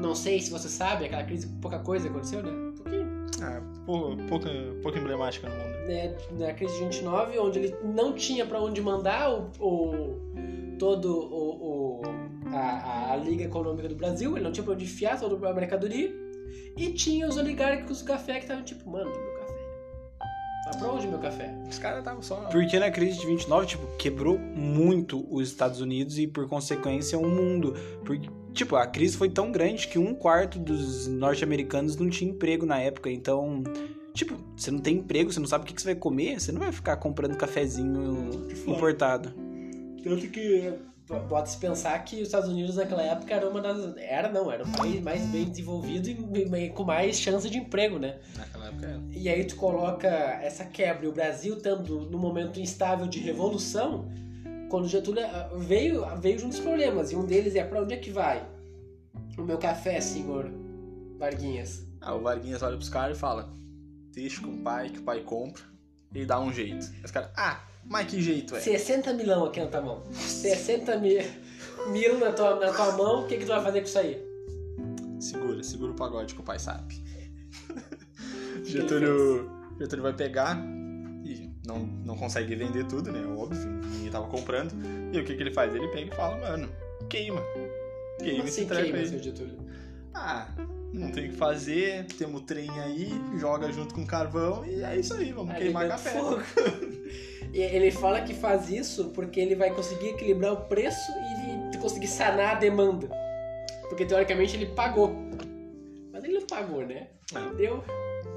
Não 0.00 0.14
sei 0.14 0.40
se 0.40 0.50
você 0.50 0.68
sabe, 0.68 1.06
aquela 1.06 1.24
crise, 1.24 1.46
pouca 1.62 1.78
coisa 1.78 2.08
aconteceu, 2.08 2.42
né? 2.42 2.50
Um 2.50 2.74
pouquinho. 2.74 3.26
Ah, 3.40 3.62
pou- 3.86 4.16
pouca, 4.28 4.48
pouco 4.82 4.98
emblemática 4.98 5.48
no 5.48 5.54
mundo. 5.54 5.86
Né? 5.86 6.16
Na 6.38 6.52
crise 6.52 6.74
de 6.78 6.84
29, 6.84 7.38
onde 7.38 7.58
ele 7.60 7.76
não 7.84 8.12
tinha 8.12 8.44
pra 8.44 8.60
onde 8.60 8.80
mandar 8.82 9.30
o, 9.32 9.50
o- 9.60 10.76
todo 10.78 11.06
o, 11.10 12.00
o- 12.00 12.02
a, 12.52 13.12
a 13.12 13.16
Liga 13.16 13.44
Econômica 13.44 13.88
do 13.88 13.94
Brasil, 13.94 14.36
ele 14.36 14.44
não 14.44 14.52
tinha 14.52 14.64
pra 14.64 14.74
onde 14.74 14.84
enfiar 14.84 15.18
toda 15.18 15.48
a 15.48 15.54
mercadoria. 15.54 16.12
E 16.76 16.92
tinha 16.92 17.26
os 17.28 17.36
oligárquicos 17.36 18.00
do 18.02 18.04
café 18.06 18.34
que 18.34 18.40
estavam 18.40 18.62
tipo, 18.64 18.88
mano, 18.90 19.10
meu. 19.10 19.37
Mas 20.68 20.76
pra 20.76 20.92
onde 20.92 21.08
meu 21.08 21.18
café? 21.18 21.54
Os 21.68 21.78
caras 21.78 22.00
estavam 22.00 22.20
só. 22.22 22.36
Porque 22.50 22.78
na 22.78 22.90
crise 22.90 23.18
de 23.18 23.26
29, 23.26 23.66
tipo, 23.66 23.86
quebrou 23.96 24.38
muito 24.38 25.26
os 25.34 25.48
Estados 25.48 25.80
Unidos 25.80 26.18
e, 26.18 26.26
por 26.26 26.46
consequência, 26.46 27.18
o 27.18 27.26
mundo. 27.26 27.74
Porque, 28.04 28.28
tipo, 28.52 28.76
a 28.76 28.86
crise 28.86 29.16
foi 29.16 29.30
tão 29.30 29.50
grande 29.50 29.88
que 29.88 29.98
um 29.98 30.14
quarto 30.14 30.58
dos 30.58 31.06
norte-americanos 31.06 31.96
não 31.96 32.10
tinha 32.10 32.30
emprego 32.30 32.66
na 32.66 32.78
época. 32.78 33.10
Então, 33.10 33.64
tipo, 34.12 34.36
você 34.54 34.70
não 34.70 34.80
tem 34.80 34.96
emprego, 34.96 35.32
você 35.32 35.40
não 35.40 35.46
sabe 35.46 35.64
o 35.64 35.66
que 35.66 35.72
que 35.72 35.80
você 35.80 35.88
vai 35.88 35.96
comer, 35.96 36.38
você 36.38 36.52
não 36.52 36.60
vai 36.60 36.70
ficar 36.70 36.98
comprando 36.98 37.34
cafezinho 37.34 38.46
importado. 38.66 39.32
Tanto 40.04 40.28
que 40.28 40.74
pode-se 41.28 41.56
pensar 41.56 41.98
que 42.04 42.16
os 42.16 42.22
Estados 42.22 42.50
Unidos 42.50 42.76
naquela 42.76 43.02
época 43.02 43.34
era 43.34 43.48
uma 43.48 43.60
das. 43.60 43.96
Era 43.96 44.30
não, 44.30 44.50
era 44.52 44.64
o 44.64 44.72
país 44.72 45.00
mais 45.00 45.22
bem 45.28 45.44
desenvolvido 45.44 46.08
e 46.08 46.64
e 46.64 46.70
com 46.70 46.84
mais 46.84 47.18
chance 47.18 47.48
de 47.48 47.56
emprego, 47.56 47.98
né? 47.98 48.18
Naquela 48.36 48.66
época 48.66 48.86
era. 48.86 49.00
E 49.10 49.28
aí 49.28 49.44
tu 49.44 49.56
coloca 49.56 50.06
essa 50.06 50.64
quebra 50.66 51.06
e 51.06 51.08
o 51.08 51.12
Brasil 51.12 51.56
estando 51.56 52.02
num 52.10 52.18
momento 52.18 52.60
instável 52.60 53.06
de 53.06 53.20
revolução, 53.20 54.06
quando 54.68 54.86
Getúlio 54.86 55.24
ah, 55.24 55.50
veio, 55.56 56.04
veio 56.20 56.38
juntos 56.38 56.60
problemas. 56.60 57.10
E 57.10 57.16
um 57.16 57.24
deles 57.24 57.54
é 57.54 57.64
pra 57.64 57.82
onde 57.82 57.94
é 57.94 57.96
que 57.96 58.10
vai? 58.10 58.46
O 59.38 59.42
meu 59.42 59.56
café, 59.56 60.00
senhor 60.00 60.50
Varguinhas. 61.18 61.86
Ah, 62.00 62.14
o 62.14 62.20
Varguinhas 62.20 62.62
olha 62.62 62.76
pros 62.76 62.90
caras 62.90 63.16
e 63.16 63.20
fala: 63.20 63.50
Deixa 64.12 64.42
com 64.42 64.50
o 64.50 64.58
pai, 64.58 64.90
que 64.90 64.98
o 64.98 65.02
pai 65.02 65.20
compra 65.20 65.62
e 66.14 66.26
dá 66.26 66.40
um 66.40 66.52
jeito. 66.52 66.90
Os 67.04 67.10
caras, 67.10 67.30
ah, 67.36 67.60
mas 67.88 68.06
que 68.06 68.20
jeito 68.20 68.54
é? 68.54 68.60
60 68.60 69.12
milão 69.14 69.44
aqui 69.44 69.60
na 69.60 69.66
tua 69.66 69.80
mão. 69.80 70.02
60 70.12 70.98
mil, 70.98 71.20
mil 71.90 72.18
na 72.18 72.32
tua, 72.32 72.56
na 72.56 72.72
tua 72.72 72.92
mão, 72.92 73.24
o 73.24 73.26
que, 73.26 73.36
que 73.38 73.44
tu 73.44 73.48
vai 73.48 73.62
fazer 73.62 73.80
com 73.80 73.86
isso 73.86 73.98
aí? 73.98 74.22
Segura, 75.20 75.62
segura 75.62 75.92
o 75.92 75.94
pagode 75.94 76.34
que 76.34 76.40
o 76.40 76.44
pai 76.44 76.58
sabe. 76.58 77.02
Getúlio, 78.64 79.50
Getúlio 79.78 80.02
vai 80.02 80.12
pegar 80.12 80.58
e 81.24 81.50
não, 81.66 81.78
não 81.80 82.16
consegue 82.16 82.54
vender 82.54 82.86
tudo, 82.86 83.10
né? 83.10 83.24
Óbvio, 83.26 83.66
ninguém 83.66 84.10
tava 84.10 84.28
comprando. 84.28 84.72
E 85.12 85.18
o 85.18 85.24
que, 85.24 85.34
que 85.34 85.42
ele 85.42 85.52
faz? 85.52 85.74
Ele 85.74 85.88
pega 85.88 86.12
e 86.12 86.16
fala, 86.16 86.36
mano, 86.36 86.68
queima. 87.08 87.42
Queima 88.18 88.44
esse 88.44 88.60
assim 88.60 88.68
treco 88.68 88.82
queima, 88.84 88.98
aí. 88.98 89.08
seu 89.08 89.18
Getúlio? 89.18 89.58
Ah, 90.12 90.48
não 90.92 91.10
tem 91.12 91.28
o 91.28 91.30
que 91.30 91.36
fazer, 91.36 92.06
temos 92.18 92.42
trem 92.42 92.68
aí, 92.80 93.10
joga 93.38 93.70
junto 93.72 93.94
com 93.94 94.06
carvão 94.06 94.64
e 94.66 94.82
é 94.82 94.98
isso 94.98 95.14
aí, 95.14 95.32
vamos 95.32 95.54
Aí 95.54 95.62
queimar 95.62 95.88
café. 95.88 96.10
fogo. 96.10 96.42
Ele 97.52 97.90
fala 97.90 98.20
que 98.22 98.34
faz 98.34 98.68
isso 98.70 99.10
porque 99.10 99.40
ele 99.40 99.54
vai 99.54 99.74
conseguir 99.74 100.08
equilibrar 100.08 100.52
o 100.52 100.68
preço 100.68 101.10
e 101.74 101.78
conseguir 101.78 102.06
sanar 102.08 102.56
a 102.56 102.58
demanda. 102.58 103.08
Porque 103.88 104.04
teoricamente 104.04 104.54
ele 104.56 104.66
pagou. 104.66 105.14
Mas 106.12 106.24
ele 106.24 106.34
não 106.34 106.46
pagou, 106.46 106.86
né? 106.86 107.08
Não. 107.32 107.54
Deu. 107.56 107.82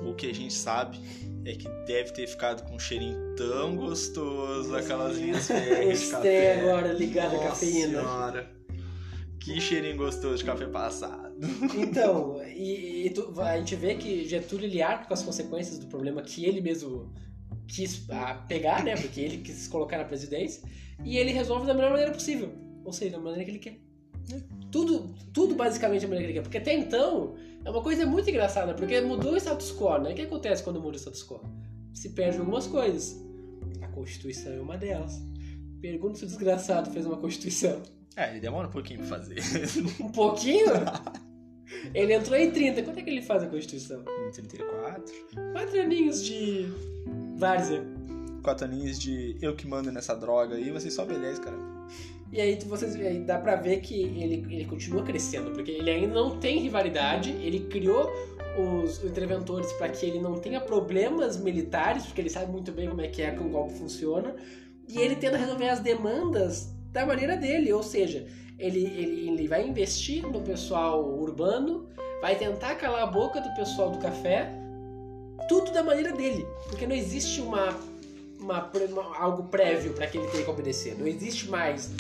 O 0.04 0.16
que 0.16 0.30
a 0.30 0.34
gente 0.34 0.54
sabe 0.54 1.00
é 1.46 1.54
que 1.54 1.68
deve 1.86 2.12
ter 2.14 2.26
ficado 2.28 2.64
com 2.68 2.76
um 2.76 2.80
cheirinho 2.80 3.36
tão 3.36 3.76
gostoso, 3.76 4.76
aquelas 4.76 5.18
linhas 5.18 5.48
café. 6.10 6.22
trem 6.22 6.62
agora 6.70 6.94
ligado 6.94 7.32
à 7.34 7.38
Nossa 7.38 7.48
cafeína. 7.50 8.00
Senhora. 8.00 8.52
Que 9.40 9.60
cheirinho 9.60 9.98
gostoso 9.98 10.38
de 10.38 10.46
café 10.46 10.68
passado. 10.68 11.36
Então, 11.78 12.42
e, 12.48 13.08
e 13.08 13.10
tu- 13.10 13.34
a 13.42 13.58
gente 13.58 13.76
vê 13.76 13.96
que 13.96 14.24
Getúlio 14.26 14.66
ele 14.68 14.82
arca 14.82 15.06
com 15.06 15.14
as 15.14 15.24
consequências 15.24 15.78
do 15.80 15.88
problema 15.88 16.22
que 16.22 16.46
ele 16.46 16.62
mesmo 16.62 17.12
quis 17.72 18.06
ah, 18.10 18.36
pegar, 18.48 18.84
né? 18.84 18.96
Porque 18.96 19.22
ele 19.22 19.38
quis 19.38 19.56
se 19.56 19.70
colocar 19.70 19.98
na 19.98 20.04
presidência. 20.04 20.62
E 21.04 21.18
ele 21.18 21.32
resolve 21.32 21.66
da 21.66 21.74
melhor 21.74 21.92
maneira 21.92 22.12
possível. 22.12 22.54
Ou 22.84 22.92
seja, 22.92 23.12
da 23.12 23.20
maneira 23.20 23.46
que 23.46 23.52
ele 23.52 23.60
quer. 23.60 23.80
Tudo, 24.72 25.14
tudo 25.34 25.56
basicamente 25.56 26.02
da 26.02 26.08
maneira 26.08 26.26
que 26.26 26.32
ele 26.32 26.40
quer. 26.40 26.44
Porque 26.44 26.58
até 26.58 26.74
então, 26.74 27.36
é 27.64 27.70
uma 27.70 27.82
coisa 27.82 28.06
muito 28.06 28.30
engraçada, 28.30 28.74
porque 28.74 29.00
mudou 29.02 29.34
o 29.34 29.38
status 29.38 29.72
quo, 29.72 29.98
né? 30.00 30.12
O 30.12 30.16
que 30.16 30.22
acontece 30.22 30.64
quando 30.64 30.82
muda 30.82 30.98
o 30.98 31.00
status 31.00 31.24
quo? 31.24 31.42
Se 31.94 32.10
perde 32.10 32.40
algumas 32.40 32.68
coisas. 32.68 33.24
A 33.82 33.88
Constituição 33.88 34.54
é 34.54 34.62
uma 34.62 34.78
delas. 34.78 35.22
Pergunta 35.82 36.18
se 36.18 36.26
o 36.26 36.28
desgraçado 36.28 36.92
fez 36.92 37.06
uma 37.06 37.18
Constituição. 37.18 37.82
É, 38.16 38.30
ele 38.32 38.42
demora 38.42 38.68
um 38.68 38.72
pouquinho 38.72 39.00
pra 39.00 39.08
fazer. 39.08 39.38
Um 40.00 40.12
pouquinho? 40.12 40.68
Ele 41.94 42.14
entrou 42.14 42.38
em 42.38 42.52
30. 42.52 42.84
Quanto 42.84 43.00
é 43.00 43.02
que 43.02 43.10
ele 43.10 43.22
faz 43.22 43.44
a 43.44 43.48
Constituição? 43.48 44.04
Em 44.28 44.32
34. 44.32 45.14
Quatro 45.54 45.82
aninhos 45.82 46.24
de 46.24 46.68
várzea. 47.42 47.84
Quatro 48.44 48.66
aninhos 48.66 49.00
de 49.00 49.36
eu 49.42 49.56
que 49.56 49.68
mando 49.68 49.92
nessa 49.92 50.16
droga 50.16 50.56
aí, 50.56 50.70
vocês 50.70 50.94
só 50.94 51.04
beleza, 51.04 51.42
cara. 51.42 51.58
E 52.32 52.40
aí 52.40 52.58
vocês 52.66 52.96
aí 52.96 53.20
dá 53.20 53.40
pra 53.40 53.56
ver 53.56 53.82
que 53.82 54.00
ele, 54.00 54.46
ele 54.50 54.66
continua 54.66 55.04
crescendo, 55.04 55.52
porque 55.52 55.72
ele 55.72 55.90
ainda 55.90 56.14
não 56.14 56.38
tem 56.40 56.60
rivalidade, 56.60 57.32
ele 57.32 57.62
criou 57.62 58.10
os 58.58 59.04
interventores 59.04 59.72
para 59.74 59.90
que 59.90 60.06
ele 60.06 60.20
não 60.20 60.40
tenha 60.40 60.62
problemas 60.62 61.36
militares, 61.36 62.06
porque 62.06 62.22
ele 62.22 62.30
sabe 62.30 62.52
muito 62.52 62.72
bem 62.72 62.88
como 62.88 63.02
é 63.02 63.08
que 63.08 63.22
é 63.22 63.32
que 63.32 63.42
um 63.42 63.50
golpe 63.50 63.74
funciona, 63.74 64.36
e 64.88 65.00
ele 65.00 65.16
tenta 65.16 65.36
resolver 65.36 65.68
as 65.68 65.80
demandas 65.80 66.74
da 66.92 67.06
maneira 67.06 67.36
dele, 67.36 67.74
ou 67.74 67.84
seja, 67.84 68.26
ele, 68.58 68.86
ele, 68.86 69.30
ele 69.30 69.48
vai 69.48 69.68
investir 69.68 70.26
no 70.26 70.42
pessoal 70.42 71.04
urbano, 71.04 71.90
vai 72.22 72.36
tentar 72.36 72.76
calar 72.76 73.04
a 73.04 73.08
boca 73.08 73.42
do 73.42 73.54
pessoal 73.56 73.90
do 73.90 73.98
café, 73.98 74.61
tudo 75.52 75.72
da 75.74 75.84
maneira 75.84 76.14
dele, 76.14 76.48
porque 76.70 76.88
não 76.88 76.96
existe 76.96 77.42
uma, 77.42 77.78
uma, 78.40 78.72
uma- 78.90 79.18
algo 79.18 79.44
prévio 79.50 79.92
para 79.92 80.08
que 80.08 80.18
ele 80.18 80.28
tenha 80.28 80.46
que 80.46 80.50
obedecer, 80.50 80.96
não 80.98 81.06
existe 81.06 81.50
mais 81.50 81.92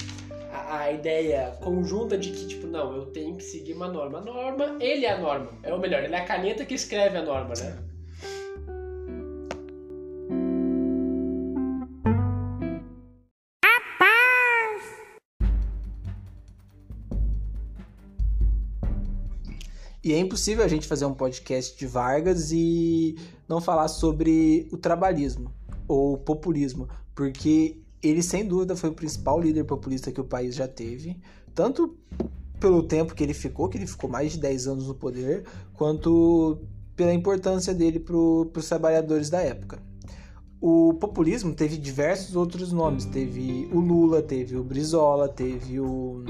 a, 0.54 0.80
a 0.84 0.92
ideia 0.94 1.58
conjunta 1.60 2.18
de 2.18 2.32
que, 2.32 2.48
tipo, 2.48 2.66
não, 2.66 2.96
eu 2.96 3.08
tenho 3.08 3.36
que 3.36 3.44
seguir 3.44 3.74
uma 3.74 3.90
norma. 3.90 4.20
A 4.20 4.22
norma, 4.22 4.78
ele 4.80 5.06
é 5.06 5.12
a 5.12 5.18
norma. 5.18 5.50
É 5.64 5.74
o 5.74 5.78
melhor, 5.80 6.02
ele 6.02 6.16
é 6.16 6.20
a 6.20 6.24
caneta 6.26 6.64
que 6.66 6.74
escreve 6.74 7.18
a 7.18 7.22
norma, 7.22 7.54
né? 7.60 7.78
E 20.04 20.14
é 20.14 20.20
impossível 20.20 20.66
a 20.66 20.68
gente 20.68 20.88
fazer 20.88 21.06
um 21.06 21.14
podcast 21.14 21.78
de 21.78 21.86
Vargas 21.86 22.52
e 22.52 23.16
não 23.48 23.62
falar 23.62 23.88
sobre 23.88 24.68
o 24.72 24.78
trabalhismo 24.78 25.54
ou 25.88 26.18
populismo, 26.18 26.90
porque 27.14 27.78
ele 28.02 28.24
sem 28.24 28.48
dúvida 28.48 28.76
foi 28.76 28.90
o 28.90 28.94
principal 28.94 29.40
líder 29.40 29.64
populista 29.64 30.12
que 30.12 30.20
o 30.20 30.24
país 30.24 30.56
já 30.56 30.68
teve, 30.68 31.20
tanto 31.54 31.96
pelo 32.60 32.82
tempo 32.82 33.14
que 33.14 33.24
ele 33.24 33.34
ficou, 33.34 33.70
que 33.70 33.78
ele 33.78 33.86
ficou 33.86 34.10
mais 34.10 34.32
de 34.32 34.40
10 34.40 34.68
anos 34.68 34.88
no 34.88 34.96
poder, 34.96 35.44
quanto 35.74 36.60
pela 36.96 37.14
importância 37.14 37.74
dele 37.74 38.00
para 38.00 38.16
os 38.16 38.68
trabalhadores 38.68 39.30
da 39.30 39.42
época. 39.42 39.80
O 40.60 40.96
populismo 40.96 41.54
teve 41.54 41.78
diversos 41.78 42.36
outros 42.36 42.72
nomes, 42.72 43.06
teve 43.06 43.70
o 43.72 43.80
Lula, 43.80 44.22
teve 44.22 44.56
o 44.58 44.64
Brizola, 44.64 45.28
teve 45.28 45.80
o 45.80 46.24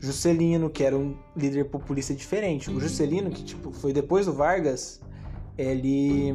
Juscelino, 0.00 0.70
que 0.70 0.84
era 0.84 0.96
um 0.96 1.16
líder 1.36 1.64
populista 1.64 2.14
diferente. 2.14 2.70
O 2.70 2.80
Juscelino, 2.80 3.30
que 3.30 3.42
tipo, 3.42 3.72
foi 3.72 3.92
depois 3.92 4.26
do 4.26 4.32
Vargas, 4.32 5.00
ele. 5.56 6.34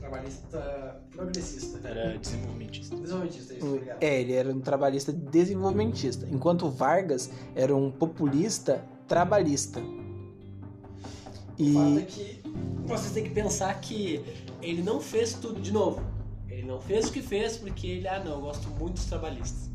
Trabalhista 0.00 1.02
progressista. 1.10 1.86
Era 1.86 2.18
desenvolvimentista. 2.18 2.96
Desenvolventista, 2.96 3.54
isso, 3.54 3.66
obrigado. 3.66 4.02
É, 4.02 4.20
ele 4.20 4.32
era 4.32 4.50
um 4.50 4.60
trabalhista 4.60 5.12
desenvolvimentista, 5.12 6.26
enquanto 6.30 6.66
o 6.66 6.70
Vargas 6.70 7.30
era 7.54 7.74
um 7.74 7.90
populista 7.90 8.84
trabalhista. 9.06 9.80
O 9.80 11.72
fato 11.74 11.98
é 11.98 12.00
E 12.00 12.04
que 12.06 12.42
vocês 12.84 13.12
têm 13.12 13.24
que 13.24 13.30
pensar 13.30 13.78
que 13.80 14.24
ele 14.60 14.82
não 14.82 15.00
fez 15.00 15.34
tudo 15.34 15.60
de 15.60 15.72
novo. 15.72 16.02
Ele 16.48 16.62
não 16.62 16.80
fez 16.80 17.08
o 17.08 17.12
que 17.12 17.22
fez 17.22 17.56
porque 17.56 17.86
ele, 17.86 18.08
ah 18.08 18.22
não, 18.22 18.32
eu 18.32 18.40
gosto 18.40 18.68
muito 18.70 18.94
dos 18.94 19.04
trabalhistas. 19.04 19.71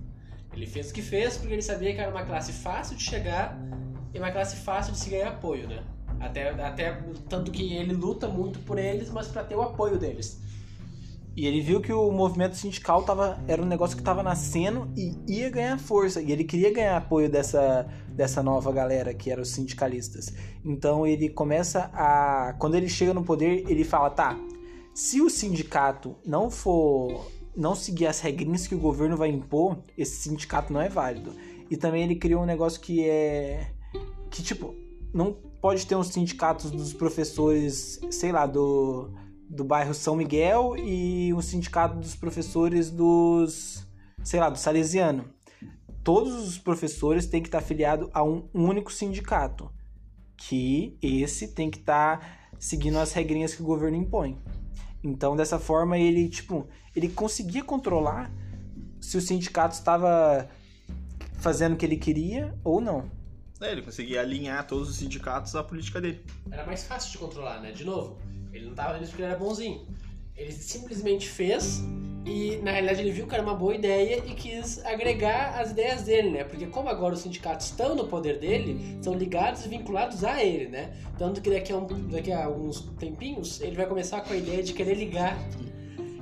Ele 0.58 0.66
fez 0.66 0.90
o 0.90 0.94
que 0.94 1.04
fez 1.04 1.38
porque 1.38 1.54
ele 1.54 1.62
sabia 1.62 1.94
que 1.94 2.02
era 2.02 2.10
uma 2.10 2.26
classe 2.26 2.52
fácil 2.52 2.98
de 2.98 3.04
chegar 3.04 3.56
e 4.12 4.18
uma 4.18 4.32
classe 4.32 4.56
fácil 4.56 4.92
de 4.92 4.98
se 4.98 5.08
ganhar 5.08 5.30
apoio, 5.30 5.68
né? 5.68 5.84
Até, 6.20 6.50
até 6.50 7.00
tanto 7.30 7.52
que 7.52 7.76
ele 7.76 7.94
luta 7.94 8.28
muito 8.28 8.58
por 8.60 8.80
eles, 8.80 9.12
mas 9.12 9.28
para 9.28 9.44
ter 9.44 9.56
o 9.56 9.62
apoio 9.62 10.00
deles. 10.00 10.42
E 11.36 11.46
ele 11.46 11.62
viu 11.62 11.80
que 11.80 11.94
o 11.94 12.12
movimento 12.12 12.56
sindical 12.56 13.04
tava, 13.04 13.38
era 13.48 13.62
um 13.62 13.66
negócio 13.68 13.96
que 13.96 14.02
estava 14.02 14.24
nascendo 14.24 14.92
e 14.98 15.16
ia 15.28 15.48
ganhar 15.52 15.78
força. 15.78 16.20
E 16.20 16.32
ele 16.32 16.44
queria 16.44 16.74
ganhar 16.74 16.98
apoio 16.98 17.30
dessa, 17.30 17.88
dessa 18.10 18.42
nova 18.42 18.72
galera 18.72 19.14
que 19.14 19.30
eram 19.30 19.44
os 19.44 19.50
sindicalistas. 19.50 20.34
Então 20.66 21.06
ele 21.06 21.30
começa 21.30 21.92
a. 21.94 22.56
Quando 22.58 22.74
ele 22.74 22.90
chega 22.90 23.14
no 23.14 23.24
poder, 23.24 23.64
ele 23.70 23.84
fala: 23.84 24.10
tá, 24.10 24.36
se 24.96 25.22
o 25.22 25.30
sindicato 25.30 26.16
não 26.26 26.50
for. 26.50 27.37
Não 27.58 27.74
seguir 27.74 28.06
as 28.06 28.20
regrinhas 28.20 28.68
que 28.68 28.76
o 28.76 28.80
governo 28.80 29.18
vai 29.18 29.30
impor, 29.30 29.80
esse 29.98 30.18
sindicato 30.18 30.72
não 30.72 30.80
é 30.80 30.88
válido. 30.88 31.34
E 31.70 31.76
também 31.76 32.04
ele 32.04 32.16
criou 32.16 32.44
um 32.44 32.46
negócio 32.46 32.80
que 32.80 33.04
é. 33.04 33.72
que 34.30 34.44
tipo, 34.44 34.76
não 35.14 35.34
pode 35.60 35.86
ter 35.86 35.96
uns 35.96 36.10
sindicatos 36.10 36.70
dos 36.70 36.94
professores, 36.94 38.00
sei 38.12 38.32
lá, 38.32 38.46
do 38.46 39.12
do 39.50 39.64
bairro 39.64 39.94
São 39.94 40.16
Miguel 40.16 40.76
e 40.78 41.34
o 41.34 41.42
sindicato 41.42 41.98
dos 41.98 42.16
professores 42.16 42.92
dos, 42.92 43.88
sei 44.24 44.40
lá, 44.40 44.50
do 44.50 44.58
Salesiano. 44.58 45.26
Todos 46.04 46.34
os 46.48 46.58
professores 46.58 47.26
têm 47.26 47.42
que 47.42 47.48
estar 47.48 47.60
afiliados 47.60 48.10
a 48.14 48.24
um 48.24 48.48
único 48.54 48.92
sindicato, 48.92 49.72
que 50.36 50.98
esse 51.02 51.50
tem 51.50 51.70
que 51.70 51.80
estar 51.80 52.52
seguindo 52.60 52.98
as 52.98 53.14
regrinhas 53.14 53.56
que 53.56 53.62
o 53.62 53.66
governo 53.66 53.98
impõe. 53.98 54.38
Então, 55.04 55.36
dessa 55.36 55.60
forma, 55.60 55.98
ele, 55.98 56.28
tipo, 56.30 56.68
ele 56.96 57.10
conseguia 57.10 57.64
controlar 57.64 58.32
se 59.00 59.18
o 59.18 59.22
sindicato 59.22 59.76
estava 59.76 60.50
fazendo 61.36 61.74
o 61.74 61.78
que 61.78 61.86
ele 61.86 61.98
queria 61.98 62.54
ou 62.64 62.82
não. 62.82 63.10
É, 63.62 63.72
ele 63.72 63.82
conseguia 63.82 64.22
alinhar 64.22 64.66
todos 64.68 64.90
os 64.90 64.98
sindicatos 64.98 65.56
à 65.56 65.64
política 65.64 66.00
dele. 66.00 66.24
Era 66.52 66.66
mais 66.66 66.84
fácil 66.84 67.12
de 67.12 67.18
controlar, 67.18 67.60
né? 67.60 67.72
De 67.72 67.84
novo, 67.84 68.18
ele 68.52 68.66
não 68.66 68.76
tava 68.76 69.00
nisso 69.00 69.12
porque 69.12 69.24
ele 69.24 69.32
era 69.32 69.40
bonzinho. 69.40 69.88
Ele 70.36 70.52
simplesmente 70.52 71.28
fez 71.28 71.82
e, 72.28 72.58
na 72.58 72.72
realidade, 72.72 73.00
ele 73.00 73.12
viu 73.12 73.26
que 73.26 73.34
era 73.34 73.42
uma 73.42 73.56
boa 73.56 73.74
ideia 73.74 74.18
e 74.18 74.34
quis 74.34 74.86
agregar 74.86 75.58
as 75.58 75.72
ideias 75.72 76.04
dele, 76.04 76.30
né? 76.32 76.44
Porque 76.44 76.66
como 76.68 76.90
agora 76.90 77.14
os 77.14 77.22
sindicatos 77.22 77.68
estão 77.68 77.96
no 77.96 78.06
poder 78.06 78.38
dele, 78.38 78.98
são 79.02 79.14
ligados 79.14 79.66
e 79.66 79.70
vinculados 79.70 80.26
a 80.26 80.44
ele, 80.44 80.68
né? 80.68 80.94
Tanto 81.18 81.40
que 81.40 81.50
daqui 81.50 81.72
a, 81.72 81.78
um, 81.78 81.86
daqui 82.10 82.34
a 82.34 82.44
alguns 82.44 82.82
tempinhos, 83.00 83.62
ele 83.62 83.78
vai 83.78 83.86
começar 83.86 84.20
com 84.22 84.34
a 84.34 84.36
ideia 84.36 84.62
de 84.62 84.74
querer 84.74 84.96
ligar 84.96 85.38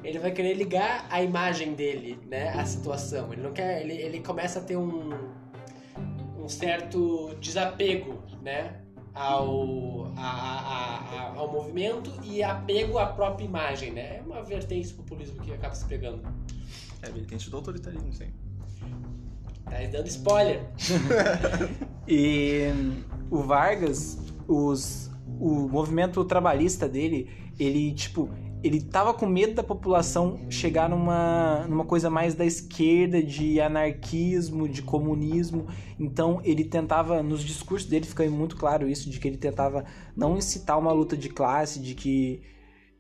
ele 0.04 0.20
vai 0.20 0.30
querer 0.30 0.54
ligar 0.54 1.08
a 1.10 1.24
imagem 1.24 1.74
dele, 1.74 2.20
né, 2.28 2.50
à 2.50 2.64
situação. 2.64 3.34
Ele 3.34 3.42
não 3.42 3.52
quer, 3.52 3.82
ele, 3.82 3.94
ele 3.94 4.20
começa 4.20 4.60
a 4.60 4.62
ter 4.62 4.78
um, 4.78 5.10
um 6.38 6.48
certo 6.48 7.36
desapego, 7.40 8.22
né, 8.44 8.82
ao, 9.16 10.12
a, 10.18 10.22
a, 10.22 10.98
a, 11.00 11.34
ao 11.38 11.52
movimento 11.52 12.12
e 12.24 12.44
apego 12.44 12.98
à 13.00 13.08
própria 13.08 13.46
imagem, 13.46 13.92
né? 13.92 14.18
É 14.18 14.22
uma 14.26 14.44
vertente 14.44 14.90
do 14.90 14.96
populismo 14.96 15.42
que 15.42 15.54
acaba 15.54 15.74
se 15.74 15.86
pegando. 15.86 16.22
É, 17.02 17.10
vertente 17.10 17.50
do 17.50 17.56
autoritarismo, 17.56 18.12
sim. 18.14 18.28
Tá 19.64 19.78
dando 19.92 20.08
spoiler. 20.08 20.62
e 22.08 22.68
o 23.32 23.42
Vargas, 23.42 24.20
os, 24.48 25.10
o 25.40 25.68
movimento 25.68 26.24
trabalhista 26.26 26.88
dele, 26.88 27.30
ele, 27.58 27.94
tipo, 27.94 28.30
ele 28.66 28.82
tava 28.82 29.14
com 29.14 29.28
medo 29.28 29.54
da 29.54 29.62
população 29.62 30.40
chegar 30.50 30.90
numa, 30.90 31.68
numa 31.70 31.86
coisa 31.86 32.10
mais 32.10 32.34
da 32.34 32.44
esquerda, 32.44 33.22
de 33.22 33.62
anarquismo, 33.62 34.68
de 34.68 34.82
comunismo. 34.82 35.68
Então 36.00 36.42
ele 36.44 36.64
tentava, 36.64 37.22
nos 37.22 37.44
discursos 37.44 37.88
dele 37.88 38.08
fica 38.08 38.28
muito 38.28 38.58
claro 38.58 38.90
isso, 38.90 39.08
de 39.08 39.20
que 39.20 39.28
ele 39.28 39.38
tentava 39.38 39.86
não 40.18 40.36
incitar 40.36 40.80
uma 40.80 40.92
luta 40.92 41.16
de 41.16 41.30
classe, 41.30 41.80
de 41.80 41.94
que 41.94 42.42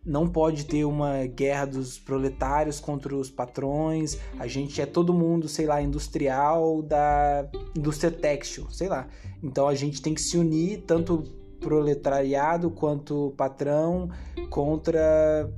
não 0.06 0.30
pode 0.30 0.65
ter 0.65 0.86
uma 0.86 1.25
guerra 1.25 1.65
dos 1.65 1.97
proletários 1.97 2.80
contra 2.80 3.15
os 3.15 3.32
patrões. 3.32 4.19
A 4.38 4.45
gente 4.45 4.80
é 4.80 4.86
todo 4.86 5.15
mundo, 5.15 5.49
sei 5.49 5.65
lá, 5.65 5.82
industrial 5.82 6.84
da 6.84 7.49
indústria 7.75 8.12
têxtil, 8.12 8.69
sei 8.69 8.88
lá. 8.88 9.08
Então 9.41 9.67
a 9.67 9.73
gente 9.73 9.99
tem 9.99 10.13
que 10.13 10.21
se 10.21 10.38
unir 10.38 10.84
tanto 10.86 11.23
proletariado 11.65 12.69
quanto 12.69 13.34
patrão 13.36 14.12
contra 14.51 15.51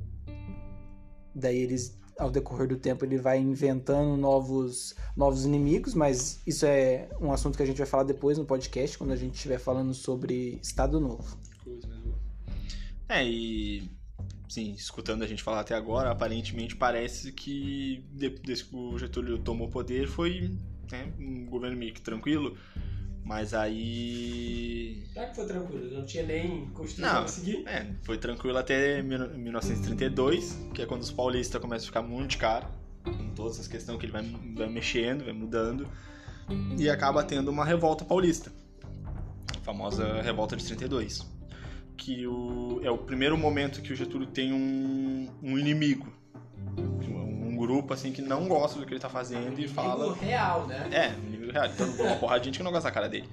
daí 1.35 1.57
eles 1.57 1.99
ao 2.17 2.31
decorrer 2.31 2.65
do 2.65 2.77
tempo 2.77 3.03
ele 3.03 3.17
vai 3.17 3.37
inventando 3.39 4.15
novos 4.15 4.95
novos 5.17 5.43
inimigos, 5.43 5.93
mas 5.93 6.39
isso 6.47 6.65
é 6.65 7.09
um 7.19 7.33
assunto 7.33 7.57
que 7.57 7.63
a 7.63 7.65
gente 7.65 7.77
vai 7.77 7.85
falar 7.85 8.03
depois 8.03 8.37
no 8.37 8.45
podcast 8.45 8.97
quando 8.97 9.11
a 9.11 9.17
gente 9.17 9.35
estiver 9.35 9.59
falando 9.59 9.93
sobre 9.93 10.57
Estado 10.63 10.97
Novo. 10.97 11.37
É, 13.09 13.25
e 13.25 13.91
sim, 14.47 14.71
escutando 14.71 15.23
a 15.23 15.27
gente 15.27 15.43
falar 15.43 15.59
até 15.59 15.75
agora, 15.75 16.09
aparentemente 16.09 16.73
parece 16.73 17.33
que 17.33 18.01
desde 18.13 18.63
que 18.63 18.75
o 18.77 18.97
Getúlio 18.97 19.37
tomou 19.39 19.67
o 19.67 19.71
poder 19.71 20.07
foi 20.07 20.55
né, 20.89 21.11
um 21.19 21.45
governo 21.45 21.77
meio 21.77 21.93
que 21.93 22.01
tranquilo, 22.01 22.57
mas 23.27 23.53
aí. 23.53 25.03
Será 25.11 25.27
que 25.27 25.35
foi 25.35 25.45
tranquilo? 25.45 25.97
Não 25.97 26.05
tinha 26.05 26.25
nem 26.25 26.67
Constituição 26.67 27.21
não, 27.21 27.27
seguir? 27.27 27.67
É, 27.67 27.85
foi 28.03 28.17
tranquilo 28.17 28.57
até 28.57 29.01
1932, 29.01 30.57
que 30.73 30.81
é 30.81 30.85
quando 30.85 31.01
os 31.01 31.11
paulistas 31.11 31.61
começam 31.61 31.83
a 31.83 31.87
ficar 31.87 32.01
muito 32.01 32.31
de 32.31 32.37
cara, 32.37 32.69
com 33.03 33.29
todas 33.35 33.59
as 33.59 33.67
questões 33.67 33.99
que 33.99 34.05
ele 34.05 34.13
vai, 34.13 34.23
vai 34.55 34.69
mexendo, 34.69 35.25
vai 35.25 35.33
mudando, 35.33 35.85
e 36.79 36.89
acaba 36.89 37.21
tendo 37.21 37.49
uma 37.49 37.65
revolta 37.65 38.05
paulista. 38.05 38.49
A 39.57 39.59
famosa 39.59 40.21
revolta 40.21 40.55
de 40.55 40.65
32. 40.65 41.27
Que 41.97 42.25
o, 42.25 42.79
é 42.81 42.89
o 42.89 42.97
primeiro 42.97 43.37
momento 43.37 43.81
que 43.81 43.91
o 43.91 43.95
Getúlio 43.95 44.27
tem 44.27 44.53
um, 44.53 45.29
um 45.43 45.57
inimigo 45.57 46.15
grupo 47.57 47.93
assim 47.93 48.11
que 48.11 48.21
não 48.21 48.47
gosta 48.47 48.79
do 48.79 48.85
que 48.85 48.93
ele 48.93 48.99
tá 48.99 49.09
fazendo 49.09 49.59
e 49.59 49.67
fala. 49.67 50.15
real, 50.15 50.67
né? 50.67 50.87
É, 50.91 51.36
real. 51.59 51.73
Então, 51.73 52.05
uma 52.05 52.15
porrada 52.15 52.39
de 52.39 52.45
gente 52.45 52.57
que 52.57 52.63
não 52.63 52.71
gosta 52.71 52.89
da 52.89 52.93
cara 52.93 53.09
dele. 53.09 53.29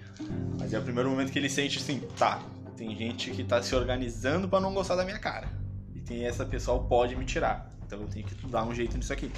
Mas 0.59 0.73
é 0.73 0.79
o 0.79 0.83
primeiro 0.83 1.11
momento 1.11 1.31
que 1.31 1.39
ele 1.39 1.49
sente 1.49 1.79
assim, 1.79 2.01
tá, 2.19 2.43
tem 2.77 2.97
gente 2.97 3.31
que 3.31 3.45
tá 3.45 3.63
se 3.63 3.75
organizando 3.75 4.49
para 4.49 4.61
não 4.61 4.73
gostar 4.75 4.97
da 4.97 5.05
minha 5.05 5.19
cara. 5.19 5.49
E 5.95 6.01
tem 6.01 6.25
essa 6.25 6.45
pessoa 6.45 6.83
pode 6.83 7.15
me 7.17 7.25
tirar. 7.25 7.71
Então 7.87 8.01
eu 8.01 8.09
tenho 8.09 8.27
que 8.27 8.47
dar 8.47 8.65
um 8.65 8.75
jeito 8.75 8.97
nisso 8.97 9.13
aqui. 9.13 9.31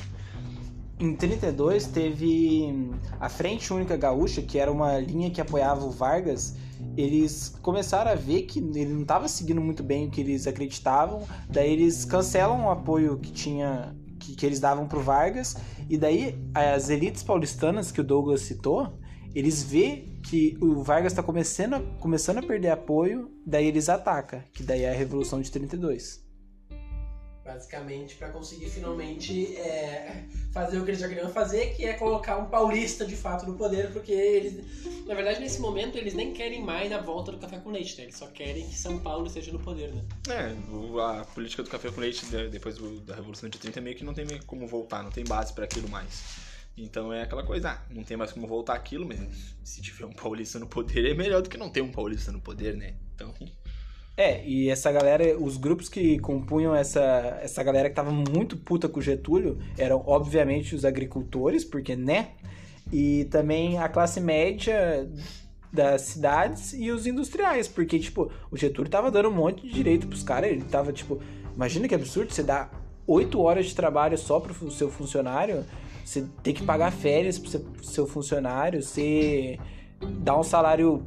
Em 0.99 1.14
32 1.14 1.88
teve 1.88 2.90
a 3.20 3.29
Frente 3.29 3.70
Única 3.70 3.96
Gaúcha, 3.96 4.40
que 4.40 4.59
era 4.59 4.72
uma 4.72 4.99
linha 4.99 5.31
que 5.31 5.40
apoiava 5.40 5.85
o 5.85 5.90
Vargas. 5.90 6.57
Eles 6.96 7.55
começaram 7.61 8.11
a 8.11 8.14
ver 8.14 8.42
que 8.42 8.59
ele 8.59 8.87
não 8.87 9.03
estava 9.03 9.29
seguindo 9.29 9.61
muito 9.61 9.83
bem 9.83 10.07
o 10.07 10.11
que 10.11 10.22
eles 10.22 10.46
acreditavam, 10.46 11.27
daí 11.49 11.72
eles 11.72 12.05
cancelam 12.05 12.66
o 12.66 12.70
apoio 12.70 13.18
que 13.18 13.31
tinha 13.31 13.94
que, 14.27 14.35
que 14.35 14.47
eles 14.47 14.61
davam 14.61 14.89
pro 14.89 15.01
Vargas. 15.01 15.57
E 15.89 15.97
daí 15.97 16.37
as 16.53 16.91
elites 16.91 17.23
paulistanas 17.23 17.93
que 17.93 18.01
o 18.01 18.05
Douglas 18.05 18.41
citou, 18.41 18.99
eles 19.35 19.62
vê 19.62 20.05
que 20.23 20.59
o 20.61 20.83
Vargas 20.83 21.12
está 21.12 21.23
começando, 21.23 21.75
a, 21.75 21.81
começando 22.01 22.39
a 22.39 22.43
perder 22.43 22.71
apoio, 22.71 23.31
daí 23.47 23.67
eles 23.67 23.89
atacam, 23.89 24.43
que 24.53 24.62
daí 24.62 24.83
é 24.83 24.91
a 24.91 24.95
Revolução 24.95 25.41
de 25.41 25.51
32 25.51 26.26
basicamente 27.46 28.16
para 28.16 28.30
conseguir 28.30 28.68
finalmente 28.68 29.56
é, 29.56 30.24
fazer 30.52 30.78
o 30.78 30.85
que 30.85 30.90
eles 30.90 31.00
já 31.00 31.09
queriam 31.09 31.30
fazer, 31.30 31.74
que 31.74 31.85
é 31.85 31.94
colocar 31.94 32.37
um 32.37 32.46
paulista 32.46 33.06
de 33.06 33.16
fato 33.16 33.46
no 33.46 33.54
poder, 33.54 33.92
porque 33.92 34.12
eles, 34.12 35.06
na 35.06 35.14
verdade, 35.14 35.40
nesse 35.40 35.61
momento 35.61 35.96
eles 35.96 36.12
nem 36.12 36.32
querem 36.32 36.62
mais 36.62 36.90
a 36.90 36.98
volta 36.98 37.30
do 37.30 37.38
café 37.38 37.59
com 37.59 37.70
leite, 37.70 37.96
né? 37.96 38.04
Eles 38.04 38.16
só 38.16 38.26
querem 38.26 38.66
que 38.68 38.74
São 38.74 38.98
Paulo 38.98 39.26
esteja 39.26 39.52
no 39.52 39.61
poder, 39.61 39.92
né? 39.92 40.04
É, 40.28 41.20
a 41.20 41.24
política 41.24 41.62
do 41.62 41.70
café 41.70 41.90
com 41.90 42.00
leite 42.00 42.26
depois 42.50 42.76
da 43.04 43.14
Revolução 43.14 43.48
de 43.48 43.59
30 43.59 43.80
meio 43.80 43.96
que 43.96 44.04
não 44.04 44.12
tem 44.12 44.26
como 44.46 44.66
voltar, 44.66 45.02
não 45.02 45.11
tem 45.11 45.24
base 45.24 45.52
para 45.52 45.64
aquilo 45.64 45.88
mais. 45.88 46.46
Então 46.76 47.11
é 47.11 47.22
aquela 47.22 47.42
coisa, 47.42 47.70
ah, 47.70 47.82
não 47.88 48.04
tem 48.04 48.18
mais 48.18 48.32
como 48.32 48.46
voltar 48.46 48.74
aquilo, 48.74 49.06
mas 49.06 49.54
se 49.64 49.80
tiver 49.80 50.04
um 50.04 50.12
paulista 50.12 50.59
no 50.59 50.66
poder 50.66 51.11
é 51.11 51.14
melhor 51.14 51.40
do 51.40 51.48
que 51.48 51.56
não 51.56 51.70
ter 51.70 51.80
um 51.80 51.90
paulista 51.90 52.30
no 52.30 52.40
poder, 52.40 52.76
né? 52.76 52.94
Então 53.14 53.32
é, 54.16 54.42
e 54.46 54.70
essa 54.70 54.90
galera, 54.90 55.37
os 55.38 55.59
grupos 55.59 55.90
que 55.90 56.18
compunham 56.18 56.74
essa, 56.74 57.38
essa 57.42 57.62
galera 57.62 57.90
que 57.90 57.94
tava 57.94 58.11
muito 58.11 58.57
puta 58.57 58.88
com 58.88 58.98
o 58.98 59.02
Getúlio 59.02 59.59
eram, 59.76 60.02
obviamente, 60.07 60.74
os 60.74 60.87
agricultores, 60.87 61.64
porque, 61.64 61.94
né? 61.94 62.31
E 62.90 63.24
também 63.26 63.79
a 63.79 63.88
classe 63.88 64.18
média 64.18 65.07
das 65.70 66.02
cidades 66.02 66.72
e 66.72 66.90
os 66.90 67.07
industriais, 67.07 67.68
porque, 67.68 67.98
tipo, 67.98 68.31
o 68.50 68.57
Getúlio 68.57 68.90
tava 68.90 69.11
dando 69.11 69.29
um 69.29 69.35
monte 69.35 69.66
de 69.66 69.72
direito 69.72 70.07
pros 70.07 70.22
caras, 70.22 70.50
ele 70.50 70.62
tava, 70.62 70.92
tipo, 70.94 71.20
imagina 71.55 71.87
que 71.87 71.94
absurdo 71.94 72.33
você 72.33 72.42
dar 72.42 72.70
oito 73.07 73.38
horas 73.40 73.66
de 73.66 73.74
trabalho 73.74 74.16
só 74.16 74.40
pro 74.40 74.70
seu 74.70 74.90
funcionário, 74.90 75.62
você 76.02 76.24
ter 76.42 76.55
que 76.55 76.62
pagar 76.62 76.90
férias 76.90 77.38
pro 77.38 77.85
seu 77.85 78.07
funcionário, 78.07 78.83
você 78.83 79.59
dar 80.00 80.38
um 80.38 80.42
salário 80.42 81.05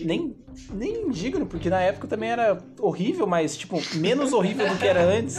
nem, 0.00 0.34
nem 0.72 1.10
digno, 1.10 1.46
porque 1.46 1.70
na 1.70 1.80
época 1.80 2.06
também 2.06 2.30
era 2.30 2.58
horrível, 2.80 3.26
mas, 3.26 3.56
tipo, 3.56 3.80
menos 3.96 4.32
horrível 4.32 4.68
do 4.68 4.78
que 4.78 4.86
era 4.86 5.04
antes. 5.04 5.36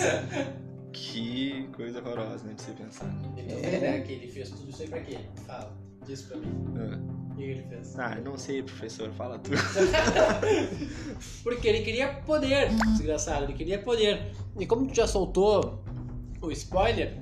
Que 0.92 1.70
coisa 1.76 2.00
horrorosa, 2.00 2.46
né, 2.46 2.54
de 2.54 2.62
você 2.62 2.72
pensar. 2.72 3.14
Então, 3.38 3.58
é. 3.58 3.80
né, 3.80 4.02
que 4.02 4.14
ele 4.14 4.28
fez 4.28 4.50
tudo 4.50 4.70
isso 4.70 4.82
aí 4.82 4.88
pra 4.88 5.02
quê? 5.02 5.18
Fala, 5.46 5.72
diz 6.06 6.24
pra 6.24 6.38
mim. 6.38 6.48
É. 6.76 7.34
O 7.34 7.36
que 7.36 7.44
ele 7.44 7.64
fez? 7.64 8.00
Ah, 8.00 8.16
não 8.24 8.38
sei, 8.38 8.64
professor, 8.64 9.12
fala 9.12 9.38
tu. 9.40 9.52
porque 11.44 11.68
ele 11.68 11.82
queria 11.82 12.14
poder, 12.26 12.70
desgraçado, 12.94 13.46
ele 13.46 13.54
queria 13.54 13.80
poder. 13.80 14.32
E 14.60 14.66
como 14.66 14.88
tu 14.88 14.96
já 14.96 15.06
soltou 15.06 15.84
o 16.42 16.52
spoiler, 16.52 17.18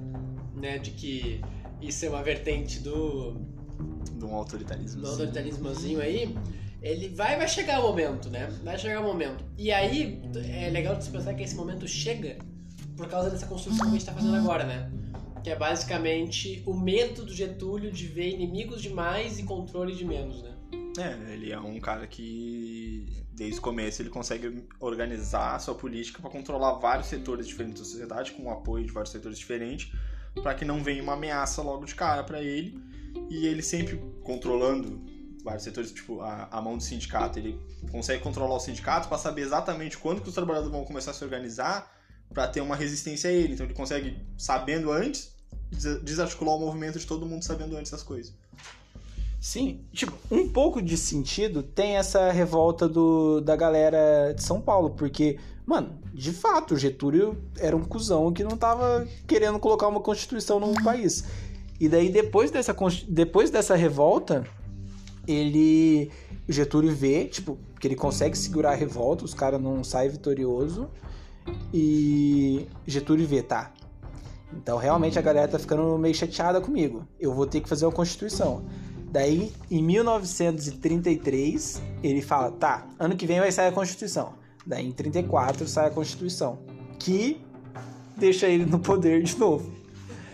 né, 0.55 0.77
de 0.77 0.91
que 0.91 1.41
isso 1.81 2.05
é 2.05 2.09
uma 2.09 2.23
vertente 2.23 2.79
do... 2.79 3.35
De 4.13 4.23
um 4.23 4.33
autoritarismo. 4.33 5.01
Do 5.01 5.09
autoritarismozinho 5.09 5.99
aí 5.99 6.33
ele 6.85 7.09
vai 7.09 7.35
vai 7.35 7.47
chegar 7.47 7.79
o 7.79 7.87
momento, 7.87 8.29
né? 8.29 8.47
Vai 8.63 8.77
chegar 8.77 9.01
o 9.01 9.03
momento. 9.03 9.43
E 9.57 9.71
aí 9.71 10.21
é 10.47 10.69
legal 10.69 10.95
de 10.95 11.09
pensar 11.09 11.33
que 11.33 11.41
esse 11.41 11.55
momento 11.55 11.87
chega 11.87 12.37
por 12.95 13.09
causa 13.09 13.31
dessa 13.31 13.47
construção 13.47 13.85
que 13.85 13.89
a 13.89 13.91
gente 13.93 14.05
tá 14.05 14.13
fazendo 14.13 14.35
agora, 14.35 14.63
né? 14.63 14.91
Que 15.43 15.49
é 15.49 15.55
basicamente 15.55 16.61
o 16.63 16.75
medo 16.75 17.25
do 17.25 17.33
Getúlio 17.33 17.91
de 17.91 18.05
ver 18.05 18.29
inimigos 18.29 18.83
de 18.83 18.91
mais 18.91 19.39
e 19.39 19.43
controle 19.43 19.95
de 19.95 20.05
menos, 20.05 20.43
né? 20.43 20.55
É, 20.99 21.33
ele 21.33 21.51
é 21.51 21.59
um 21.59 21.79
cara 21.79 22.05
que 22.05 23.07
desde 23.33 23.59
o 23.59 23.61
começo 23.61 24.01
ele 24.01 24.09
consegue 24.09 24.63
organizar 24.79 25.55
a 25.55 25.59
sua 25.59 25.73
política 25.73 26.21
para 26.21 26.29
controlar 26.29 26.73
vários 26.73 27.07
setores 27.07 27.47
diferentes 27.47 27.81
da 27.81 27.85
sociedade, 27.85 28.31
com 28.31 28.43
o 28.43 28.51
apoio 28.51 28.85
de 28.85 28.91
vários 28.91 29.11
setores 29.11 29.39
diferentes, 29.39 29.91
para 30.35 30.53
que 30.53 30.63
não 30.63 30.83
venha 30.83 31.01
uma 31.01 31.13
ameaça 31.13 31.63
logo 31.63 31.83
de 31.83 31.95
cara 31.95 32.23
para 32.23 32.41
ele. 32.41 32.79
E 33.29 33.47
ele 33.47 33.61
sempre 33.61 33.99
controlando 34.23 35.14
vários 35.45 35.63
setores, 35.63 35.91
tipo 35.91 36.19
a, 36.21 36.47
a 36.51 36.59
mão 36.59 36.75
do 36.75 36.83
sindicato, 36.83 37.37
ele 37.37 37.57
consegue 37.91 38.21
controlar 38.21 38.55
o 38.55 38.59
sindicato 38.59 39.07
para 39.07 39.17
saber 39.17 39.43
exatamente 39.43 39.97
quando 39.97 40.21
que 40.21 40.27
os 40.27 40.33
trabalhadores 40.33 40.73
vão 40.73 40.83
começar 40.83 41.11
a 41.11 41.13
se 41.13 41.23
organizar 41.23 41.89
para 42.33 42.47
ter 42.47 42.61
uma 42.61 42.75
resistência 42.75 43.29
a 43.29 43.33
ele. 43.33 43.53
Então 43.53 43.65
ele 43.65 43.75
consegue, 43.75 44.17
sabendo 44.35 44.91
antes, 44.91 45.31
des- 45.71 46.01
desarticular 46.01 46.55
o 46.55 46.59
movimento 46.59 46.97
de 46.97 47.05
todo 47.05 47.25
mundo 47.25 47.43
sabendo 47.43 47.77
antes 47.77 47.91
das 47.91 48.01
coisas. 48.01 48.33
Sim, 49.39 49.85
tipo, 49.93 50.11
um 50.31 50.49
pouco 50.49 50.81
de 50.81 50.97
sentido 50.97 51.61
tem 51.61 51.97
essa 51.97 52.31
revolta 52.31 52.89
do, 52.89 53.39
da 53.39 53.55
galera 53.55 54.33
de 54.35 54.41
São 54.41 54.59
Paulo, 54.59 54.89
porque, 54.89 55.37
mano, 55.63 55.99
de 56.11 56.33
fato, 56.33 56.75
Getúlio 56.75 57.39
era 57.59 57.77
um 57.77 57.85
cuzão 57.85 58.33
que 58.33 58.43
não 58.43 58.57
tava 58.57 59.07
querendo 59.27 59.59
colocar 59.59 59.87
uma 59.87 60.01
constituição 60.01 60.59
no 60.59 60.73
país. 60.83 61.25
E 61.79 61.87
daí, 61.87 62.09
depois 62.09 62.49
dessa, 62.49 62.75
depois 63.07 63.51
dessa 63.51 63.75
revolta, 63.75 64.43
ele. 65.27 66.11
Getúlio 66.47 66.93
vê, 66.93 67.25
tipo, 67.25 67.57
que 67.79 67.87
ele 67.87 67.95
consegue 67.95 68.37
segurar 68.37 68.71
a 68.71 68.75
revolta, 68.75 69.25
os 69.25 69.33
caras 69.33 69.59
não 69.59 69.83
saem 69.83 70.09
vitorioso. 70.09 70.89
E 71.73 72.67
Getúlio 72.85 73.27
vê, 73.27 73.41
tá. 73.41 73.71
Então 74.53 74.77
realmente 74.77 75.19
a 75.19 75.21
galera 75.21 75.47
tá 75.47 75.59
ficando 75.59 75.97
meio 75.97 76.13
chateada 76.13 76.61
comigo. 76.61 77.07
Eu 77.19 77.33
vou 77.33 77.45
ter 77.45 77.61
que 77.61 77.69
fazer 77.69 77.85
uma 77.85 77.91
constituição. 77.91 78.63
Daí, 79.15 79.51
em 79.71 79.81
1933, 79.81 81.81
ele 82.03 82.21
fala: 82.21 82.51
tá, 82.51 82.85
ano 82.99 83.15
que 83.15 83.25
vem 83.25 83.39
vai 83.39 83.51
sair 83.51 83.69
a 83.69 83.71
Constituição. 83.71 84.33
Daí, 84.65 84.85
em 84.85 84.91
34, 84.91 85.65
sai 85.69 85.87
a 85.87 85.89
Constituição, 85.89 86.59
que 86.99 87.39
deixa 88.17 88.45
ele 88.47 88.65
no 88.65 88.77
poder 88.77 89.23
de 89.23 89.37
novo. 89.37 89.71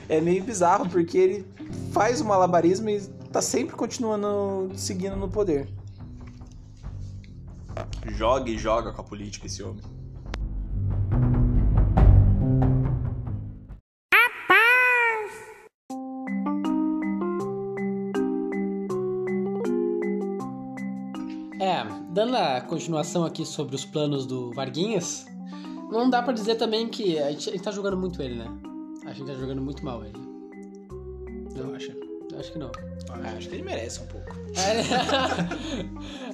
É 0.10 0.20
meio 0.20 0.44
bizarro 0.44 0.90
porque 0.90 1.16
ele 1.16 1.46
faz 1.92 2.22
o 2.22 2.26
malabarismo 2.26 2.90
e 2.90 3.00
tá 3.32 3.41
sempre 3.41 3.76
continuando 3.76 4.72
seguindo 4.76 5.15
no 5.15 5.30
poder. 5.30 5.70
Joga 8.08 8.50
e 8.50 8.58
joga 8.58 8.91
com 8.91 9.02
a 9.02 9.04
política 9.04 9.48
esse 9.48 9.63
homem. 9.63 9.82
É, 21.62 21.84
dando 22.12 22.36
a 22.36 22.60
continuação 22.62 23.24
aqui 23.24 23.46
sobre 23.46 23.76
os 23.76 23.86
planos 23.86 24.26
do 24.26 24.52
Varguinhas, 24.52 25.26
não 25.89 26.10
dá 26.10 26.22
pra 26.22 26.34
dizer 26.34 26.56
também 26.56 26.89
que 26.89 27.20
a 27.20 27.32
gente, 27.32 27.50
a 27.50 27.52
gente 27.54 27.63
tá 27.63 27.72
jogando 27.72 27.98
muito 27.98 28.22
ele, 28.22 28.36
né? 28.36 28.48
A 29.06 29.13
gente 29.13 29.28
tá 29.28 29.36
jogando 29.36 29.62
muito 29.62 29.86
mal 29.86 30.04
ele. 30.04 30.20
Eu 31.56 31.76
acho. 31.76 32.01
Acho 32.42 32.54
que 32.54 32.58
não. 32.58 32.72
Ah, 33.08 33.38
acho 33.38 33.50
que 33.50 33.56
ele 33.56 33.64
merece 33.64 34.02
um 34.02 34.08
pouco. 34.08 34.36
É, 34.58 34.82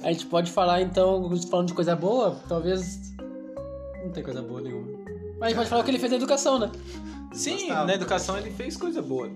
a 0.02 0.10
gente 0.10 0.24
pode 0.24 0.50
falar 0.50 0.80
então, 0.80 1.30
falando 1.50 1.68
de 1.68 1.74
coisa 1.74 1.94
boa, 1.94 2.40
talvez. 2.48 3.12
Não 4.02 4.10
tem 4.10 4.24
coisa 4.24 4.40
boa 4.40 4.62
nenhuma. 4.62 4.88
Mas 5.38 5.42
a 5.42 5.48
gente 5.48 5.56
pode 5.56 5.68
falar 5.68 5.82
o 5.82 5.84
que 5.84 5.90
ele 5.90 5.98
fez 5.98 6.10
na 6.10 6.16
educação, 6.16 6.58
né? 6.58 6.72
Sim, 7.34 7.58
Gostava. 7.58 7.84
na 7.84 7.94
educação 7.94 8.38
ele 8.38 8.50
fez 8.50 8.74
coisa 8.74 9.02
boa. 9.02 9.30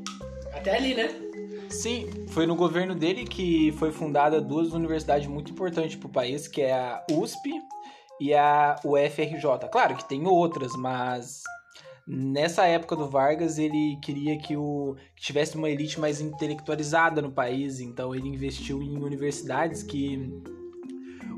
Até 0.54 0.74
ali, 0.74 0.94
né? 0.94 1.10
Sim, 1.68 2.08
foi 2.28 2.46
no 2.46 2.56
governo 2.56 2.94
dele 2.94 3.24
que 3.24 3.72
foi 3.72 3.92
fundada 3.92 4.40
duas 4.40 4.72
universidades 4.72 5.28
muito 5.28 5.52
importantes 5.52 5.96
para 5.96 6.06
o 6.06 6.10
país, 6.10 6.48
que 6.48 6.62
é 6.62 6.72
a 6.72 7.04
USP 7.10 7.50
e 8.18 8.32
a 8.32 8.76
UFRJ. 8.82 9.68
Claro 9.70 9.94
que 9.94 10.08
tem 10.08 10.26
outras, 10.26 10.72
mas 10.74 11.42
nessa 12.06 12.66
época 12.66 12.96
do 12.96 13.08
Vargas 13.08 13.58
ele 13.58 13.98
queria 14.02 14.38
que, 14.38 14.56
o, 14.56 14.96
que 15.16 15.22
tivesse 15.22 15.56
uma 15.56 15.70
elite 15.70 16.00
mais 16.00 16.20
intelectualizada 16.20 17.22
no 17.22 17.30
país, 17.30 17.80
então 17.80 18.14
ele 18.14 18.28
investiu 18.28 18.82
em 18.82 18.96
universidades 19.02 19.82
que 19.82 20.30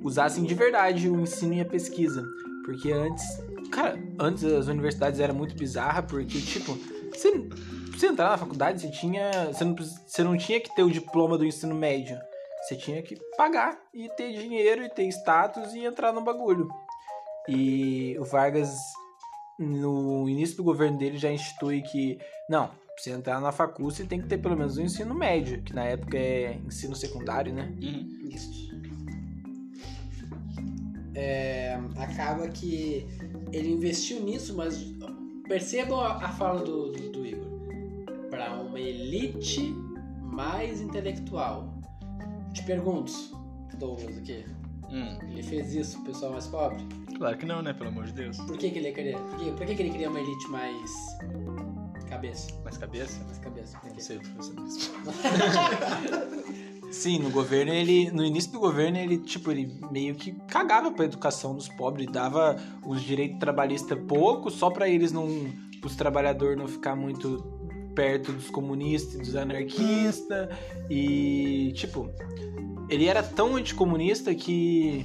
usassem 0.03 0.45
de 0.45 0.55
verdade 0.55 1.09
o 1.09 1.21
ensino 1.21 1.55
e 1.55 1.61
a 1.61 1.65
pesquisa. 1.65 2.25
Porque 2.65 2.93
antes, 2.93 3.25
cara, 3.71 3.99
antes 4.19 4.45
as 4.45 4.69
universidades 4.69 5.21
eram 5.21 5.35
muito 5.35 5.55
bizarras, 5.55 6.07
porque, 6.07 6.41
tipo, 6.41 6.79
você, 7.13 7.47
você 7.93 8.07
entrar 8.07 8.31
na 8.31 8.39
faculdade, 8.39 8.81
você 8.81 8.91
tinha. 8.91 9.31
Você 9.53 9.65
não, 9.65 9.77
você 9.77 10.25
não 10.25 10.37
tinha 10.37 10.61
que 10.61 10.75
ter 10.75 10.83
o 10.83 10.91
diploma 10.91 11.37
do 11.37 11.45
ensino 11.45 11.75
médio. 11.75 12.19
Você 12.63 12.77
tinha 12.77 13.03
que 13.03 13.17
pagar 13.37 13.79
e 13.93 14.09
ter 14.17 14.33
dinheiro 14.33 14.83
e 14.83 14.89
ter 14.89 15.07
status 15.09 15.75
e 15.75 15.85
entrar 15.85 16.13
no 16.13 16.23
bagulho. 16.23 16.67
E 17.47 18.17
o 18.19 18.25
Vargas, 18.25 18.75
no 19.59 20.29
início 20.29 20.57
do 20.57 20.65
governo 20.65 20.99
dele, 20.99 21.17
já 21.19 21.33
institui 21.33 21.83
que, 21.83 22.19
não, 22.49 22.67
pra 22.69 22.77
você 22.97 23.11
entrar 23.11 23.41
na 23.41 23.53
facul, 23.53 23.91
você 23.91 24.05
tem 24.05 24.21
que 24.21 24.29
ter 24.29 24.39
pelo 24.39 24.57
menos 24.57 24.77
o 24.77 24.83
ensino 24.83 25.15
médio, 25.15 25.63
que 25.63 25.73
na 25.75 25.85
época 25.85 26.17
é 26.17 26.59
ensino 26.67 26.95
secundário, 26.95 27.53
né? 27.53 27.73
Isso. 27.81 28.75
É, 31.15 31.79
acaba 31.97 32.49
que 32.49 33.07
ele 33.53 33.71
investiu 33.71 34.21
nisso, 34.21 34.55
mas 34.57 34.93
percebam 35.49 36.01
a, 36.01 36.17
a 36.17 36.29
fala 36.33 36.65
do, 36.65 36.91
do, 36.91 37.13
do 37.13 37.27
Igor. 37.27 37.47
Para 38.31 38.61
uma 38.61 38.81
elite 38.81 39.73
mais 40.21 40.81
intelectual. 40.81 41.73
Te 42.53 42.65
pergunto, 42.65 43.13
Douglas, 43.79 44.19
aqui. 44.19 44.45
Hum, 44.91 45.17
Ele 45.31 45.43
fez 45.43 45.75
isso 45.75 45.97
pro 45.99 46.13
pessoal 46.13 46.33
mais 46.33 46.47
pobre? 46.47 46.85
Claro 47.17 47.37
que 47.37 47.47
não, 47.47 47.63
né? 47.63 47.73
Pelo 47.73 47.89
amor 47.91 48.05
de 48.05 48.13
Deus. 48.13 48.37
Por 48.39 48.57
que, 48.59 48.71
que 48.71 48.79
ele 48.79 48.93
queria? 48.93 49.19
Por, 49.19 49.39
que, 49.39 49.51
por 49.53 49.67
que, 49.67 49.75
que 49.75 49.83
ele 49.83 49.91
queria 49.91 50.11
uma 50.11 50.21
elite 50.21 50.49
mais. 50.49 50.91
cabeça? 52.09 52.49
Mais 52.63 52.79
cabeça? 52.79 53.25
Mais 53.25 53.39
cabeça. 53.39 53.79
Por 53.79 53.89
Não 53.89 53.97
quê? 53.97 54.03
sei, 54.03 54.19
professor. 54.19 54.55
Sim, 56.91 57.19
no 57.19 57.31
governo 57.31 57.73
ele. 57.73 58.11
No 58.11 58.25
início 58.25 58.53
do 58.53 58.61
governo, 58.61 58.99
ele, 58.99 59.19
tipo, 59.19 59.51
ele 59.51 59.79
meio 59.91 60.15
que 60.15 60.33
cagava 60.49 60.93
pra 60.93 61.05
educação 61.05 61.55
dos 61.55 61.69
pobres, 61.69 62.07
dava 62.11 62.57
os 62.87 63.03
direitos 63.03 63.39
trabalhistas 63.41 63.99
pouco, 64.07 64.51
só 64.51 64.71
pra 64.71 64.89
eles 64.89 65.11
não. 65.11 65.27
os 65.85 65.97
trabalhadores 65.97 66.57
não 66.57 66.69
ficar 66.69 66.95
muito 66.95 67.43
perto 67.95 68.33
dos 68.33 68.51
comunistas 68.51 69.15
e 69.15 69.19
dos 69.19 69.37
anarquistas. 69.37 70.49
E, 70.89 71.73
tipo, 71.75 72.11
ele 72.89 73.07
era 73.07 73.23
tão 73.23 73.57
anticomunista 73.57 74.35
que 74.35 75.05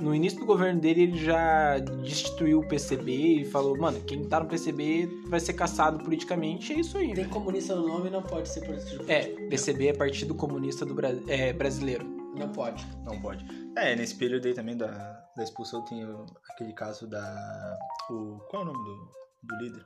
no 0.00 0.14
início 0.14 0.38
do 0.38 0.46
governo 0.46 0.80
dele 0.80 1.02
ele 1.02 1.18
já 1.18 1.78
destituiu 1.78 2.60
o 2.60 2.68
PCB 2.68 3.12
e 3.40 3.44
falou, 3.44 3.76
mano, 3.78 4.00
quem 4.02 4.24
tá 4.28 4.40
no 4.40 4.46
PCB 4.46 5.08
vai 5.28 5.40
ser 5.40 5.52
caçado 5.54 5.98
politicamente, 6.04 6.72
é 6.72 6.80
isso 6.80 6.98
aí. 6.98 7.14
Tem 7.14 7.28
comunista 7.28 7.74
no 7.74 7.86
nome 7.86 8.10
não 8.10 8.22
pode 8.22 8.48
ser 8.48 8.64
político. 8.66 9.04
É, 9.08 9.26
PCB 9.48 9.88
é 9.88 9.92
Partido 9.92 10.34
Comunista 10.34 10.84
do 10.84 10.94
Bra 10.94 11.10
é, 11.28 11.52
Brasileiro. 11.52 12.04
Não 12.36 12.50
pode. 12.50 12.86
Não 13.04 13.20
pode. 13.20 13.46
É, 13.76 13.96
nesse 13.96 14.14
período 14.14 14.46
aí 14.46 14.52
também 14.54 14.76
da, 14.76 14.88
da 15.36 15.42
expulsão 15.42 15.82
tem 15.84 16.04
o- 16.04 16.26
aquele 16.50 16.72
caso 16.74 17.06
da. 17.08 17.78
O, 18.10 18.38
qual 18.50 18.62
é 18.62 18.68
o 18.68 18.72
nome 18.72 18.84
do, 18.84 19.10
do 19.44 19.56
líder? 19.64 19.84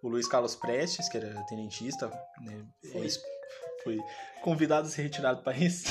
O 0.00 0.08
Luiz 0.08 0.28
Carlos 0.28 0.54
Prestes, 0.54 1.08
que 1.08 1.16
era 1.16 1.34
tenentista, 1.46 2.06
né? 2.40 2.64
Foi. 2.92 3.08
Foi 3.82 3.98
convidado 4.42 4.86
a 4.86 4.90
ser 4.90 5.02
retirado 5.02 5.38
do 5.38 5.44
país, 5.44 5.84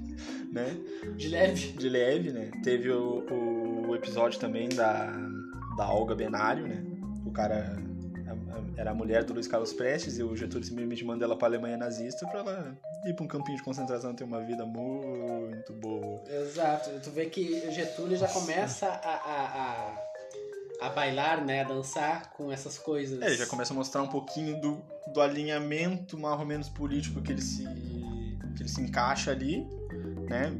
né? 0.52 0.76
De 1.16 1.28
leve. 1.28 1.72
De 1.72 1.88
leve, 1.88 2.30
né? 2.32 2.50
Teve 2.62 2.90
o, 2.90 3.86
o 3.88 3.94
episódio 3.94 4.38
também 4.38 4.68
da, 4.68 5.10
da 5.76 5.88
Olga 5.88 6.14
Benário, 6.14 6.66
né? 6.66 6.82
O 7.26 7.30
cara 7.32 7.76
a- 8.28 8.80
era 8.80 8.90
a 8.90 8.94
mulher 8.94 9.24
do 9.24 9.32
Luiz 9.34 9.46
Carlos 9.46 9.72
Prestes 9.72 10.18
e 10.18 10.22
o 10.22 10.36
Getúlio 10.36 10.66
simplesmente 10.66 11.04
manda 11.04 11.24
ela 11.24 11.36
pra 11.36 11.48
Alemanha 11.48 11.76
nazista 11.76 12.26
pra 12.28 12.40
ela 12.40 12.78
ir 13.06 13.14
pra 13.14 13.24
um 13.24 13.28
campinho 13.28 13.56
de 13.56 13.62
concentração 13.62 14.12
e 14.12 14.16
ter 14.16 14.24
uma 14.24 14.40
vida 14.40 14.64
muito 14.66 15.72
boa. 15.74 16.22
Exato. 16.28 16.90
Tu 17.02 17.10
vê 17.10 17.26
que 17.26 17.62
o 17.68 17.70
Getúlio 17.72 18.16
já 18.16 18.28
começa 18.28 18.86
a, 18.86 18.90
a, 18.90 19.44
a, 19.90 20.02
a 20.80 20.88
bailar, 20.88 21.44
né? 21.44 21.62
A 21.62 21.64
dançar 21.64 22.30
com 22.32 22.50
essas 22.50 22.78
coisas. 22.78 23.20
É, 23.22 23.26
ele 23.26 23.36
já 23.36 23.46
começa 23.46 23.72
a 23.72 23.76
mostrar 23.76 24.02
um 24.02 24.08
pouquinho 24.08 24.60
do, 24.60 24.78
do 25.12 25.20
alinhamento 25.20 26.18
mais 26.18 26.38
ou 26.38 26.46
menos 26.46 26.68
político 26.68 27.20
que 27.22 27.32
ele 27.32 27.42
se, 27.42 27.64
que 28.56 28.62
ele 28.62 28.68
se 28.68 28.80
encaixa 28.80 29.30
ali, 29.30 29.66
né? 30.28 30.52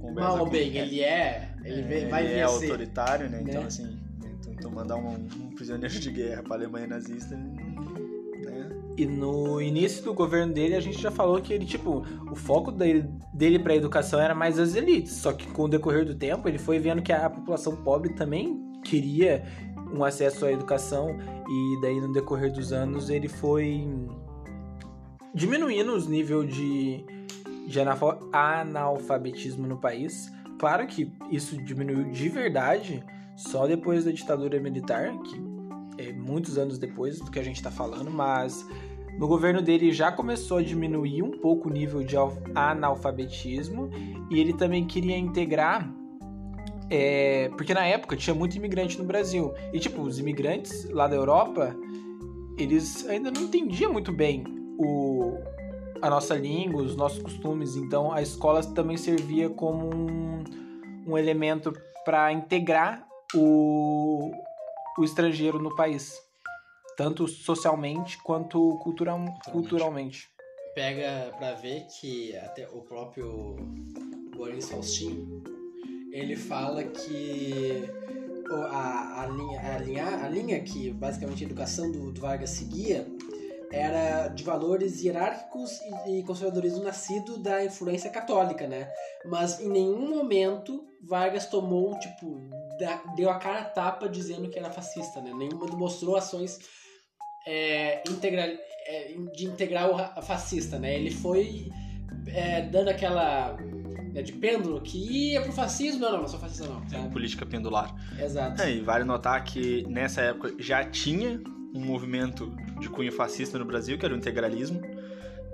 Conversa 0.00 0.30
Mal 0.30 0.40
ou 0.40 0.50
bem, 0.50 0.76
ele 0.76 1.00
é. 1.00 1.54
Ele 1.64 1.80
é, 1.80 1.84
vê- 1.84 2.08
vai 2.08 2.24
ele 2.26 2.34
é 2.34 2.42
a 2.42 2.48
ser. 2.48 2.70
autoritário, 2.70 3.30
né? 3.30 3.42
Então, 3.42 3.60
né? 3.60 3.66
assim, 3.66 3.98
então, 4.18 4.52
então 4.52 4.70
mandar 4.70 4.96
um, 4.96 5.14
um 5.14 5.54
prisioneiro 5.54 5.98
de 5.98 6.10
guerra 6.10 6.42
pra 6.42 6.56
Alemanha 6.56 6.86
nazista, 6.86 7.36
né? 7.36 7.72
E 8.96 9.06
no 9.06 9.60
início 9.60 10.04
do 10.04 10.12
governo 10.12 10.52
dele, 10.52 10.74
a 10.74 10.80
gente 10.80 11.00
já 11.00 11.10
falou 11.10 11.40
que 11.40 11.52
ele, 11.52 11.64
tipo, 11.64 12.04
o 12.30 12.34
foco 12.34 12.70
dele, 12.70 13.08
dele 13.32 13.58
pra 13.58 13.74
educação 13.74 14.20
era 14.20 14.34
mais 14.34 14.58
as 14.58 14.74
elites. 14.74 15.14
Só 15.14 15.32
que 15.32 15.46
com 15.46 15.62
o 15.62 15.68
decorrer 15.68 16.04
do 16.04 16.14
tempo, 16.14 16.46
ele 16.46 16.58
foi 16.58 16.78
vendo 16.78 17.00
que 17.00 17.10
a 17.10 17.30
população 17.30 17.74
pobre 17.74 18.12
também 18.14 18.61
queria 18.82 19.44
um 19.92 20.04
acesso 20.04 20.44
à 20.46 20.52
educação. 20.52 21.16
E 21.48 21.80
daí, 21.80 22.00
no 22.00 22.12
decorrer 22.12 22.52
dos 22.52 22.72
anos, 22.72 23.10
ele 23.10 23.28
foi 23.28 23.86
diminuindo 25.34 25.92
os 25.92 26.06
níveis 26.06 26.52
de, 26.52 27.04
de 27.66 27.80
analfa- 27.80 28.18
analfabetismo 28.32 29.66
no 29.66 29.78
país. 29.78 30.30
Claro 30.58 30.86
que 30.86 31.12
isso 31.30 31.56
diminuiu 31.62 32.10
de 32.10 32.28
verdade 32.28 33.02
só 33.36 33.66
depois 33.66 34.04
da 34.04 34.12
ditadura 34.12 34.60
militar, 34.60 35.10
que 35.22 35.42
é, 35.98 36.12
muitos 36.12 36.58
anos 36.58 36.78
depois 36.78 37.18
do 37.18 37.30
que 37.30 37.38
a 37.38 37.42
gente 37.42 37.56
está 37.56 37.70
falando, 37.70 38.10
mas 38.10 38.64
no 39.18 39.26
governo 39.26 39.60
dele 39.60 39.92
já 39.92 40.12
começou 40.12 40.58
a 40.58 40.62
diminuir 40.62 41.22
um 41.22 41.32
pouco 41.32 41.68
o 41.68 41.72
nível 41.72 42.02
de 42.02 42.16
al- 42.16 42.36
analfabetismo 42.54 43.90
e 44.30 44.38
ele 44.38 44.52
também 44.52 44.86
queria 44.86 45.16
integrar 45.16 45.92
É, 46.94 47.48
porque 47.56 47.72
na 47.72 47.86
época 47.86 48.14
tinha 48.14 48.34
muito 48.34 48.54
imigrante 48.54 48.98
no 48.98 49.04
Brasil. 49.04 49.54
E, 49.72 49.80
tipo, 49.80 50.02
os 50.02 50.18
imigrantes 50.18 50.84
lá 50.90 51.08
da 51.08 51.16
Europa, 51.16 51.74
eles 52.58 53.08
ainda 53.08 53.30
não 53.30 53.44
entendiam 53.44 53.90
muito 53.90 54.12
bem 54.12 54.44
o, 54.78 55.38
a 56.02 56.10
nossa 56.10 56.34
língua, 56.34 56.82
os 56.82 56.94
nossos 56.94 57.22
costumes. 57.22 57.76
Então, 57.76 58.12
a 58.12 58.20
escola 58.20 58.62
também 58.62 58.98
servia 58.98 59.48
como 59.48 59.86
um, 59.86 60.44
um 61.06 61.16
elemento 61.16 61.72
para 62.04 62.30
integrar 62.30 63.08
o, 63.34 64.30
o 64.98 65.02
estrangeiro 65.02 65.58
no 65.58 65.74
país. 65.74 66.20
Tanto 66.94 67.26
socialmente 67.26 68.22
quanto 68.22 68.78
cultural, 68.82 69.18
culturalmente. 69.50 70.28
Pega 70.74 71.32
pra 71.38 71.54
ver 71.54 71.86
que 71.86 72.36
até 72.36 72.68
o 72.68 72.82
próprio 72.82 73.56
Boris 74.36 74.68
Faustin, 74.68 75.42
ele 76.12 76.36
fala 76.36 76.84
que 76.84 77.88
a, 78.70 79.22
a, 79.22 79.26
linha, 79.26 79.60
a, 79.74 79.78
linha, 79.78 80.06
a 80.24 80.28
linha 80.28 80.60
que 80.60 80.90
basicamente 80.90 81.42
a 81.42 81.46
educação 81.46 81.90
do, 81.90 82.12
do 82.12 82.20
Vargas 82.20 82.50
seguia 82.50 83.06
era 83.72 84.28
de 84.28 84.44
valores 84.44 85.02
hierárquicos 85.02 85.70
e, 86.06 86.18
e 86.18 86.22
conservadorismo 86.24 86.82
nascido 86.84 87.38
da 87.38 87.64
influência 87.64 88.10
católica, 88.10 88.66
né? 88.66 88.92
Mas 89.24 89.58
em 89.60 89.68
nenhum 89.70 90.10
momento 90.10 90.84
Vargas 91.02 91.46
tomou, 91.46 91.98
tipo, 91.98 92.50
da- 92.78 93.02
deu 93.16 93.30
a 93.30 93.38
cara 93.38 93.60
a 93.60 93.64
tapa 93.64 94.08
dizendo 94.10 94.50
que 94.50 94.58
era 94.58 94.70
fascista, 94.70 95.22
né? 95.22 95.32
Nenhuma 95.34 95.66
mostrou 95.68 96.14
ações 96.16 96.58
é, 97.46 98.02
integra, 98.10 98.42
é, 98.86 99.14
de 99.34 99.46
ra- 99.96 100.20
fascista, 100.20 100.78
né? 100.78 100.94
Ele 100.94 101.10
foi 101.10 101.70
é, 102.26 102.60
dando 102.62 102.88
aquela 102.90 103.56
né, 104.12 104.22
de 104.22 104.32
pêndulo 104.32 104.80
que 104.80 105.32
ia 105.32 105.40
pro 105.42 105.52
fascismo, 105.52 106.00
não, 106.00 106.12
não, 106.12 106.20
não 106.20 106.28
sou 106.28 106.38
fascista 106.38 106.66
não, 106.66 106.86
sabe? 106.88 107.08
política 107.10 107.46
pendular. 107.46 107.94
Exato. 108.18 108.60
É, 108.62 108.72
e 108.74 108.80
vale 108.80 109.04
notar 109.04 109.42
que 109.44 109.86
nessa 109.88 110.20
época 110.20 110.54
já 110.58 110.84
tinha 110.84 111.40
um 111.74 111.84
movimento 111.84 112.54
de 112.80 112.88
cunho 112.88 113.10
fascista 113.12 113.58
no 113.58 113.64
Brasil, 113.64 113.98
que 113.98 114.04
era 114.04 114.14
o 114.14 114.16
integralismo, 114.18 114.80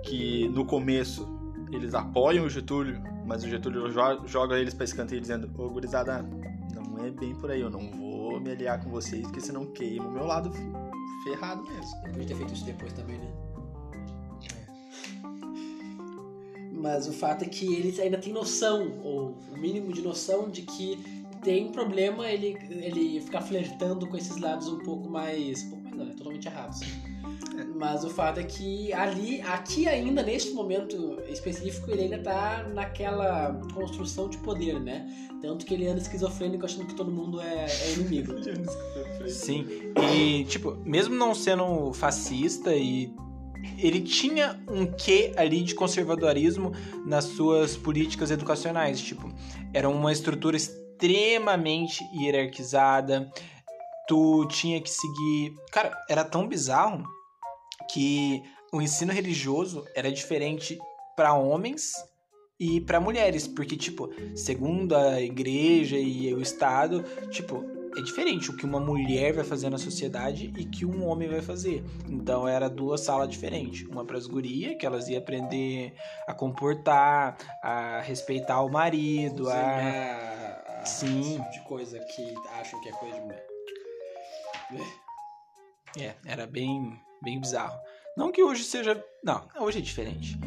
que 0.03 0.47
no 0.49 0.65
começo 0.65 1.27
eles 1.71 1.93
apoiam 1.93 2.45
o 2.45 2.49
Getúlio, 2.49 3.01
mas 3.25 3.43
o 3.43 3.49
Getúlio 3.49 3.89
jo- 3.91 4.27
joga 4.27 4.57
eles 4.59 4.73
pra 4.73 4.83
escanteio 4.83 5.21
dizendo: 5.21 5.49
Ô 5.57 5.69
gurizada, 5.69 6.21
não 6.73 7.05
é 7.05 7.11
bem 7.11 7.33
por 7.35 7.51
aí, 7.51 7.61
eu 7.61 7.69
não 7.69 7.89
vou 7.91 8.39
me 8.41 8.51
aliar 8.51 8.83
com 8.83 8.89
vocês, 8.89 9.21
porque 9.23 9.39
senão 9.39 9.65
queima 9.67 10.07
o 10.07 10.11
meu 10.11 10.25
lado 10.25 10.51
ferrado 11.23 11.63
mesmo. 11.63 12.01
Podia 12.11 12.25
ter 12.27 12.35
feito 12.35 12.53
isso 12.53 12.65
depois 12.65 12.91
também, 12.93 13.17
né? 13.19 13.27
Mas 16.79 17.07
o 17.07 17.13
fato 17.13 17.43
é 17.43 17.47
que 17.47 17.75
eles 17.75 17.99
ainda 17.99 18.17
têm 18.17 18.31
noção, 18.31 18.99
ou 19.03 19.37
o 19.51 19.57
mínimo 19.57 19.91
de 19.91 20.01
noção, 20.01 20.49
de 20.49 20.61
que 20.61 20.97
tem 21.43 21.71
problema 21.71 22.29
ele, 22.29 22.57
ele 22.69 23.19
ficar 23.21 23.41
flertando 23.41 24.07
com 24.07 24.15
esses 24.15 24.37
lados 24.37 24.67
um 24.67 24.79
pouco 24.79 25.09
mais. 25.09 25.63
Um 25.63 25.69
pouco 25.71 25.83
mais 25.83 25.97
não, 25.97 26.05
é 26.05 26.13
totalmente 26.13 26.47
errados. 26.47 26.79
Mas 27.75 28.05
o 28.05 28.09
fato 28.09 28.39
é 28.39 28.43
que 28.43 28.93
ali, 28.93 29.41
aqui 29.41 29.87
ainda, 29.87 30.23
neste 30.23 30.53
momento 30.53 31.17
específico, 31.27 31.91
ele 31.91 32.03
ainda 32.03 32.19
tá 32.19 32.65
naquela 32.73 33.59
construção 33.73 34.29
de 34.29 34.37
poder, 34.37 34.79
né? 34.79 35.05
Tanto 35.41 35.65
que 35.65 35.73
ele 35.73 35.85
anda 35.85 35.99
esquizofrênico 35.99 36.65
achando 36.65 36.87
que 36.87 36.95
todo 36.95 37.11
mundo 37.11 37.41
é, 37.41 37.65
é 37.65 37.93
inimigo. 37.93 38.33
Sim. 39.27 39.65
E, 40.13 40.45
tipo, 40.45 40.77
mesmo 40.85 41.13
não 41.15 41.35
sendo 41.35 41.91
fascista 41.91 42.73
e 42.73 43.13
ele 43.77 44.01
tinha 44.01 44.59
um 44.67 44.85
quê 44.85 45.31
ali 45.35 45.61
de 45.61 45.75
conservadorismo 45.75 46.71
nas 47.05 47.25
suas 47.25 47.75
políticas 47.75 48.31
educacionais, 48.31 48.99
tipo, 48.99 49.31
era 49.73 49.89
uma 49.89 50.11
estrutura 50.11 50.57
extremamente 50.57 52.03
hierarquizada. 52.13 53.31
Tu 54.07 54.45
tinha 54.47 54.81
que 54.81 54.89
seguir, 54.89 55.55
cara, 55.71 55.95
era 56.09 56.23
tão 56.23 56.47
bizarro 56.47 57.03
que 57.91 58.41
o 58.73 58.81
ensino 58.81 59.11
religioso 59.11 59.85
era 59.95 60.11
diferente 60.11 60.77
para 61.15 61.33
homens 61.33 61.93
e 62.59 62.81
para 62.81 62.99
mulheres, 62.99 63.47
porque 63.47 63.77
tipo, 63.77 64.09
segundo 64.35 64.95
a 64.95 65.21
igreja 65.21 65.97
e 65.97 66.33
o 66.33 66.41
estado, 66.41 67.03
tipo, 67.29 67.63
é 67.97 68.01
diferente 68.01 68.49
o 68.51 68.55
que 68.55 68.65
uma 68.65 68.79
mulher 68.79 69.33
vai 69.33 69.43
fazer 69.43 69.69
na 69.69 69.77
sociedade 69.77 70.53
e 70.57 70.65
que 70.65 70.85
um 70.85 71.05
homem 71.07 71.27
vai 71.29 71.41
fazer. 71.41 71.83
Então 72.07 72.47
era 72.47 72.69
duas 72.69 73.01
salas 73.01 73.29
diferentes, 73.29 73.87
uma 73.87 74.05
para 74.05 74.17
as 74.17 74.27
gurias, 74.27 74.75
que 74.79 74.85
elas 74.85 75.07
iam 75.07 75.19
aprender 75.19 75.93
a 76.27 76.33
comportar, 76.33 77.37
a 77.63 78.01
respeitar 78.01 78.61
o 78.61 78.69
marido, 78.69 79.49
a 79.49 79.55
a- 80.81 80.85
Sim. 80.85 81.37
tipo 81.37 81.51
de 81.51 81.59
coisa 81.67 81.99
que 81.99 82.33
acham 82.59 82.79
que 82.81 82.89
é 82.89 82.91
coisa 82.93 83.15
de 83.15 83.21
mulher. 83.21 83.45
É, 85.97 86.13
era 86.25 86.45
bem, 86.47 86.99
bem 87.21 87.39
bizarro. 87.39 87.77
Não 88.15 88.31
que 88.31 88.43
hoje 88.43 88.63
seja, 88.63 89.03
não, 89.23 89.47
hoje 89.59 89.79
é 89.79 89.81
diferente. 89.81 90.37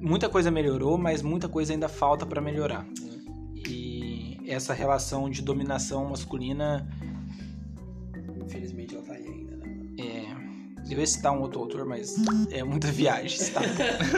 Muita 0.00 0.28
coisa 0.28 0.50
melhorou, 0.50 0.96
mas 0.98 1.22
muita 1.22 1.48
coisa 1.48 1.72
ainda 1.72 1.88
falta 1.88 2.24
para 2.26 2.40
melhorar. 2.40 2.86
Essa 4.48 4.72
relação 4.72 5.28
de 5.28 5.42
dominação 5.42 6.08
masculina 6.08 6.88
Infelizmente 8.36 8.94
ela 8.94 9.04
tá 9.04 9.12
aí 9.12 9.26
ainda, 9.26 9.56
né? 9.56 9.78
é, 9.98 10.92
eu 10.92 10.98
ia 10.98 11.06
citar 11.06 11.32
um 11.32 11.42
outro 11.42 11.60
autor, 11.60 11.84
mas 11.84 12.16
é 12.50 12.64
muita 12.64 12.90
viagem, 12.90 13.38
citar. 13.38 13.62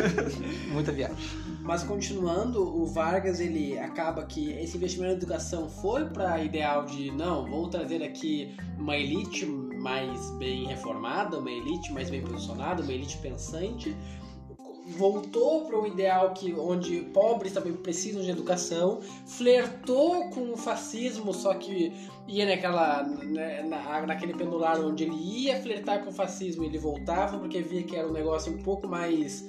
muita 0.73 0.93
viagem. 0.93 1.17
Mas 1.63 1.83
continuando, 1.83 2.63
o 2.63 2.87
Vargas 2.87 3.41
ele 3.41 3.77
acaba 3.79 4.25
que 4.25 4.53
esse 4.53 4.77
investimento 4.77 5.13
na 5.13 5.17
educação 5.17 5.69
foi 5.69 6.05
para 6.07 6.43
ideal 6.43 6.85
de 6.85 7.11
não, 7.11 7.45
vou 7.45 7.69
trazer 7.69 8.03
aqui 8.03 8.55
uma 8.79 8.97
elite 8.97 9.47
mais 9.47 10.31
bem 10.39 10.67
reformada, 10.67 11.39
uma 11.39 11.51
elite 11.51 11.93
mais 11.93 12.09
bem 12.09 12.23
posicionada, 12.23 12.83
uma 12.83 12.93
elite 12.93 13.19
pensante. 13.19 13.97
Voltou 14.97 15.67
para 15.67 15.79
um 15.79 15.87
ideal 15.87 16.33
que 16.35 16.53
onde 16.55 17.01
pobres 17.13 17.53
também 17.53 17.73
precisam 17.73 18.23
de 18.23 18.31
educação, 18.31 19.01
flertou 19.27 20.31
com 20.31 20.53
o 20.53 20.57
fascismo, 20.57 21.33
só 21.33 21.55
que 21.55 21.93
ia 22.27 22.47
naquela 22.47 23.03
né, 23.03 23.63
na, 23.63 24.07
naquele 24.07 24.35
pendular 24.35 24.81
onde 24.81 25.05
ele 25.05 25.17
ia 25.17 25.61
flertar 25.61 26.03
com 26.05 26.11
o 26.11 26.13
fascismo, 26.13 26.65
ele 26.65 26.79
voltava 26.79 27.39
porque 27.39 27.61
via 27.63 27.83
que 27.83 27.97
era 27.97 28.09
um 28.09 28.13
negócio 28.13 28.53
um 28.53 28.63
pouco 28.63 28.87
mais 28.87 29.45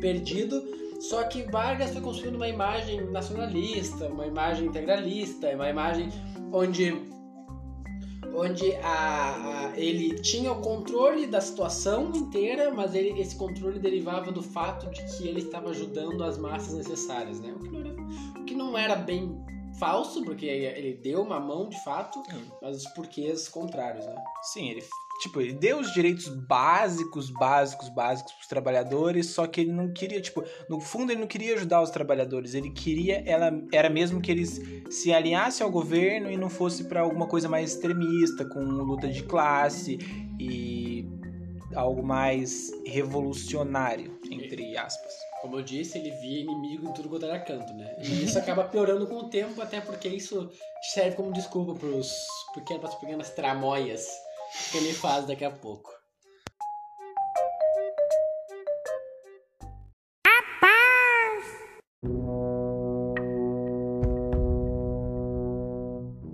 perdido. 0.00 0.62
Só 1.00 1.24
que 1.24 1.42
Vargas 1.42 1.90
foi 1.90 2.00
construindo 2.00 2.36
uma 2.36 2.48
imagem 2.48 3.00
nacionalista, 3.10 4.06
uma 4.06 4.24
imagem 4.24 4.68
integralista, 4.68 5.48
uma 5.48 5.68
imagem 5.68 6.08
onde, 6.52 6.94
onde 8.34 8.74
a, 8.76 9.68
a- 9.70 9.72
ele 9.78 10.14
tinha 10.20 10.52
o 10.52 10.60
controle 10.60 11.26
da 11.26 11.40
situação 11.40 12.10
inteira, 12.14 12.72
mas 12.72 12.94
ele- 12.94 13.20
esse 13.20 13.36
controle 13.36 13.78
derivava 13.78 14.30
do 14.32 14.42
fato 14.42 14.88
de 14.90 15.02
que 15.16 15.28
ele 15.28 15.40
estava 15.40 15.70
ajudando 15.70 16.22
as 16.24 16.38
massas 16.38 16.74
necessárias, 16.74 17.40
né? 17.40 17.52
O 17.54 17.58
que 17.60 17.68
não 17.70 17.80
era, 17.80 17.92
o 18.40 18.44
que 18.44 18.54
não 18.54 18.78
era 18.78 18.96
bem 18.96 19.44
falso, 19.78 20.22
porque 20.22 20.46
ele 20.46 20.94
deu 20.94 21.22
uma 21.22 21.40
mão 21.40 21.68
de 21.68 21.82
fato, 21.82 22.22
mas 22.60 22.76
os 22.84 22.86
porquês 22.92 23.48
contrários, 23.48 24.04
né? 24.06 24.14
Sim, 24.42 24.68
ele, 24.70 24.82
tipo, 25.20 25.40
ele 25.40 25.52
deu 25.52 25.78
os 25.78 25.92
direitos 25.92 26.28
básicos, 26.28 27.30
básicos, 27.30 27.88
básicos 27.88 28.32
pros 28.32 28.46
trabalhadores, 28.46 29.26
só 29.26 29.46
que 29.46 29.60
ele 29.60 29.72
não 29.72 29.92
queria, 29.92 30.20
tipo, 30.20 30.42
no 30.68 30.80
fundo 30.80 31.12
ele 31.12 31.20
não 31.20 31.26
queria 31.26 31.54
ajudar 31.54 31.82
os 31.82 31.90
trabalhadores, 31.90 32.54
ele 32.54 32.70
queria, 32.70 33.22
ela, 33.26 33.52
era 33.72 33.88
mesmo 33.88 34.20
que 34.20 34.30
eles 34.30 34.60
se 34.90 35.12
alinhassem 35.12 35.64
ao 35.64 35.70
governo 35.70 36.30
e 36.30 36.36
não 36.36 36.48
fosse 36.48 36.84
pra 36.84 37.00
alguma 37.00 37.26
coisa 37.26 37.48
mais 37.48 37.72
extremista, 37.72 38.44
com 38.44 38.60
luta 38.60 39.08
de 39.08 39.22
classe 39.22 39.98
e 40.38 41.06
algo 41.74 42.02
mais 42.02 42.70
revolucionário, 42.84 44.18
entre 44.30 44.76
aspas. 44.76 45.12
Como 45.40 45.56
eu 45.58 45.62
disse, 45.62 45.98
ele 45.98 46.10
via 46.10 46.40
inimigo 46.40 46.88
em 46.88 46.92
tudo 46.92 47.08
quanto 47.08 47.26
era 47.26 47.38
canto, 47.40 47.72
né? 47.74 47.96
E 48.02 48.24
isso 48.24 48.38
acaba 48.38 48.64
piorando 48.64 49.06
com 49.06 49.16
o 49.16 49.28
tempo, 49.28 49.60
até 49.60 49.80
porque 49.80 50.08
isso 50.08 50.50
serve 50.92 51.16
como 51.16 51.32
desculpa 51.32 51.74
pros 51.74 52.12
pequenas, 52.54 52.94
pequenas 52.96 53.30
tramóias 53.30 54.06
ele 54.74 54.92
faz 54.92 55.26
daqui 55.26 55.44
a 55.44 55.50
pouco. 55.50 55.90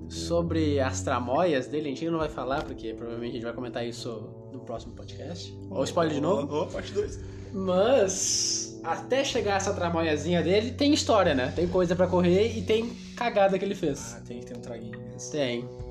Sobre 0.08 0.78
as 0.78 1.02
tramóias 1.02 1.66
dele, 1.66 1.86
a 1.86 1.90
gente 1.90 2.08
não 2.10 2.18
vai 2.18 2.28
falar, 2.28 2.62
porque 2.62 2.92
provavelmente 2.92 3.30
a 3.30 3.34
gente 3.34 3.44
vai 3.44 3.52
comentar 3.52 3.86
isso 3.86 4.50
no 4.52 4.60
próximo 4.60 4.94
podcast. 4.94 5.56
Ou 5.70 5.84
spoiler 5.84 6.14
de 6.14 6.20
novo. 6.20 6.62
Ô, 6.62 6.66
parte 6.66 6.92
2. 6.92 7.18
Mas 7.52 8.78
até 8.84 9.24
chegar 9.24 9.56
essa 9.56 9.72
tramóiazinha 9.72 10.42
dele, 10.42 10.72
tem 10.72 10.92
história, 10.92 11.34
né? 11.34 11.52
Tem 11.54 11.66
coisa 11.66 11.96
pra 11.96 12.06
correr 12.06 12.56
e 12.56 12.62
tem 12.62 12.90
cagada 13.16 13.58
que 13.58 13.64
ele 13.64 13.74
fez. 13.74 14.14
Ah, 14.16 14.22
tem 14.26 14.40
que 14.40 14.46
ter 14.46 14.56
um 14.56 14.60
traguinho 14.60 14.98
mesmo. 14.98 15.32
Tem. 15.32 15.87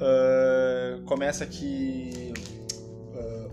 Ah, 0.00 1.00
começa 1.06 1.46
que 1.46 2.32
ah, 3.14 3.48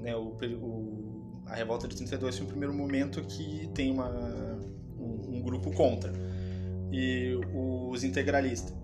né, 0.00 0.14
o, 0.16 0.36
o- 0.62 1.42
a 1.46 1.54
revolta 1.54 1.88
de 1.88 1.96
32 1.96 2.36
foi 2.36 2.46
o 2.46 2.48
primeiro 2.48 2.74
momento 2.74 3.22
que 3.22 3.68
tem 3.74 3.90
uma, 3.90 4.10
um, 4.98 5.36
um 5.38 5.42
grupo 5.42 5.72
contra. 5.72 6.12
e 6.92 7.38
os 7.54 8.04
integralistas, 8.04 8.74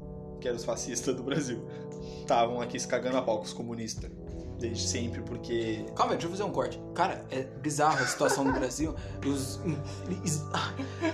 que 0.40 0.48
eram 0.48 0.56
os 0.56 0.64
fascistas 0.64 1.14
do 1.16 1.22
Brasil, 1.22 1.62
estavam 2.20 2.60
aqui 2.60 2.78
se 2.78 2.86
cagando 2.88 3.16
a 3.18 3.22
pau 3.22 3.38
com 3.38 3.44
os 3.44 3.52
comunistas. 3.52 4.10
Desde 4.58 4.86
sempre, 4.88 5.20
porque. 5.22 5.84
Calma 5.96 6.12
deixa 6.12 6.26
eu 6.26 6.30
fazer 6.30 6.42
um 6.44 6.50
corte. 6.50 6.80
Cara, 6.94 7.24
é 7.30 7.42
bizarra 7.60 8.02
a 8.02 8.06
situação 8.06 8.44
no 8.44 8.52
Brasil. 8.58 8.94
Os- 9.26 9.60
ex- 10.22 10.44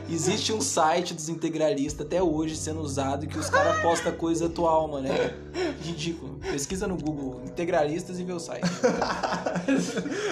existe 0.09 0.53
um 0.53 0.61
site 0.61 1.15
dos 1.15 1.29
integralistas 1.29 2.07
até 2.07 2.23
hoje 2.23 2.55
sendo 2.57 2.81
usado 2.81 3.27
que 3.27 3.39
os 3.39 3.49
caras 3.49 3.81
postam 3.83 4.13
coisa 4.13 4.47
atual, 4.47 4.87
mano. 4.89 5.09
É 5.09 5.35
ridículo. 5.83 6.39
Pesquisa 6.41 6.87
no 6.87 6.97
Google 6.97 7.41
integralistas 7.45 8.19
e 8.21 8.25
vê 8.25 8.33
o 8.33 8.39
site. 8.41 8.63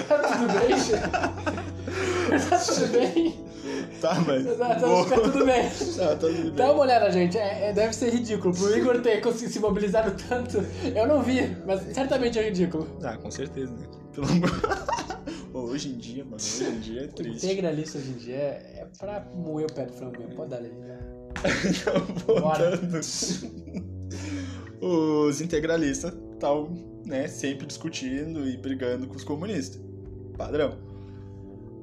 Tá 0.09 0.19
tudo 0.19 0.53
bem, 0.59 0.79
gente? 0.79 2.49
Tá 2.49 2.59
tudo 2.59 2.87
bem? 2.93 3.45
Tá, 4.01 4.15
mas. 4.27 4.45
Tá, 4.57 4.75
tá, 4.75 5.05
tá 5.05 5.21
tudo 5.21 5.45
bem. 5.45 5.69
Tá, 5.97 6.07
tá 6.09 6.17
tudo 6.17 6.43
bem. 6.43 6.53
Dá 6.55 6.73
uma 6.73 6.83
olhada, 6.83 7.11
gente. 7.11 7.37
É, 7.37 7.69
é- 7.69 7.73
deve 7.73 7.93
ser 7.95 8.11
ridículo. 8.11 8.55
Pro 8.55 8.77
Igor 8.77 9.01
ter 9.01 9.21
conseguido 9.21 9.53
se 9.53 9.61
mobilizado 9.61 10.15
tanto, 10.29 10.59
eu 10.95 11.07
não 11.07 11.23
vi, 11.23 11.57
mas 11.67 11.83
certamente 11.95 12.39
é 12.39 12.45
ridículo. 12.45 12.87
Ah, 13.03 13.17
com 13.17 13.31
certeza, 13.31 13.73
né? 13.73 13.87
Pelo 14.13 14.27
amor. 14.29 14.51
Pô, 15.53 15.61
hoje 15.61 15.89
em 15.89 15.97
dia, 15.97 16.25
mano, 16.25 16.37
hoje 16.37 16.65
em 16.65 16.79
dia 16.81 17.01
é 17.03 17.07
triste. 17.07 17.47
Integralista 17.47 17.99
hoje 17.99 18.11
em 18.11 18.15
dia 18.15 18.35
é, 18.37 18.81
é 18.83 18.87
pra 18.99 19.27
moer 19.35 19.67
o 19.69 19.73
pé 19.73 19.87
do 19.87 19.93
frango 19.93 20.19
mesmo. 20.19 20.35
Pode 20.37 20.51
dar 20.51 20.59
ali. 20.59 20.73
Voltando. 22.27 23.01
Os 24.81 25.41
integralistas 25.41 26.15
estavam, 26.33 27.01
né, 27.05 27.27
sempre 27.27 27.67
discutindo 27.67 28.49
e 28.49 28.57
brigando 28.57 29.09
com 29.09 29.17
os 29.17 29.25
comunistas. 29.25 29.81
Padrão. 30.37 30.77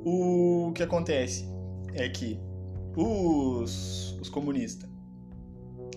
O 0.05 0.71
que 0.73 0.83
acontece 0.83 1.45
é 1.95 2.07
que 2.09 2.39
os, 2.95 4.17
os 4.21 4.29
comunistas 4.29 4.89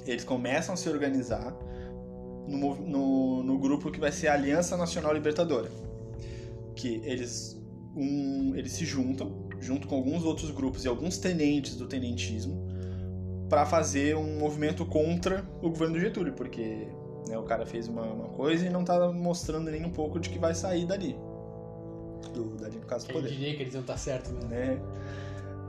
eles 0.07 0.25
começam 0.25 0.75
a 0.75 0.77
se 0.77 0.89
organizar 0.89 1.55
no, 2.47 2.75
no, 2.77 3.43
no 3.43 3.59
grupo 3.59 3.91
que 3.91 4.01
vai 4.01 4.11
ser 4.11 4.29
a 4.29 4.35
Aliança 4.35 4.77
Nacional 4.77 5.13
Libertadora. 5.13 5.71
Que 6.75 7.03
eles, 7.05 7.61
um, 7.95 8.55
eles 8.57 8.73
se 8.73 8.87
juntam, 8.87 9.49
junto 9.61 9.87
com 9.87 9.97
alguns 9.97 10.25
outros 10.25 10.51
grupos 10.51 10.85
e 10.85 10.89
alguns 10.89 11.19
tenentes 11.19 11.77
do 11.77 11.87
tenentismo, 11.87 12.67
para 13.49 13.67
fazer 13.67 14.17
um 14.17 14.39
movimento 14.39 14.85
contra 14.87 15.45
o 15.63 15.69
governo 15.69 15.95
do 15.95 16.01
Getúlio, 16.01 16.33
porque 16.33 16.89
né, 17.29 17.37
o 17.37 17.43
cara 17.43 17.67
fez 17.67 17.89
uma, 17.89 18.03
uma 18.03 18.29
coisa 18.29 18.67
e 18.67 18.71
não 18.71 18.85
tá 18.85 19.13
mostrando 19.13 19.71
nem 19.71 19.85
um 19.85 19.91
pouco 19.91 20.19
de 20.19 20.31
que 20.31 20.39
vai 20.39 20.55
sair 20.55 20.87
dali. 20.87 21.17
Do, 22.33 22.57
dali 22.57 22.77
no 22.77 22.87
caso 22.87 23.07
do 23.07 23.13
Quem 23.13 23.23
poder 23.23 23.35
diria 23.35 23.57
que 23.57 23.63
eles 23.63 23.75
iam 23.75 23.81
estar 23.81 23.97
certo, 23.97 24.33
né? 24.33 24.47
né? 24.49 24.81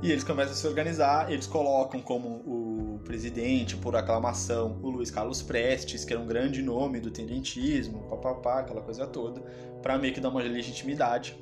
E 0.02 0.12
eles 0.12 0.24
começam 0.24 0.54
a 0.54 0.56
se 0.56 0.66
organizar, 0.66 1.32
eles 1.32 1.46
colocam 1.46 2.02
como 2.02 2.30
o 2.30 3.00
presidente, 3.04 3.76
por 3.76 3.96
aclamação, 3.96 4.80
o 4.82 4.90
Luiz 4.90 5.12
Carlos 5.12 5.42
Prestes, 5.42 6.06
que 6.06 6.14
era 6.14 6.22
um 6.22 6.26
grande 6.26 6.62
nome 6.62 7.02
do 7.02 7.12
tenentismo, 7.12 8.04
papapá, 8.10 8.60
aquela 8.60 8.82
coisa 8.82 9.06
toda, 9.06 9.42
para 9.82 9.98
meio 9.98 10.14
que 10.14 10.22
dar 10.22 10.30
uma 10.30 10.42
legitimidade. 10.42 11.38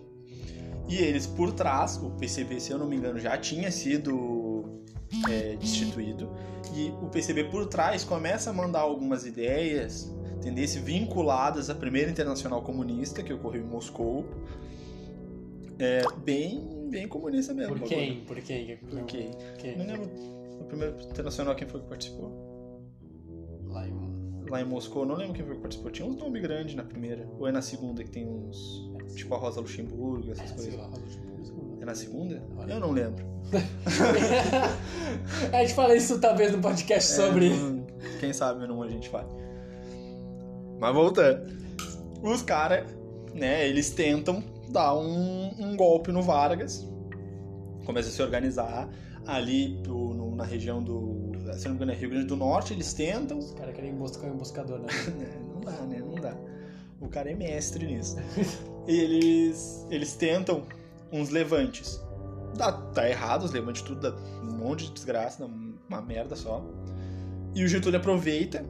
E 0.87 0.95
eles 0.95 1.27
por 1.27 1.51
trás, 1.51 1.97
o 1.97 2.11
PCB, 2.11 2.59
se 2.59 2.71
eu 2.71 2.79
não 2.79 2.87
me 2.87 2.95
engano, 2.95 3.19
já 3.19 3.37
tinha 3.37 3.71
sido 3.71 4.81
é, 5.29 5.55
destituído, 5.57 6.31
e 6.73 6.89
o 7.01 7.09
PCB 7.09 7.45
por 7.45 7.67
trás 7.67 8.03
começa 8.03 8.49
a 8.49 8.53
mandar 8.53 8.79
algumas 8.79 9.25
ideias, 9.25 10.11
tendência 10.41 10.81
vinculadas 10.81 11.69
à 11.69 11.75
primeira 11.75 12.09
internacional 12.09 12.61
comunista, 12.63 13.21
que 13.21 13.33
ocorreu 13.33 13.61
em 13.61 13.67
Moscou, 13.67 14.25
é, 15.77 16.01
bem, 16.23 16.76
bem 16.89 17.07
comunista 17.07 17.53
mesmo. 17.53 17.75
Por 17.75 17.85
o 17.85 17.87
quem? 17.87 18.21
Por 18.21 18.37
quem? 18.41 18.77
Por 18.77 19.03
quem? 19.05 19.31
Quem? 19.59 19.77
Não 19.77 19.85
lembro. 19.85 20.09
No 20.59 20.65
primeiro 20.65 20.95
internacional 21.09 21.55
quem 21.55 21.67
foi 21.67 21.81
que 21.81 21.87
participou? 21.87 22.31
Lá 23.67 23.87
em... 23.87 24.07
Lá 24.49 24.61
em 24.61 24.65
Moscou, 24.65 25.05
não 25.05 25.15
lembro 25.15 25.33
quem 25.33 25.45
foi 25.45 25.55
que 25.55 25.61
participou. 25.61 25.91
Tinha 25.91 26.07
uns 26.07 26.15
nomes 26.15 26.41
grandes 26.41 26.73
na 26.75 26.83
primeira. 26.83 27.27
Ou 27.37 27.47
é 27.47 27.51
na 27.51 27.61
segunda 27.61 28.01
que 28.03 28.09
tem 28.09 28.25
uns. 28.25 28.87
Tipo 29.15 29.35
a 29.35 29.37
Rosa 29.37 29.59
Luxemburgo, 29.59 30.31
essas 30.31 30.51
É, 30.51 30.53
coisas. 30.53 30.75
lá, 30.75 30.85
Rosa 30.87 31.01
Luxemburgo. 31.01 31.77
É 31.81 31.85
na 31.85 31.95
segunda? 31.95 32.41
Olha. 32.57 32.73
Eu 32.73 32.79
não 32.79 32.91
lembro. 32.91 33.25
a 35.53 35.61
gente 35.61 35.73
fala 35.73 35.95
isso 35.95 36.19
talvez 36.19 36.51
no 36.53 36.61
podcast 36.61 37.11
sobre. 37.13 37.47
É, 37.47 37.55
não- 37.55 37.85
quem 38.19 38.33
sabe 38.33 38.65
não 38.67 38.81
a 38.81 38.87
gente 38.87 39.09
fala. 39.09 39.27
Mas 40.79 40.93
voltando. 40.93 41.57
Os 42.23 42.41
caras, 42.41 42.85
né, 43.33 43.67
eles 43.67 43.89
tentam 43.91 44.43
dar 44.69 44.95
um, 44.95 45.51
um 45.59 45.75
golpe 45.75 46.11
no 46.11 46.21
Vargas. 46.21 46.87
Começam 47.85 48.11
a 48.11 48.13
se 48.15 48.21
organizar 48.21 48.89
ali 49.25 49.79
pro- 49.83 50.13
no- 50.13 50.35
na 50.35 50.43
região 50.43 50.81
do. 50.83 51.31
Se 51.57 51.63
não 51.65 51.71
me 51.71 51.75
engano, 51.77 51.91
é 51.91 51.95
Rio 51.95 52.09
Grande 52.09 52.25
do 52.27 52.35
Norte, 52.35 52.73
eles 52.73 52.93
tentam. 52.93 53.37
Os 53.39 53.51
caras 53.53 53.73
querem 53.75 53.91
emboscar 53.91 54.29
o 54.29 54.33
emboscador, 54.33 54.79
né? 54.79 54.87
É, 55.21 55.53
não 55.53 55.61
dá, 55.61 55.71
né? 55.83 55.99
Não 56.05 56.15
dá. 56.15 56.35
O 56.99 57.07
cara 57.07 57.31
é 57.31 57.35
mestre 57.35 57.85
nisso. 57.85 58.17
eles, 58.87 59.85
eles 59.89 60.13
tentam 60.15 60.63
uns 61.11 61.29
levantes. 61.29 62.01
Dá, 62.55 62.71
tá 62.71 63.07
errado, 63.09 63.43
os 63.43 63.51
levantes 63.51 63.81
tudo 63.81 64.01
dá 64.01 64.15
um 64.43 64.51
monte 64.57 64.85
de 64.87 64.91
desgraça, 64.93 65.45
dá 65.45 65.49
uma 65.89 66.01
merda 66.01 66.35
só. 66.35 66.63
E 67.53 67.63
o 67.63 67.67
Getúlio 67.67 67.99
aproveita 67.99 68.65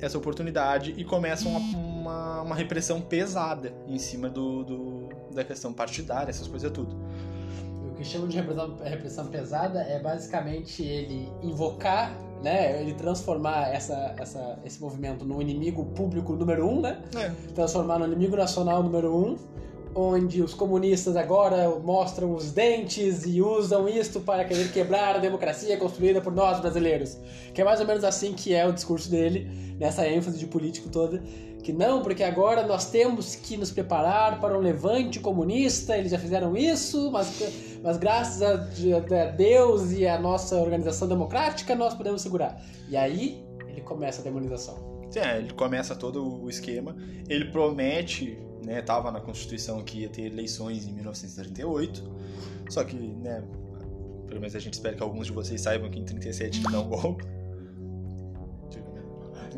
essa 0.00 0.16
oportunidade 0.18 0.94
e 0.96 1.04
começa 1.04 1.48
uma, 1.48 1.58
uma, 2.00 2.42
uma 2.42 2.54
repressão 2.54 3.00
pesada 3.00 3.72
em 3.86 3.98
cima 3.98 4.28
do, 4.28 4.64
do- 4.64 5.08
da 5.34 5.44
questão 5.44 5.72
partidária, 5.72 6.30
essas 6.30 6.48
coisas 6.48 6.70
tudo. 6.72 6.96
O 7.90 7.94
que 7.94 8.04
chamam 8.04 8.26
de 8.28 8.36
repressão, 8.36 8.76
repressão 8.82 9.26
pesada 9.26 9.80
é 9.82 10.00
basicamente 10.00 10.82
ele 10.82 11.28
invocar, 11.42 12.16
né? 12.42 12.80
Ele 12.80 12.94
transformar 12.94 13.68
essa, 13.74 14.14
essa, 14.18 14.58
esse 14.64 14.80
movimento 14.80 15.24
no 15.24 15.40
inimigo 15.42 15.84
público 15.86 16.34
número 16.34 16.66
um, 16.66 16.80
né? 16.80 17.02
É, 17.14 17.28
Transformar 17.54 17.98
no 17.98 18.06
inimigo 18.06 18.36
nacional 18.36 18.82
número 18.82 19.14
um, 19.14 19.36
onde 19.94 20.42
os 20.42 20.54
comunistas 20.54 21.16
agora 21.16 21.68
mostram 21.80 22.34
os 22.34 22.52
dentes 22.52 23.24
e 23.26 23.42
usam 23.42 23.88
isto 23.88 24.20
para 24.20 24.44
querer 24.44 24.70
quebrar 24.72 25.16
a 25.16 25.18
democracia 25.18 25.76
construída 25.76 26.20
por 26.20 26.32
nós 26.32 26.60
brasileiros. 26.60 27.18
Que 27.52 27.60
é 27.60 27.64
mais 27.64 27.80
ou 27.80 27.86
menos 27.86 28.04
assim 28.04 28.32
que 28.32 28.54
é 28.54 28.66
o 28.66 28.72
discurso 28.72 29.10
dele, 29.10 29.50
nessa 29.78 30.08
ênfase 30.08 30.38
de 30.38 30.46
político 30.46 30.88
toda. 30.88 31.22
Que 31.62 31.72
não, 31.72 32.02
porque 32.02 32.22
agora 32.22 32.66
nós 32.66 32.90
temos 32.90 33.34
que 33.34 33.56
nos 33.56 33.70
preparar 33.70 34.40
para 34.40 34.56
um 34.56 34.60
levante 34.60 35.20
comunista, 35.20 35.96
eles 35.96 36.10
já 36.10 36.18
fizeram 36.18 36.56
isso, 36.56 37.10
mas, 37.10 37.80
mas 37.82 37.98
graças 37.98 38.40
a, 38.42 38.54
a 38.54 39.24
Deus 39.26 39.92
e 39.92 40.06
a 40.06 40.18
nossa 40.18 40.56
organização 40.56 41.06
democrática 41.06 41.74
nós 41.74 41.94
podemos 41.94 42.22
segurar. 42.22 42.62
E 42.88 42.96
aí 42.96 43.44
ele 43.68 43.82
começa 43.82 44.20
a 44.22 44.24
demonização. 44.24 44.90
É, 45.14 45.38
ele 45.38 45.52
começa 45.54 45.94
todo 45.94 46.42
o 46.42 46.48
esquema. 46.48 46.96
Ele 47.28 47.46
promete, 47.46 48.38
né, 48.64 48.80
tava 48.82 49.10
na 49.10 49.20
Constituição 49.20 49.82
que 49.82 50.00
ia 50.00 50.08
ter 50.08 50.22
eleições 50.26 50.86
em 50.86 50.92
1938. 50.92 52.02
Só 52.68 52.84
que, 52.84 52.94
né, 52.96 53.42
pelo 54.28 54.40
menos 54.40 54.54
a 54.54 54.58
gente 54.58 54.74
espera 54.74 54.94
que 54.96 55.02
alguns 55.02 55.26
de 55.26 55.32
vocês 55.32 55.60
saibam 55.60 55.90
que 55.90 55.98
em 55.98 56.04
37 56.04 56.60
ele 56.60 56.72
dá 56.72 56.80
um 56.80 56.88
golpe. 56.88 57.24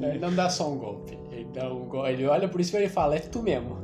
Ele 0.01 0.19
não 0.19 0.35
dá 0.35 0.49
só 0.49 0.73
um 0.73 0.79
golpe. 0.79 1.19
Ele, 1.31 1.45
dá 1.53 1.73
um 1.73 1.85
go- 1.87 2.07
ele 2.07 2.27
olha 2.27 2.49
por 2.49 2.61
isso 2.61 2.75
e 2.77 2.81
ele 2.81 2.89
fala, 2.89 3.17
é 3.17 3.19
tu 3.21 3.43
mesmo. 3.43 3.77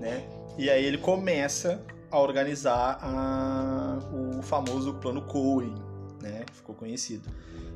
né? 0.00 0.22
E 0.58 0.68
aí 0.68 0.84
ele 0.84 0.98
começa 0.98 1.82
a 2.10 2.18
organizar 2.20 2.98
a- 3.00 3.98
o 4.12 4.42
famoso 4.42 4.94
Plano 4.94 5.22
Cohen, 5.22 5.74
né? 6.22 6.44
Ficou 6.52 6.74
conhecido. 6.74 7.28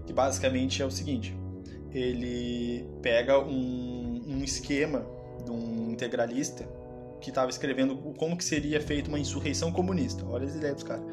Que 0.06 0.12
basicamente 0.12 0.82
é 0.82 0.84
o 0.86 0.90
seguinte: 0.90 1.36
ele 1.92 2.86
pega 3.00 3.38
um, 3.38 4.20
um 4.26 4.44
esquema 4.44 5.06
de 5.48 5.56
um 5.56 5.90
integralista 5.90 6.64
que 7.20 7.30
estava 7.30 7.50
escrevendo 7.50 7.96
como 8.16 8.36
que 8.36 8.44
seria 8.44 8.80
feita 8.80 9.08
uma 9.08 9.18
insurreição 9.18 9.72
comunista. 9.72 10.24
Olha 10.26 10.46
as 10.46 10.54
ideias 10.54 10.76
dos 10.76 10.84
caras 10.84 11.04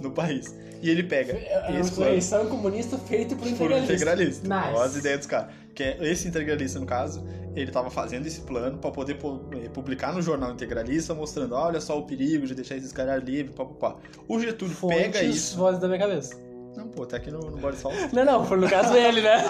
no 0.00 0.10
país. 0.10 0.54
E 0.82 0.88
ele 0.88 1.02
pega 1.02 1.38
insurreição 1.78 2.46
comunista 2.46 2.96
feita 2.98 3.36
por 3.36 3.42
por 3.42 3.48
integralista. 3.48 3.92
integralista. 3.92 4.48
Nice. 4.48 4.74
Olha 4.74 4.84
as 4.84 4.96
ideias 4.96 5.18
dos 5.18 5.26
caras. 5.26 5.54
Que 5.74 5.84
é 5.84 5.98
esse 6.00 6.26
integralista, 6.26 6.80
no 6.80 6.86
caso, 6.86 7.24
ele 7.54 7.70
tava 7.70 7.90
fazendo 7.90 8.26
esse 8.26 8.40
plano 8.40 8.78
pra 8.78 8.90
poder 8.90 9.18
eh, 9.52 9.68
publicar 9.68 10.12
no 10.12 10.20
jornal 10.20 10.52
integralista, 10.52 11.14
mostrando, 11.14 11.54
olha 11.54 11.80
só 11.80 11.98
o 11.98 12.02
perigo 12.06 12.46
de 12.46 12.54
deixar 12.54 12.76
esses 12.76 12.92
caras 12.92 13.22
livres, 13.22 13.54
papapá. 13.54 13.96
O 14.26 14.40
Getúlio 14.40 14.74
pega 14.88 15.18
Fontes, 15.18 15.36
isso. 15.36 15.56
vozes 15.56 15.80
da 15.80 15.86
minha 15.86 16.00
cabeça. 16.00 16.36
Não, 16.76 16.88
pô, 16.88 17.04
tá 17.04 17.16
aqui 17.16 17.30
no, 17.30 17.40
no 17.50 17.56
Boris 17.56 17.82
Fausto. 17.82 18.14
Não, 18.14 18.24
não, 18.24 18.44
foi 18.44 18.58
no 18.58 18.68
caso 18.68 18.92
dele, 18.92 19.20
né? 19.22 19.42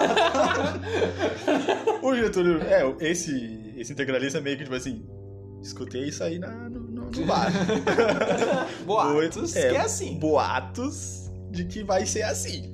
O 2.01 2.15
Getúlio, 2.15 2.61
é, 2.63 2.95
esse, 2.99 3.73
esse 3.77 3.93
integralista 3.93 4.41
meio 4.41 4.57
que 4.57 4.63
tipo 4.63 4.75
assim, 4.75 5.05
escutei 5.61 6.07
isso 6.07 6.23
aí 6.23 6.39
na, 6.39 6.49
no, 6.69 6.79
no, 6.79 7.11
no 7.11 7.25
bar. 7.25 7.51
Boatos, 8.85 9.55
É, 9.55 9.69
que 9.69 9.75
é 9.75 9.81
assim. 9.81 10.17
Boatos 10.17 11.29
de 11.51 11.65
que 11.65 11.83
vai 11.83 12.05
ser 12.05 12.23
assim. 12.23 12.73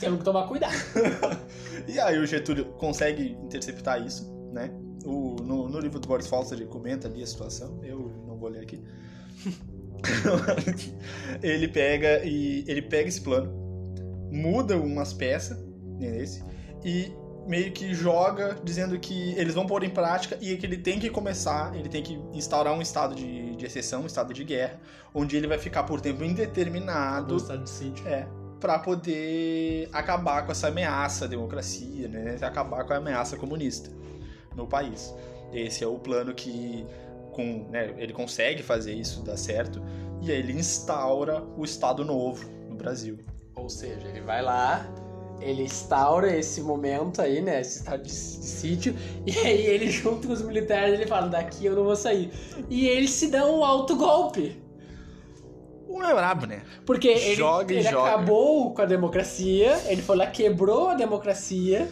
Temos 0.00 0.18
que 0.18 0.24
tomar 0.24 0.46
cuidado. 0.46 0.74
E 1.86 2.00
aí 2.00 2.18
o 2.18 2.26
Getúlio 2.26 2.64
consegue 2.78 3.36
interceptar 3.42 4.00
isso, 4.04 4.32
né? 4.52 4.70
O, 5.04 5.36
no, 5.42 5.68
no 5.68 5.78
livro 5.78 5.98
do 5.98 6.08
Boris 6.08 6.26
Fausto 6.26 6.54
ele 6.54 6.64
comenta 6.64 7.08
ali 7.08 7.22
a 7.22 7.26
situação, 7.26 7.78
eu 7.84 8.10
não 8.26 8.38
vou 8.38 8.48
ler 8.48 8.62
aqui. 8.62 8.82
ele 11.42 11.68
pega 11.68 12.24
e 12.24 12.64
ele 12.66 12.80
pega 12.80 13.08
esse 13.08 13.20
plano, 13.20 13.52
muda 14.34 14.76
umas 14.76 15.12
peças 15.12 15.58
nesse, 15.98 16.44
e 16.84 17.12
meio 17.46 17.72
que 17.72 17.94
joga 17.94 18.56
dizendo 18.64 18.98
que 18.98 19.32
eles 19.38 19.54
vão 19.54 19.66
pôr 19.66 19.84
em 19.84 19.90
prática 19.90 20.36
e 20.40 20.56
que 20.56 20.66
ele 20.66 20.78
tem 20.78 20.98
que 20.98 21.10
começar, 21.10 21.74
ele 21.74 21.88
tem 21.88 22.02
que 22.02 22.14
instaurar 22.32 22.74
um 22.74 22.82
estado 22.82 23.14
de, 23.14 23.54
de 23.56 23.66
exceção, 23.66 24.02
um 24.02 24.06
estado 24.06 24.32
de 24.32 24.44
guerra, 24.44 24.80
onde 25.14 25.36
ele 25.36 25.46
vai 25.46 25.58
ficar 25.58 25.84
por 25.84 26.00
tempo 26.00 26.24
indeterminado. 26.24 27.28
Do 27.28 27.36
estado 27.36 27.62
de 27.62 27.70
sítio. 27.70 28.06
É, 28.08 28.26
para 28.60 28.78
poder 28.78 29.88
acabar 29.92 30.44
com 30.46 30.52
essa 30.52 30.68
ameaça 30.68 31.26
à 31.26 31.28
democracia, 31.28 32.08
né? 32.08 32.38
Acabar 32.40 32.84
com 32.84 32.94
a 32.94 32.96
ameaça 32.96 33.36
comunista 33.36 33.90
no 34.56 34.66
país. 34.66 35.14
Esse 35.52 35.84
é 35.84 35.86
o 35.86 35.98
plano 35.98 36.32
que 36.34 36.86
com, 37.32 37.68
né, 37.70 37.94
ele 37.98 38.12
consegue 38.12 38.62
fazer 38.62 38.94
isso 38.94 39.22
dar 39.22 39.36
certo 39.36 39.82
e 40.22 40.30
aí 40.30 40.38
ele 40.38 40.52
instaura 40.52 41.42
o 41.56 41.64
Estado 41.64 42.04
Novo 42.04 42.48
no 42.68 42.76
Brasil. 42.76 43.18
Ou 43.56 43.68
seja, 43.68 44.08
ele 44.08 44.20
vai 44.20 44.42
lá, 44.42 44.86
ele 45.40 45.62
instaura 45.62 46.36
esse 46.36 46.60
momento 46.60 47.20
aí, 47.20 47.40
né? 47.40 47.60
Esse 47.60 47.78
estado 47.78 48.02
de, 48.02 48.08
de 48.08 48.12
sítio, 48.12 48.94
e 49.26 49.38
aí 49.38 49.66
ele, 49.66 49.90
junto 49.90 50.26
com 50.26 50.32
os 50.32 50.42
militares, 50.42 50.94
ele 50.94 51.06
fala: 51.06 51.28
daqui 51.28 51.66
eu 51.66 51.74
não 51.74 51.84
vou 51.84 51.96
sair. 51.96 52.30
E 52.68 52.88
ele 52.88 53.08
se 53.08 53.28
dá 53.28 53.46
um 53.46 53.64
autogolpe. 53.64 54.62
Um 55.88 56.02
é 56.02 56.12
brabo, 56.12 56.46
né? 56.46 56.62
Porque 56.84 57.08
ele, 57.08 57.36
Joga 57.36 57.72
ele 57.72 57.82
joga. 57.82 58.10
acabou 58.10 58.74
com 58.74 58.82
a 58.82 58.84
democracia, 58.84 59.78
ele 59.86 60.02
foi 60.02 60.16
lá, 60.16 60.26
quebrou 60.26 60.88
a 60.88 60.94
democracia, 60.94 61.88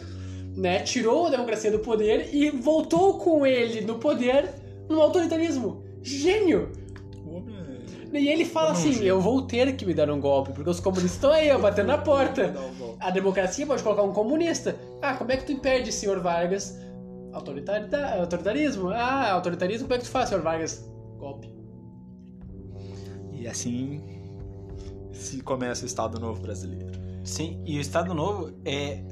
né? 0.57 0.81
Tirou 0.81 1.27
a 1.27 1.29
democracia 1.29 1.71
do 1.71 1.79
poder 1.79 2.33
e 2.33 2.49
voltou 2.49 3.17
com 3.17 3.45
ele 3.45 3.81
no 3.81 3.99
poder 3.99 4.49
no 4.89 5.01
autoritarismo. 5.01 5.83
Gênio! 6.01 6.82
E 8.13 8.27
ele 8.27 8.45
fala 8.45 8.71
assim: 8.71 9.03
eu 9.03 9.19
vou 9.19 9.41
ter 9.41 9.75
que 9.75 9.85
me 9.85 9.93
dar 9.93 10.09
um 10.09 10.19
golpe, 10.19 10.53
porque 10.53 10.69
os 10.69 10.79
comunistas 10.79 11.13
estão 11.13 11.31
aí, 11.31 11.51
ó, 11.51 11.57
batendo 11.57 11.87
na 11.87 11.97
porta. 11.97 12.53
Um. 12.81 12.95
A 12.99 13.09
democracia 13.09 13.65
pode 13.65 13.81
colocar 13.81 14.03
um 14.03 14.13
comunista. 14.13 14.75
Ah, 15.01 15.15
como 15.15 15.31
é 15.31 15.37
que 15.37 15.45
tu 15.45 15.51
impede, 15.51 15.91
senhor 15.91 16.19
Vargas? 16.19 16.77
Autoritarismo? 17.33 18.89
Ah, 18.89 19.31
autoritarismo, 19.31 19.87
como 19.87 19.95
é 19.95 19.97
que 19.97 20.05
tu 20.05 20.11
faz, 20.11 20.29
senhor 20.29 20.43
Vargas? 20.43 20.87
Golpe. 21.17 21.51
E 23.31 23.47
assim 23.47 24.01
se 25.11 25.41
começa 25.41 25.83
o 25.83 25.87
Estado 25.87 26.19
Novo 26.19 26.41
brasileiro. 26.41 26.91
Sim, 27.23 27.61
e 27.65 27.77
o 27.77 27.81
Estado 27.81 28.13
Novo 28.13 28.51
é. 28.65 29.03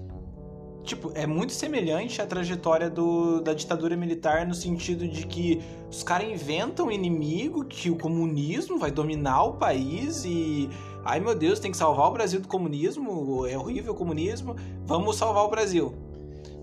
Tipo, 0.83 1.11
é 1.13 1.27
muito 1.27 1.53
semelhante 1.53 2.21
à 2.21 2.25
trajetória 2.25 2.89
do, 2.89 3.39
da 3.39 3.53
ditadura 3.53 3.95
militar 3.95 4.47
no 4.47 4.55
sentido 4.55 5.07
de 5.07 5.27
que 5.27 5.61
os 5.89 6.01
caras 6.01 6.27
inventam 6.27 6.87
um 6.87 6.91
inimigo, 6.91 7.65
que 7.65 7.89
o 7.89 7.97
comunismo 7.97 8.79
vai 8.79 8.89
dominar 8.89 9.43
o 9.43 9.53
país 9.53 10.25
e. 10.25 10.69
Ai 11.03 11.19
meu 11.19 11.35
Deus, 11.35 11.59
tem 11.59 11.71
que 11.71 11.77
salvar 11.77 12.07
o 12.07 12.11
Brasil 12.11 12.39
do 12.39 12.47
comunismo, 12.47 13.45
é 13.47 13.57
horrível 13.57 13.93
o 13.93 13.95
comunismo, 13.95 14.55
vamos 14.85 15.15
salvar 15.15 15.43
o 15.45 15.49
Brasil. 15.49 15.93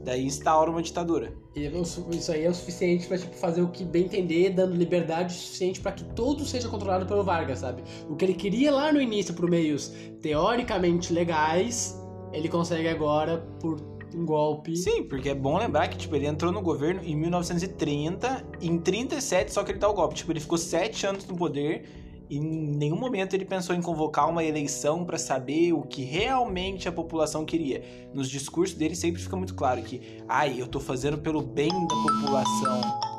Daí 0.05 0.25
instaura 0.25 0.71
uma 0.71 0.81
ditadura. 0.81 1.33
É 1.55 1.61
isso 1.61 2.33
aí 2.33 2.45
é 2.45 2.49
o 2.49 2.55
suficiente 2.55 3.07
pra 3.07 3.19
tipo, 3.19 3.35
fazer 3.35 3.63
o 3.63 3.69
que 3.69 3.85
bem 3.85 4.05
entender, 4.05 4.51
dando 4.51 4.75
liberdade 4.75 5.33
suficiente 5.35 5.81
pra 5.81 5.93
que 5.93 6.05
tudo 6.15 6.45
seja 6.45 6.69
controlado 6.69 7.05
pelo 7.05 7.25
Vargas, 7.25 7.59
sabe? 7.59 7.83
O 8.09 8.15
que 8.15 8.25
ele 8.25 8.35
queria 8.35 8.73
lá 8.73 8.93
no 8.93 9.01
início 9.01 9.35
por 9.35 9.51
meios 9.51 9.93
teoricamente 10.23 11.13
legais, 11.13 12.01
ele 12.33 12.49
consegue 12.49 12.89
agora 12.89 13.39
por 13.61 13.98
um 14.15 14.25
golpe. 14.25 14.77
Sim, 14.77 15.05
porque 15.05 15.29
é 15.29 15.35
bom 15.35 15.59
lembrar 15.59 15.89
que 15.89 15.97
tipo, 15.97 16.15
ele 16.17 16.27
entrou 16.27 16.53
no 16.53 16.61
governo 16.61 17.01
em 17.05 17.17
1930, 17.17 18.45
em 18.61 18.79
37 18.79 19.53
só 19.53 19.65
que 19.65 19.73
ele 19.73 19.79
dá 19.79 19.89
o 19.89 19.95
golpe. 19.95 20.15
Tipo, 20.15 20.33
ele 20.33 20.41
ficou 20.41 20.59
sete 20.59 21.07
anos 21.07 21.27
no 21.27 21.37
poder 21.37 21.85
e 22.31 22.37
em 22.37 22.77
nenhum 22.77 22.99
momento 22.99 23.35
ele 23.35 23.45
pensou 23.45 23.75
em 23.75 23.81
convocar 23.81 24.29
uma 24.29 24.45
eleição 24.45 25.05
pra 25.05 25.17
saber 25.17 25.73
o 25.73 25.83
que 25.83 26.03
realmente 26.03 26.89
a 26.89 26.93
população 26.93 27.45
queria. 27.45 27.83
Nos 28.13 28.29
discursos 28.29 28.77
dele 28.77 28.95
sempre 28.95 29.23
fica 29.23 29.37
muito 29.37 29.55
claro 29.55 29.83
que, 29.83 30.23
ai, 30.29 30.61
eu 30.61 30.67
tô 30.67 30.79
fazendo 30.79 31.19
pelo 31.19 31.41
bem 31.41 31.71
da 31.71 31.97
população. 31.97 33.18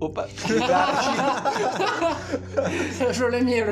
Opa, 0.00 0.28
Probleminha. 3.16 3.66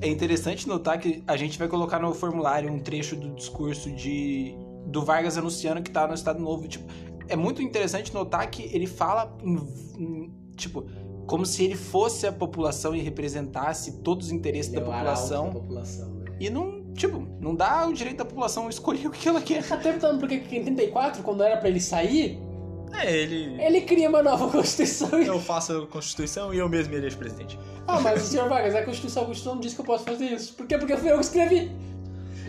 É 0.00 0.08
interessante 0.08 0.68
notar 0.68 0.98
que 1.00 1.22
a 1.26 1.36
gente 1.36 1.58
vai 1.58 1.68
colocar 1.68 1.98
no 1.98 2.14
formulário 2.14 2.70
um 2.72 2.78
trecho 2.78 3.16
do 3.16 3.30
discurso 3.34 3.90
de 3.90 4.54
do 4.86 5.04
Vargas 5.04 5.36
anunciando 5.38 5.82
que 5.82 5.90
tá 5.90 6.06
no 6.06 6.14
Estado 6.14 6.40
Novo. 6.40 6.68
Tipo, 6.68 6.84
é 7.28 7.36
muito 7.36 7.62
interessante 7.62 8.12
notar 8.12 8.48
que 8.50 8.64
ele 8.74 8.86
fala 8.86 9.34
em, 9.42 9.56
em- 9.98 10.30
tipo 10.56 10.84
como 11.26 11.46
se 11.46 11.64
ele 11.64 11.76
fosse 11.76 12.26
a 12.26 12.32
população 12.32 12.94
e 12.96 13.00
representasse 13.00 14.00
todos 14.02 14.26
os 14.26 14.32
interesses 14.32 14.72
da 14.72 14.80
é 14.80 14.84
o 14.84 14.90
arauto 14.90 15.20
população 15.20 15.44
da 15.46 15.52
população, 15.52 16.08
né? 16.14 16.24
e 16.40 16.50
não, 16.50 16.82
tipo, 16.94 17.24
não 17.40 17.54
dá 17.54 17.86
o 17.86 17.92
direito 17.92 18.18
da 18.18 18.24
população 18.24 18.68
escolher 18.68 19.06
o 19.06 19.10
que 19.10 19.28
ela 19.28 19.40
quer. 19.40 19.60
Até 19.60 19.76
perguntando 19.76 20.18
porque 20.18 20.40
que 20.40 20.56
em 20.56 20.64
34, 20.64 21.22
quando 21.22 21.42
era 21.44 21.56
pra 21.56 21.68
ele 21.68 21.80
sair, 21.80 22.40
É, 22.92 23.10
ele. 23.16 23.60
ele 23.62 23.80
cria 23.82 24.08
uma 24.08 24.22
nova 24.22 24.48
Constituição. 24.50 25.20
e- 25.20 25.26
Eu 25.26 25.40
faço 25.40 25.72
a 25.76 25.86
Constituição 25.86 26.52
e 26.52 26.58
eu 26.58 26.68
mesmo 26.68 26.94
elejo 26.94 27.16
presidente. 27.18 27.58
Ah, 27.86 28.00
mas 28.00 28.22
o 28.22 28.26
senhor 28.26 28.48
Vargas, 28.48 28.74
a 28.74 28.82
Constituição, 28.82 29.22
a 29.22 29.26
Constituição 29.26 29.54
não 29.54 29.60
diz 29.60 29.74
que 29.74 29.80
eu 29.80 29.84
posso 29.84 30.04
fazer 30.04 30.26
isso. 30.26 30.54
Por 30.54 30.66
quê? 30.66 30.78
Porque 30.78 30.96
fui 30.96 31.10
eu 31.10 31.16
que 31.18 31.24
escrevi. 31.24 31.70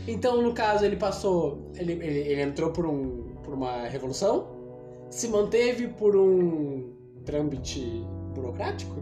Então, 0.07 0.41
no 0.41 0.53
caso, 0.53 0.83
ele 0.85 0.95
passou. 0.97 1.71
Ele, 1.75 1.93
ele, 1.93 2.19
ele 2.19 2.41
entrou 2.41 2.71
por, 2.71 2.85
um, 2.85 3.35
por 3.43 3.53
uma 3.53 3.87
revolução, 3.87 4.47
se 5.09 5.27
manteve 5.29 5.87
por 5.87 6.15
um 6.15 6.91
trâmite 7.25 8.03
burocrático, 8.35 8.95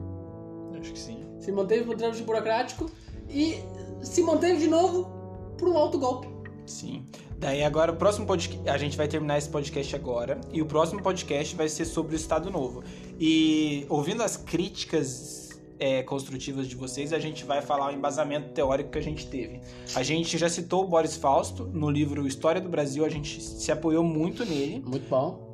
Acho 0.80 0.94
que 0.94 1.00
sim. 1.00 1.24
se 1.40 1.52
manteve 1.52 1.84
por 1.86 1.96
um 1.96 1.98
trâmite 1.98 2.24
burocrático 2.24 2.90
e 3.30 3.56
se 4.04 4.22
manteve 4.24 4.60
de 4.60 4.68
novo 4.68 5.10
por 5.58 5.68
um 5.70 5.78
autogolpe. 5.78 6.28
Sim. 6.66 7.06
Daí 7.42 7.64
agora 7.64 7.92
o 7.92 7.96
próximo 7.96 8.28
podcast, 8.28 8.70
a 8.70 8.78
gente 8.78 8.96
vai 8.96 9.08
terminar 9.08 9.40
esse 9.40 9.50
podcast 9.50 9.96
agora 9.96 10.40
e 10.54 10.62
o 10.62 10.66
próximo 10.68 11.02
podcast 11.02 11.56
vai 11.56 11.68
ser 11.68 11.86
sobre 11.86 12.14
o 12.14 12.16
Estado 12.16 12.52
Novo. 12.52 12.84
E 13.20 13.84
ouvindo 13.90 14.22
as 14.22 14.38
críticas 14.38 15.50
é, 15.80 16.04
construtivas 16.04 16.68
de 16.68 16.76
vocês, 16.76 17.12
a 17.12 17.18
gente 17.18 17.44
vai 17.44 17.60
falar 17.64 17.92
o 17.92 17.96
embasamento 17.96 18.50
teórico 18.50 18.92
que 18.92 19.00
a 19.00 19.02
gente 19.02 19.26
teve. 19.26 19.60
A 19.96 20.04
gente 20.04 20.38
já 20.38 20.48
citou 20.48 20.84
o 20.84 20.88
Boris 20.88 21.16
Fausto 21.16 21.66
no 21.66 21.90
livro 21.90 22.28
História 22.28 22.62
do 22.62 22.70
Brasil, 22.70 23.04
a 23.04 23.10
gente 23.10 23.42
se 23.42 23.72
apoiou 23.72 24.04
muito 24.04 24.46
nele. 24.46 24.80
Muito 24.86 25.10
bom. 25.10 25.50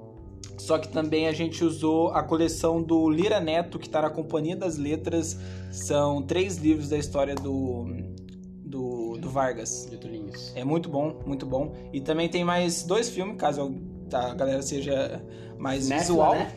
Só 0.57 0.77
que 0.77 0.89
também 0.89 1.29
a 1.29 1.31
gente 1.31 1.63
usou 1.63 2.09
a 2.09 2.21
coleção 2.21 2.83
do 2.83 3.09
Lira 3.09 3.39
Neto, 3.39 3.79
que 3.79 3.87
está 3.87 4.01
na 4.01 4.09
Companhia 4.09 4.57
das 4.57 4.75
Letras. 4.75 5.39
São 5.71 6.21
três 6.21 6.57
livros 6.57 6.89
da 6.89 6.97
história 6.97 7.33
do, 7.33 7.85
do, 8.65 9.17
do 9.17 9.29
Vargas. 9.29 9.87
De 9.89 9.95
Tulinhos. 9.95 10.16
É 10.55 10.63
muito 10.63 10.89
bom, 10.89 11.21
muito 11.25 11.45
bom. 11.45 11.73
E 11.93 12.01
também 12.01 12.27
tem 12.29 12.43
mais 12.43 12.83
dois 12.83 13.09
filmes, 13.09 13.37
caso 13.37 13.75
a 14.13 14.33
galera 14.33 14.61
seja 14.61 15.21
mais 15.57 15.87
visual. 15.99 16.33
né? 16.35 16.51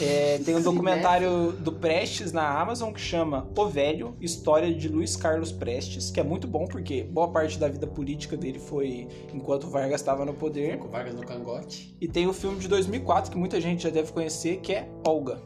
É, 0.00 0.38
tem 0.38 0.56
um 0.56 0.62
documentário 0.62 1.52
do 1.52 1.70
Prestes 1.70 2.32
na 2.32 2.58
Amazon 2.58 2.90
que 2.90 3.00
chama 3.00 3.46
O 3.56 3.66
Velho, 3.66 4.16
História 4.18 4.72
de 4.74 4.88
Luiz 4.88 5.14
Carlos 5.14 5.52
Prestes, 5.52 6.10
que 6.10 6.18
é 6.18 6.22
muito 6.22 6.48
bom 6.48 6.66
porque 6.66 7.02
boa 7.04 7.28
parte 7.28 7.58
da 7.58 7.68
vida 7.68 7.86
política 7.86 8.34
dele 8.34 8.58
foi 8.58 9.06
enquanto 9.32 9.64
o 9.64 9.70
Vargas 9.70 10.00
estava 10.00 10.24
no 10.24 10.32
poder. 10.32 10.78
Com 10.78 10.88
Vargas 10.88 11.14
no 11.14 11.20
cangote. 11.22 11.94
E 12.00 12.08
tem 12.08 12.26
o 12.26 12.32
filme 12.32 12.58
de 12.58 12.66
2004 12.66 13.30
que 13.30 13.36
muita 13.36 13.60
gente 13.60 13.82
já 13.82 13.90
deve 13.90 14.10
conhecer, 14.10 14.56
que 14.60 14.72
é 14.72 14.88
Olga. 15.06 15.38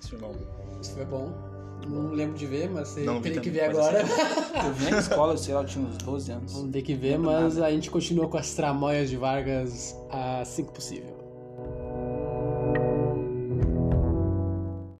Esse 0.00 0.10
filme 0.10 0.24
é 0.24 0.28
um- 0.28 0.80
Isso 0.80 0.92
foi 0.94 1.04
bom. 1.04 1.32
Não 1.88 2.12
lembro 2.12 2.36
de 2.36 2.46
ver, 2.46 2.70
mas 2.70 2.96
Não 2.96 3.20
teria 3.20 3.40
que 3.40 3.50
ver 3.50 3.62
agora. 3.62 4.00
Eu 4.64 4.72
vi 4.72 4.90
na 4.90 4.98
escola, 4.98 5.36
sei 5.36 5.54
lá, 5.54 5.60
eu 5.60 5.66
tinha 5.66 5.84
uns 5.86 5.96
12 5.98 6.32
anos. 6.32 6.52
Vamos 6.52 6.72
ter 6.72 6.82
que 6.82 6.94
ver, 6.94 7.18
mas 7.18 7.54
nada. 7.54 7.66
a 7.66 7.70
gente 7.70 7.90
continua 7.90 8.26
com 8.28 8.36
as 8.36 8.54
tramóias 8.54 9.10
de 9.10 9.16
Vargas 9.16 9.94
assim 10.10 10.64
que 10.64 10.72
possível. 10.72 11.15